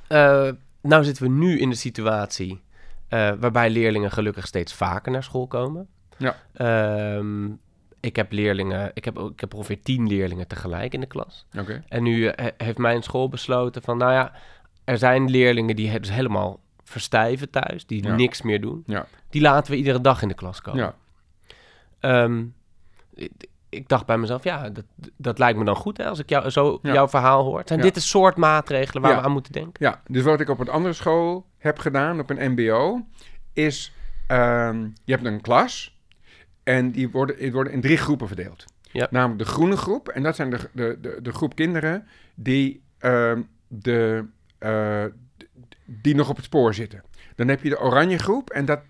eh, 0.09 0.49
nou 0.81 1.05
zitten 1.05 1.23
we 1.23 1.29
nu 1.31 1.59
in 1.59 1.71
de 1.71 1.77
situatie 1.77 2.61
eh, 3.09 3.33
waarbij 3.41 3.71
leerlingen 3.71 4.11
gelukkig 4.11 4.47
steeds 4.47 4.75
vaker 4.75 5.13
naar 5.13 5.23
school 5.23 5.47
komen. 5.47 5.89
Ja. 6.17 6.37
Ehm, 6.53 7.49
ik 8.01 8.17
heb 8.17 8.33
leerlingen, 8.33 8.91
ik 8.95 9.05
heb, 9.05 9.19
ik 9.19 9.41
heb 9.41 9.55
ongeveer 9.55 9.83
tien 9.83 10.07
leerlingen 10.07 10.47
tegelijk 10.47 10.95
in 10.95 11.01
de 11.01 11.07
klas. 11.07 11.47
Oké. 11.59 11.85
En 11.89 12.03
nu 12.03 12.27
eh, 12.27 12.47
heeft 12.57 12.79
mijn 12.79 13.03
school 13.03 13.29
besloten 13.29 13.83
van, 13.83 13.97
nou 13.99 14.13
ja, 14.13 14.33
er 14.85 14.99
zijn 14.99 15.31
leerlingen 15.31 15.77
die 15.77 16.01
dus 16.01 16.11
helemaal 16.11 16.61
verstijven 16.83 17.51
thuis, 17.51 17.87
die 17.87 18.03
Ja. 18.03 18.15
niks 18.15 18.43
meer 18.43 18.61
doen. 18.61 18.83
Ja. 18.87 19.07
Die 19.31 19.41
laten 19.41 19.71
we 19.73 19.79
iedere 19.79 20.01
dag 20.01 20.23
in 20.23 20.29
de 20.29 20.35
klas 20.35 20.61
komen. 20.63 20.81
Ja. 20.83 20.95
Ehm, 22.01 22.45
ik, 23.69 23.89
dacht 23.89 24.07
bij 24.07 24.19
mezelf, 24.19 24.45
ja, 24.45 24.71
dat, 24.71 24.85
dat 25.17 25.39
lijkt 25.39 25.59
me 25.59 25.65
dan 25.65 25.77
goed 25.77 25.97
hè, 25.97 26.07
als 26.07 26.19
ik 26.19 26.29
jou, 26.29 26.51
zo 26.51 26.79
Ja. 26.83 26.93
jouw 26.93 27.09
verhaal 27.09 27.45
hoor. 27.45 27.63
Zijn 27.65 27.79
Ja. 27.79 27.85
dit 27.85 27.95
de 27.95 28.01
soort 28.01 28.37
maatregelen 28.37 29.03
waar 29.03 29.11
Ja. 29.13 29.19
we 29.19 29.25
aan 29.25 29.33
moeten 29.33 29.53
denken? 29.53 29.73
Ja, 29.79 30.03
dus 30.07 30.23
wat 30.23 30.41
ik 30.41 30.49
op 30.49 30.59
een 30.59 30.69
andere 30.69 30.95
school 30.95 31.47
heb 31.59 31.79
gedaan, 31.79 32.21
op 32.21 32.31
een 32.31 32.53
MBO, 32.53 33.07
is 33.53 33.93
ehm, 34.27 34.81
je 35.05 35.13
hebt 35.13 35.25
een 35.25 35.41
klas 35.41 35.99
en 36.63 36.91
die 36.91 37.11
worden, 37.11 37.37
die 37.39 37.53
worden 37.53 37.73
in 37.73 37.81
drie 37.81 37.97
groepen 37.97 38.27
verdeeld. 38.27 38.65
Namelijk 39.11 39.39
de 39.39 39.45
groene 39.53 39.77
groep, 39.77 40.09
en 40.09 40.23
dat 40.23 40.37
zijn 40.37 40.51
de, 40.51 40.59
de, 40.73 40.99
de, 41.01 41.19
de 41.23 41.33
groep 41.33 41.55
kinderen 41.55 42.07
die, 42.35 42.83
ehm, 42.99 43.43
de, 43.69 44.25
eh, 44.59 45.05
die 45.85 46.15
nog 46.15 46.29
op 46.29 46.37
het 46.37 46.45
spoor 46.45 46.75
zitten. 46.75 47.03
Dan 47.35 47.49
heb 47.49 47.63
je 47.63 47.69
de 47.69 47.81
oranje 47.81 48.19
groep 48.19 48.51
en 48.51 48.65
dat. 48.65 48.81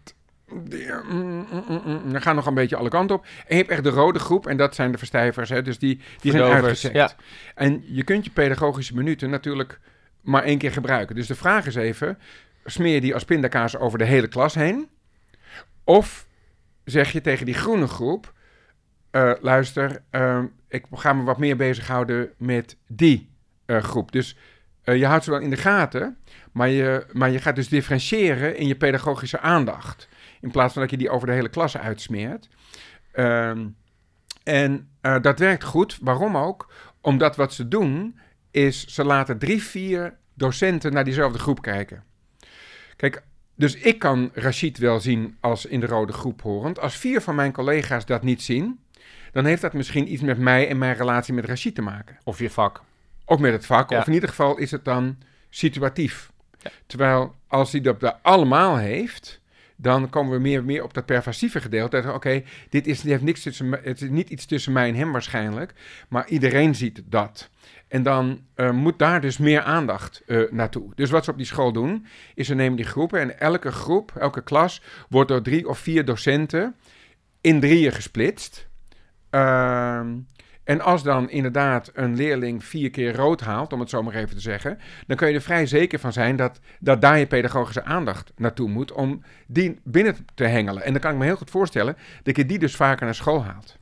Die, 0.65 0.93
mm, 1.09 1.47
mm, 1.51 1.83
mm, 1.85 2.13
dan 2.13 2.23
gaan 2.23 2.35
nog 2.35 2.47
een 2.47 2.55
beetje 2.55 2.77
alle 2.77 2.89
kanten 2.89 3.17
op. 3.17 3.25
En 3.25 3.31
je 3.49 3.55
hebt 3.55 3.71
echt 3.71 3.85
de 3.85 3.91
rode 3.91 4.19
groep 4.19 4.47
en 4.47 4.57
dat 4.57 4.75
zijn 4.75 4.93
de 4.93 4.99
verstijvers. 4.99 5.51
Hè, 5.51 5.63
dus 5.63 5.79
die, 5.79 6.01
die 6.21 6.33
zijn 6.33 6.45
uitgezet. 6.45 6.93
ja. 6.93 7.11
En 7.55 7.85
je 7.87 8.05
kunt 8.05 8.25
je 8.25 8.31
pedagogische 8.31 8.95
minuten 8.95 9.31
natuurlijk 9.31 9.81
maar 10.21 10.43
één 10.43 10.59
keer 10.59 10.73
gebruiken. 10.73 11.15
Dus 11.15 11.27
de 11.27 11.35
vraag 11.35 11.67
is 11.67 11.75
even, 11.75 12.19
smeer 12.65 12.95
je 12.95 13.01
die 13.01 13.15
als 13.15 13.25
pindakaas 13.25 13.77
over 13.77 13.99
de 13.99 14.05
hele 14.05 14.29
klas 14.29 14.55
heen? 14.55 14.89
Of 15.85 16.27
zeg 16.85 17.13
je 17.13 17.21
tegen 17.21 17.47
die 17.47 17.55
groene 17.55 17.87
groep, 17.87 18.33
eh, 19.11 19.33
luister, 19.41 20.03
eh, 20.11 20.43
ik 20.69 20.85
ga 20.93 21.13
me 21.13 21.23
wat 21.23 21.39
meer 21.39 21.57
bezighouden 21.57 22.31
met 22.39 22.77
die 22.87 23.31
eh, 23.67 23.83
groep. 23.83 24.13
Dus 24.13 24.37
eh, 24.87 24.97
je 24.97 25.07
houdt 25.07 25.25
ze 25.25 25.31
wel 25.31 25.41
in 25.41 25.51
de 25.51 25.57
gaten, 25.57 26.19
maar 26.53 26.69
je, 26.69 27.07
maar 27.13 27.31
je 27.31 27.41
gaat 27.41 27.57
dus 27.57 27.69
differentiëren 27.69 28.57
in 28.57 28.67
je 28.67 28.77
pedagogische 28.77 29.41
aandacht. 29.41 30.09
In 30.47 30.53
plaats 30.53 30.73
van 30.73 30.83
dat 30.83 30.91
je 30.91 30.97
die 30.97 31.11
over 31.11 31.27
de 31.27 31.33
hele 31.33 31.49
klas 31.49 31.77
uitsmeert. 31.77 32.49
Ehm, 33.13 33.67
en 34.43 34.89
eh, 35.01 35.21
dat 35.21 35.39
werkt 35.39 35.65
goed. 35.65 35.99
Waarom 36.01 36.37
ook? 36.37 36.73
Omdat 37.01 37.37
wat 37.37 37.53
ze 37.55 37.69
doen, 37.69 38.19
is 38.51 38.87
ze 38.87 39.05
laten 39.05 39.39
drie, 39.39 39.63
vier 39.63 40.17
docenten 40.35 40.93
naar 40.93 41.05
diezelfde 41.05 41.39
groep 41.39 41.63
kijken. 41.63 42.05
Kijk, 42.97 43.23
dus 43.55 43.75
ik 43.75 43.99
kan 43.99 44.31
Rachid 44.35 44.79
wel 44.79 45.01
zien 45.01 45.37
als 45.41 45.67
in 45.67 45.81
de 45.81 45.87
rode 45.87 46.13
groep 46.13 46.43
horend. 46.43 46.79
Als 46.81 46.97
vier 46.97 47.21
van 47.21 47.35
mijn 47.35 47.53
collega's 47.53 48.07
dat 48.07 48.23
niet 48.23 48.43
zien, 48.43 48.81
dan 49.33 49.45
heeft 49.45 49.63
dat 49.63 49.73
misschien 49.73 50.13
iets 50.13 50.23
met 50.23 50.39
mij 50.39 50.69
en 50.69 50.79
mijn 50.79 50.97
relatie 50.97 51.35
met 51.35 51.45
Rachid 51.45 51.75
te 51.75 51.83
maken. 51.83 52.19
Of 52.25 52.39
je 52.39 52.51
vak. 52.51 52.83
Of 53.25 53.39
met 53.39 53.53
het 53.53 53.67
vak, 53.67 53.91
Ja. 53.91 53.99
of 53.99 54.07
in 54.07 54.13
ieder 54.13 54.29
geval 54.29 54.57
is 54.57 54.71
het 54.71 54.85
dan 54.85 55.19
situatief. 55.51 56.33
Ja. 56.59 56.71
Terwijl 56.87 57.35
als 57.47 57.73
hij 57.73 57.81
dat 57.81 58.19
allemaal 58.23 58.77
heeft, 58.77 59.41
dan 59.77 60.11
komen 60.11 60.33
we 60.33 60.39
meer, 60.39 60.65
meer 60.65 60.83
op 60.83 60.95
dat 60.95 61.07
pervasieve 61.07 61.61
gedeelte. 61.61 62.13
Oké, 62.13 62.43
dit 62.69 62.87
is, 62.87 63.03
heeft 63.03 63.23
niks 63.23 63.43
tussen, 63.43 63.71
het 63.83 64.03
is 64.03 64.09
niet 64.09 64.31
iets 64.31 64.47
tussen 64.47 64.73
mij 64.73 64.89
en 64.89 64.95
hem 64.95 65.13
waarschijnlijk, 65.13 65.73
maar 66.09 66.29
iedereen 66.29 66.75
ziet 66.75 67.03
dat. 67.05 67.51
En 67.89 68.03
dan 68.03 68.41
eh, 68.55 68.71
moet 68.71 68.99
daar 68.99 69.21
dus 69.21 69.39
meer 69.39 69.63
aandacht 69.63 70.23
eh, 70.27 70.41
naartoe. 70.51 70.93
Dus 70.95 71.11
wat 71.11 71.25
ze 71.25 71.31
op 71.31 71.37
die 71.37 71.47
school 71.47 71.73
doen, 71.73 72.07
is 72.35 72.47
ze 72.47 72.55
nemen 72.55 72.77
die 72.77 72.87
groepen 72.87 73.21
en 73.21 73.41
elke 73.41 73.73
groep, 73.73 74.13
elke 74.19 74.43
klas, 74.43 74.83
wordt 75.09 75.29
door 75.29 75.43
drie 75.43 75.69
of 75.69 75.79
vier 75.79 76.05
docenten 76.05 76.75
in 77.41 77.61
drieën 77.61 77.93
gesplitst. 77.93 78.69
Ehm, 79.31 80.09
en 80.67 80.81
als 80.81 81.03
dan 81.03 81.31
inderdaad 81.31 81.91
een 81.95 82.17
leerling 82.17 82.65
vier 82.65 82.91
keer 82.91 83.15
rood 83.17 83.41
haalt, 83.41 83.73
om 83.73 83.81
het 83.81 83.91
zo 83.91 84.03
maar 84.03 84.15
even 84.15 84.35
te 84.35 84.41
zeggen, 84.41 84.79
dan 85.07 85.17
kun 85.17 85.29
je 85.29 85.35
er 85.35 85.41
vrij 85.41 85.67
zeker 85.67 85.99
van 85.99 86.13
zijn 86.13 86.37
dat, 86.37 86.61
dat 86.81 87.01
daar 87.01 87.19
je 87.19 87.27
pedagogische 87.27 87.85
aandacht 87.85 88.33
naartoe 88.37 88.69
moet 88.69 88.93
om 88.93 89.23
die 89.47 89.81
binnen 89.85 90.17
te 90.35 90.45
hengelen. 90.45 90.83
En 90.83 90.93
dan 90.93 91.01
kan 91.01 91.13
ik 91.13 91.19
me 91.19 91.25
heel 91.25 91.37
goed 91.37 91.51
voorstellen 91.51 91.97
dat 92.23 92.37
je 92.37 92.47
die 92.47 92.59
dus 92.59 92.77
vaker 92.77 93.05
naar 93.05 93.15
school 93.15 93.45
haalt. 93.45 93.77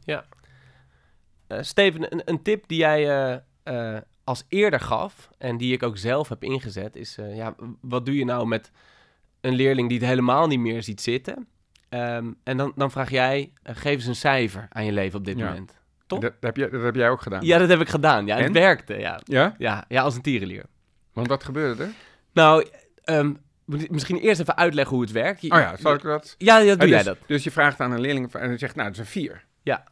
Eh, 1.47 1.59
Steven, 1.61 2.13
een, 2.13 2.23
een 2.25 2.43
tip 2.43 2.69
die 2.69 2.79
jij 2.79 3.09
eh, 3.11 3.39
eh, 3.97 4.03
als 4.25 4.45
eerder 4.49 4.81
gaf 4.81 5.31
en 5.39 5.57
die 5.57 5.73
ik 5.73 5.83
ook 5.83 5.99
zelf 5.99 6.29
heb 6.29 6.43
ingezet, 6.43 6.97
is 6.97 7.19
ja, 7.35 7.55
wat 7.81 8.07
doe 8.07 8.17
je 8.17 8.25
nou 8.25 8.47
met 8.47 8.71
een 9.41 9.55
leerling 9.55 9.89
die 9.89 9.99
het 9.99 10.09
helemaal 10.09 10.47
niet 10.47 10.61
meer 10.61 10.83
ziet 10.83 11.01
zitten? 11.01 11.47
Ehm, 11.89 12.33
en 12.43 12.57
dan, 12.57 12.73
dan 12.77 12.91
vraag 12.91 13.11
jij, 13.11 13.53
geef 13.63 13.95
eens 13.95 14.07
een 14.07 14.15
cijfer 14.17 14.67
aan 14.71 14.85
je 14.85 14.93
leven 14.93 15.19
op 15.19 15.25
dit 15.25 15.39
Ja. 15.39 15.47
moment. 15.49 15.83
Dat, 16.07 16.33
heb 16.41 16.57
jij, 16.57 16.71
dat 16.71 16.83
heb 16.83 16.95
jij 16.95 17.11
ook 17.11 17.21
gedaan. 17.23 17.45
Ja, 17.45 17.59
dat 17.59 17.69
heb 17.69 17.81
ik 17.81 17.89
gedaan. 17.89 18.27
Ja, 18.27 18.37
het 18.37 18.53
werkte. 18.53 18.95
Ja. 18.99 19.21
Ja? 19.25 19.55
Ja, 19.59 19.85
ja, 19.89 20.03
als 20.03 20.15
een 20.17 20.23
tierenlier. 20.23 20.65
Want 21.13 21.29
wat 21.29 21.45
gebeurde 21.45 21.83
er? 21.83 21.91
Nou, 22.33 22.67
ehm, 23.05 23.33
misschien 23.65 24.17
eerst 24.19 24.41
even 24.41 24.57
uitleggen 24.57 24.95
hoe 24.95 25.05
het 25.05 25.13
werkt. 25.13 25.41
Je- 25.41 25.51
Oh 25.51 25.59
ja, 25.59 25.77
zal 25.77 25.95
ik 25.95 26.03
dat? 26.03 26.35
Ja, 26.39 26.59
ja, 26.59 26.65
doe 26.65 26.77
dus, 26.77 26.89
jij 26.89 27.03
dat. 27.03 27.19
Dus 27.27 27.45
je 27.45 27.51
vraagt 27.51 27.81
aan 27.81 27.93
een 27.93 28.01
leerling 28.01 28.33
en 28.35 28.49
hij 28.49 28.59
zegt, 28.59 28.75
nou, 28.75 28.89
dat 28.89 28.97
is 28.99 29.05
een 29.05 29.11
4. 29.11 29.45
Ja. 29.63 29.85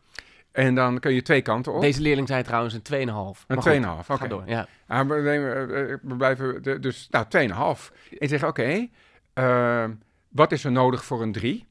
En 0.52 0.74
dan 0.74 0.98
kun 0.98 1.14
je 1.14 1.22
twee 1.22 1.42
kanten 1.42 1.72
op. 1.72 1.80
Deze 1.80 2.00
leerling 2.00 2.28
zei 2.28 2.42
trouwens 2.42 2.74
een 2.74 2.82
2,5. 2.82 3.44
een 3.46 3.54
Maar 3.54 3.64
2,5, 3.64 4.06
goed, 4.06 4.14
oké. 4.14 4.22
Ga 4.22 4.28
door, 4.28 4.42
ja. 4.46 4.66
Ah, 4.86 5.08
we, 5.08 5.14
eh, 5.14 5.96
we 6.02 6.16
blijven, 6.16 6.80
dus, 6.80 7.08
nou, 7.10 7.26
2,5. 7.28 7.92
En 8.10 8.16
je 8.18 8.28
zegt, 8.28 8.42
oké, 8.44 8.88
eh, 9.32 9.84
wat 10.28 10.52
is 10.52 10.64
er 10.64 10.72
nodig 10.72 11.04
voor 11.04 11.22
een 11.22 11.32
3? 11.32 11.66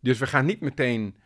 Dus 0.00 0.18
we 0.18 0.26
gaan 0.26 0.44
niet 0.46 0.60
meteen 0.60 1.16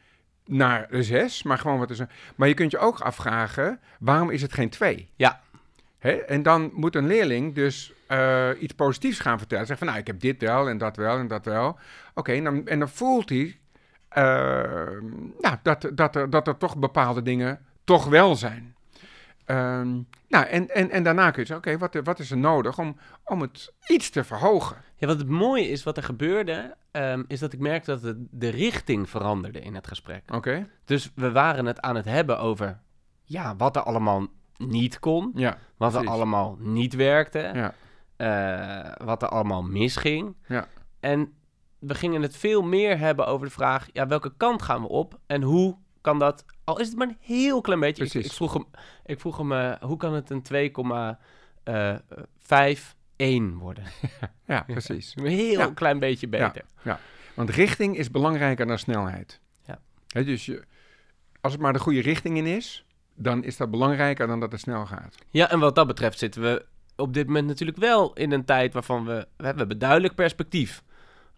naar 0.52 0.86
de 0.90 1.02
6, 1.02 1.42
maar 1.42 1.58
gewoon 1.58 1.78
wat 1.78 1.90
is 1.90 1.98
er... 1.98 2.08
Maar 2.36 2.48
je 2.48 2.54
kunt 2.54 2.70
je 2.70 2.78
ook 2.78 3.00
afvragen, 3.00 3.80
waarom 3.98 4.30
is 4.30 4.42
het 4.42 4.52
geen 4.52 4.70
2? 4.70 5.08
Ja. 5.16 5.40
Hè? 5.98 6.10
En 6.10 6.42
dan 6.42 6.70
moet 6.74 6.94
een 6.94 7.06
leerling 7.06 7.54
dus 7.54 7.92
eh, 8.06 8.48
iets 8.58 8.74
positiefs 8.74 9.20
gaan 9.20 9.38
vertellen. 9.38 9.66
Zeggen 9.66 9.86
van, 9.86 9.94
nou, 9.94 10.00
ik 10.00 10.06
heb 10.06 10.20
dit 10.20 10.40
wel 10.40 10.68
en 10.68 10.78
dat 10.78 10.96
wel 10.96 11.18
en 11.18 11.28
dat 11.28 11.44
wel. 11.44 11.78
Oké, 12.14 12.32
en, 12.32 12.44
dan, 12.44 12.66
en 12.66 12.78
dan 12.78 12.88
voelt 12.88 13.28
hij 13.28 13.56
eh, 14.12 14.24
nou, 15.40 15.56
dat, 15.62 15.90
dat, 15.92 16.16
er, 16.16 16.30
dat 16.30 16.46
er 16.46 16.56
toch 16.56 16.76
bepaalde 16.76 17.22
dingen 17.22 17.60
toch 17.84 18.06
wel 18.06 18.36
zijn. 18.36 18.74
Ehm, 19.52 20.00
nou, 20.28 20.46
en, 20.46 20.68
en, 20.68 20.90
en 20.90 21.02
daarna 21.02 21.30
kun 21.30 21.42
je 21.42 21.48
zeggen, 21.48 21.72
oké, 21.72 21.78
wat, 21.78 22.04
wat 22.04 22.18
is 22.18 22.30
er 22.30 22.36
nodig 22.36 22.78
om, 22.78 22.96
om 23.24 23.40
het 23.40 23.72
iets 23.86 24.10
te 24.10 24.24
verhogen? 24.24 24.76
Ja, 24.96 25.06
wat 25.06 25.18
het 25.18 25.28
mooie 25.28 25.68
is, 25.68 25.82
wat 25.82 25.96
er 25.96 26.02
gebeurde, 26.02 26.76
ehm, 26.90 27.22
is 27.26 27.40
dat 27.40 27.52
ik 27.52 27.58
merkte 27.58 27.90
dat 27.90 28.02
het, 28.02 28.16
de 28.30 28.48
richting 28.48 29.10
veranderde 29.10 29.60
in 29.60 29.74
het 29.74 29.86
gesprek. 29.86 30.22
Oké, 30.34 30.68
Dus 30.84 31.12
we 31.14 31.32
waren 31.32 31.66
het 31.66 31.80
aan 31.80 31.96
het 31.96 32.04
hebben 32.04 32.38
over, 32.38 32.80
ja, 33.24 33.56
wat 33.56 33.76
er 33.76 33.82
allemaal 33.82 34.26
niet 34.56 34.98
kon, 34.98 35.32
ja, 35.34 35.58
wat 35.76 35.94
er 35.94 36.06
allemaal 36.06 36.56
niet 36.58 36.94
werkte, 36.94 37.50
ja, 37.54 37.74
eh, 38.16 39.06
wat 39.06 39.22
er 39.22 39.28
allemaal 39.28 39.62
misging. 39.62 40.36
Ja. 40.46 40.66
En 41.00 41.32
we 41.78 41.94
gingen 41.94 42.22
het 42.22 42.36
veel 42.36 42.62
meer 42.62 42.98
hebben 42.98 43.26
over 43.26 43.46
de 43.46 43.52
vraag, 43.52 43.88
ja, 43.92 44.06
welke 44.06 44.32
kant 44.36 44.62
gaan 44.62 44.82
we 44.82 44.88
op 44.88 45.18
en 45.26 45.42
hoe 45.42 45.76
kan 46.02 46.18
dat, 46.18 46.44
al 46.64 46.80
is 46.80 46.88
het 46.88 46.96
maar 46.96 47.08
een 47.08 47.16
heel 47.20 47.60
klein 47.60 47.80
beetje. 47.80 48.04
Ik, 48.04 48.10
Precies. 48.10 48.30
ik 48.30 48.36
vroeg 48.36 48.52
hem, 48.52 48.66
ik 49.06 49.20
vroeg 49.20 49.36
hem 49.36 49.52
eh, 49.52 49.72
hoe 49.80 49.96
kan 49.96 50.14
het 50.14 50.30
een 50.30 50.42
2,51 53.52 53.58
worden? 53.58 53.84
ja, 54.46 54.62
precies. 54.66 55.12
Een 55.16 55.26
heel 55.26 55.58
Ja. 55.58 55.70
klein 55.74 55.98
beetje 55.98 56.28
beter. 56.28 56.64
Want 57.34 57.50
richting 57.50 57.96
is 57.96 58.10
belangrijker 58.10 58.66
dan 58.66 58.78
snelheid. 58.78 59.40
Ja. 59.66 59.80
Hè, 60.08 60.24
dus 60.24 60.46
je, 60.46 60.62
als 61.40 61.52
het 61.52 61.60
maar 61.62 61.72
de 61.72 61.78
goede 61.78 62.00
richting 62.00 62.36
in 62.36 62.46
is, 62.46 62.84
dan 63.14 63.44
is 63.44 63.56
dat 63.56 63.70
belangrijker 63.70 64.26
dan 64.26 64.40
dat 64.40 64.52
het 64.52 64.60
snel 64.60 64.86
gaat. 64.86 65.14
Ja, 65.30 65.50
en 65.50 65.58
wat 65.58 65.74
dat 65.74 65.86
betreft 65.86 66.18
zitten 66.18 66.42
we 66.42 66.64
op 66.96 67.14
dit 67.14 67.26
moment 67.26 67.46
natuurlijk 67.46 67.78
wel 67.78 68.12
in 68.12 68.32
een 68.32 68.44
tijd 68.44 68.72
waarvan 68.72 69.04
we... 69.04 69.26
We 69.36 69.46
hebben 69.46 69.78
duidelijk 69.78 70.14
perspectief. 70.14 70.82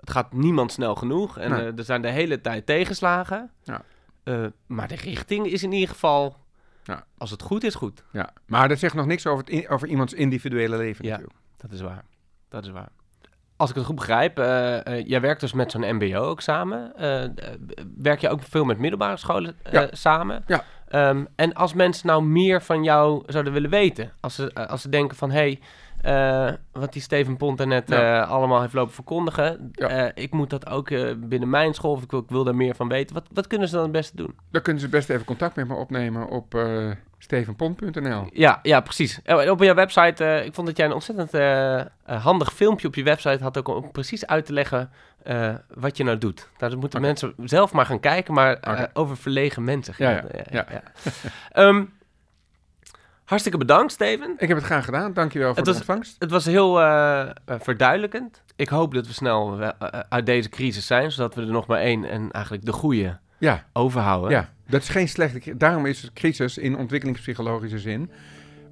Het 0.01 0.11
gaat 0.11 0.33
niemand 0.33 0.73
snel 0.73 0.95
genoeg 0.95 1.39
en 1.39 1.51
Nee. 1.51 1.61
eh, 1.61 1.79
er 1.79 1.85
zijn 1.85 2.03
de 2.03 2.09
hele 2.11 2.41
tijd 2.41 2.67
tegenslagen. 2.67 3.51
Ja. 3.63 3.83
Eh, 4.25 4.45
maar 4.67 4.89
de 4.89 4.95
richting 4.97 5.47
is 5.47 5.63
in 5.63 5.73
ieder 5.73 5.89
geval... 5.89 6.37
Ja. 6.85 7.05
Als 7.19 7.31
het 7.31 7.43
goed 7.43 7.65
is, 7.65 7.75
goed. 7.75 8.05
Ja. 8.13 8.31
Maar 8.47 8.69
dat 8.69 8.79
zegt 8.79 8.95
nog 8.95 9.07
niks 9.07 9.27
over, 9.27 9.45
het 9.45 9.53
in- 9.55 9.69
over 9.69 9.89
iemands 9.89 10.13
individuele 10.13 10.77
leven 10.77 11.05
Ja. 11.05 11.11
natuurlijk. 11.11 11.39
Dat 11.57 11.73
is 11.73 11.81
waar. 11.81 12.05
Dat 12.49 12.65
is 12.65 12.71
waar. 12.71 12.89
Als 13.57 13.71
ik 13.71 13.77
het 13.77 13.85
goed 13.85 13.95
begrijp, 13.95 14.39
eh, 14.39 14.87
eh, 14.87 15.07
jij 15.07 15.21
werkt 15.21 15.41
dus 15.41 15.53
met 15.53 15.71
zo'n 15.71 15.95
MBO 15.95 16.19
ook 16.19 16.41
samen. 16.41 16.93
Werk 17.99 18.21
je 18.21 18.29
ook 18.29 18.43
veel 18.43 18.65
met 18.65 18.79
middelbare 18.79 19.17
scholen 19.17 19.57
Ja. 19.71 19.89
samen? 19.91 20.45
Ja. 20.47 20.65
Ehm, 20.89 21.25
en 21.37 21.53
als 21.55 21.75
mensen 21.75 22.07
nou 22.07 22.23
meer 22.23 22.63
van 22.63 22.83
jou 22.85 23.23
zouden 23.27 23.53
willen 23.53 23.71
weten, 23.71 24.13
als 24.21 24.35
ze, 24.35 24.55
als 24.55 24.83
ze 24.83 24.89
denken 24.89 25.17
van 25.17 25.31
hé, 25.31 25.37
hey, 25.37 25.61
eh, 26.05 26.53
wat 26.73 26.93
die 26.93 27.03
Steven 27.03 27.37
Pont 27.37 27.65
net 27.65 27.89
Ja. 27.89 28.23
eh, 28.23 28.31
allemaal 28.31 28.61
heeft 28.61 28.73
lopen 28.75 28.95
verkondigen, 28.95 29.69
Ja. 29.73 29.89
eh, 29.89 30.23
ik 30.25 30.33
moet 30.33 30.51
dat 30.51 30.69
ook 30.69 30.89
binnen 31.29 31.51
mijn 31.51 31.75
school 31.75 31.93
of 31.93 32.03
ik 32.03 32.11
wil, 32.11 32.21
ik 32.21 32.29
wil 32.29 32.45
daar 32.45 32.55
meer 32.55 32.75
van 32.75 32.89
weten. 32.89 33.15
Wat, 33.15 33.25
wat 33.33 33.47
kunnen 33.47 33.69
ze 33.69 33.75
dan 33.75 33.83
het 33.83 33.93
beste 33.93 34.17
doen? 34.17 34.35
Dan 34.51 34.63
kunnen 34.63 34.83
ze 34.83 34.89
best 34.89 35.11
even 35.11 35.25
contact 35.25 35.57
met 35.57 35.69
me 35.69 35.75
opnemen 35.75 36.29
op 36.29 36.55
stevenpont.nl. 37.19 38.27
Ja, 38.33 38.59
ja, 38.63 38.81
precies. 38.81 39.21
Eh, 39.23 39.51
Op 39.51 39.61
jouw 39.63 39.75
website, 39.75 40.43
ik 40.45 40.55
vond 40.55 40.67
dat 40.67 40.77
jij 40.77 40.87
een 40.87 40.93
ontzettend 40.93 41.31
handig 42.05 42.53
filmpje 42.53 42.87
op 42.89 42.95
je 42.95 43.03
website 43.03 43.43
had, 43.43 43.59
ook 43.59 43.69
om 43.69 43.91
precies 43.93 44.27
uit 44.27 44.47
te 44.47 44.53
leggen 44.53 44.91
wat 45.75 45.97
je 45.97 46.05
nou 46.05 46.19
doet. 46.19 46.49
Nou, 46.59 46.71
dan 46.71 46.81
moeten 46.81 47.01
mensen 47.01 47.35
zelf 47.45 47.73
maar 47.73 47.87
gaan 47.87 48.01
kijken, 48.01 48.35
maar 48.35 48.89
over 48.93 49.17
verlegen 49.17 49.65
mensen. 49.65 49.95
Ja, 49.97 50.25
het, 50.27 50.49
ja. 50.51 50.67
Ehm, 51.53 51.85
hartstikke 53.25 53.59
bedankt, 53.59 53.93
Steven. 53.93 54.35
Ik 54.39 54.49
heb 54.49 54.57
het 54.57 54.67
graag 54.67 54.85
gedaan. 54.85 55.13
Dankjewel 55.13 55.49
voor 55.49 55.57
Het 55.57 55.65
de 55.65 55.71
was- 55.71 55.81
ontvangst. 55.81 56.17
Het 56.19 56.31
was 56.31 56.45
heel 56.45 56.81
eh, 56.81 57.21
eh, 57.21 57.31
verduidelijkend. 57.61 58.43
Ik 58.57 58.69
hoop 58.69 58.95
dat 58.95 59.07
we 59.07 59.13
snel 59.13 59.61
eh, 59.61 59.69
uit 60.09 60.27
deze 60.27 60.49
crisis 60.49 60.87
zijn, 60.87 61.13
zodat 61.13 61.35
we 61.35 61.41
er 61.41 61.47
nog 61.51 61.67
maar 61.67 61.81
één 61.81 62.05
en 62.05 62.31
eigenlijk 62.31 62.65
de 62.65 62.73
goede 62.73 63.19
Ja, 63.39 63.65
overhouden. 63.73 64.31
ja, 64.31 64.49
dat 64.69 64.83
is 64.83 64.89
geen 64.89 65.09
slechte... 65.09 65.57
Daarom 65.57 65.87
is 65.87 66.03
het 66.03 66.13
crisis 66.13 66.59
in 66.59 66.77
ontwikkelingspsychologische 66.77 67.79
zin. 67.79 68.11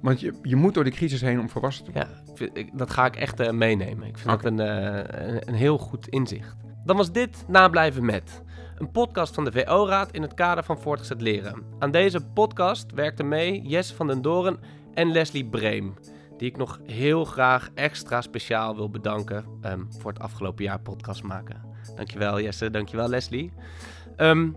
Want 0.01 0.19
je, 0.19 0.33
je 0.41 0.55
moet 0.55 0.73
door 0.73 0.83
die 0.83 0.93
crisis 0.93 1.21
heen 1.21 1.39
om 1.39 1.49
volwassen 1.49 1.85
te 1.85 1.91
worden. 1.91 2.09
Ja, 2.35 2.47
ik 2.53 2.69
dat 2.73 2.91
ga 2.91 3.05
ik 3.05 3.15
echt 3.15 3.51
meenemen. 3.51 4.07
Ik 4.07 4.17
vind 4.17 4.29
dat 4.29 4.45
een, 4.45 4.57
een, 4.59 5.41
een 5.47 5.53
heel 5.53 5.77
goed 5.77 6.07
inzicht. 6.07 6.55
Dan 6.85 6.97
was 6.97 7.11
dit 7.11 7.43
Nablijven 7.47 8.05
Met. 8.05 8.41
Een 8.77 8.91
podcast 8.91 9.33
van 9.33 9.45
de 9.45 9.51
VO-raad 9.51 10.11
in 10.11 10.21
het 10.21 10.33
kader 10.33 10.63
van 10.63 10.79
voortgezet 10.79 11.21
leren. 11.21 11.63
Aan 11.79 11.91
deze 11.91 12.25
podcast 12.25 12.91
werkten 12.91 13.27
mee 13.27 13.61
Jesse 13.61 13.95
van 13.95 14.07
den 14.07 14.21
Doren 14.21 14.59
en 14.93 15.11
Leslie 15.11 15.45
Breem. 15.45 15.93
Die 16.37 16.49
ik 16.49 16.57
nog 16.57 16.79
heel 16.85 17.25
graag 17.25 17.69
extra 17.73 18.21
speciaal 18.21 18.75
wil 18.75 18.89
bedanken 18.89 19.45
ehm, 19.61 19.83
voor 19.89 20.11
het 20.11 20.21
afgelopen 20.21 20.63
jaar 20.63 20.79
podcast 20.79 21.23
maken. 21.23 21.61
Dankjewel 21.95 22.41
Jesse, 22.41 22.69
dankjewel 22.69 23.07
Leslie. 23.07 23.53
Ehm, 24.15 24.51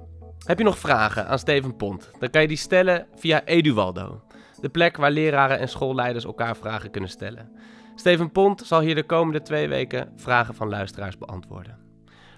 heb 0.45 0.59
je 0.59 0.64
nog 0.64 0.79
vragen 0.79 1.27
aan 1.27 1.39
Steven 1.39 1.77
Pont? 1.77 2.11
Dan 2.19 2.31
kan 2.31 2.43
je 2.43 2.49
die 2.49 2.57
stellen 2.57 3.07
via 3.14 3.45
Eduwaldo. 3.45 4.23
De 4.61 4.69
plek 4.69 4.97
waar 4.97 5.11
leraren 5.11 5.59
en 5.59 5.69
schoolleiders 5.69 6.25
elkaar 6.25 6.57
vragen 6.57 6.91
kunnen 6.91 7.11
stellen. 7.11 7.51
Steven 7.95 8.31
Pont 8.31 8.62
zal 8.67 8.81
hier 8.81 8.95
de 8.95 9.07
komende 9.07 9.43
twee 9.43 9.69
weken 9.69 10.12
vragen 10.17 10.55
van 10.55 10.69
luisteraars 10.69 11.19
beantwoorden. 11.19 11.86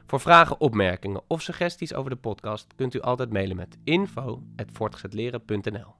Voor 0.08 0.20
vragen, 0.20 0.60
opmerkingen 0.60 1.22
of 1.26 1.42
suggesties 1.42 1.94
over 1.94 2.10
de 2.10 2.16
podcast 2.16 2.74
kunt 2.76 2.94
u 2.94 3.00
altijd 3.00 3.32
mailen 3.32 3.56
met 3.56 3.78
info.voortgezetleren.nl 3.84 5.97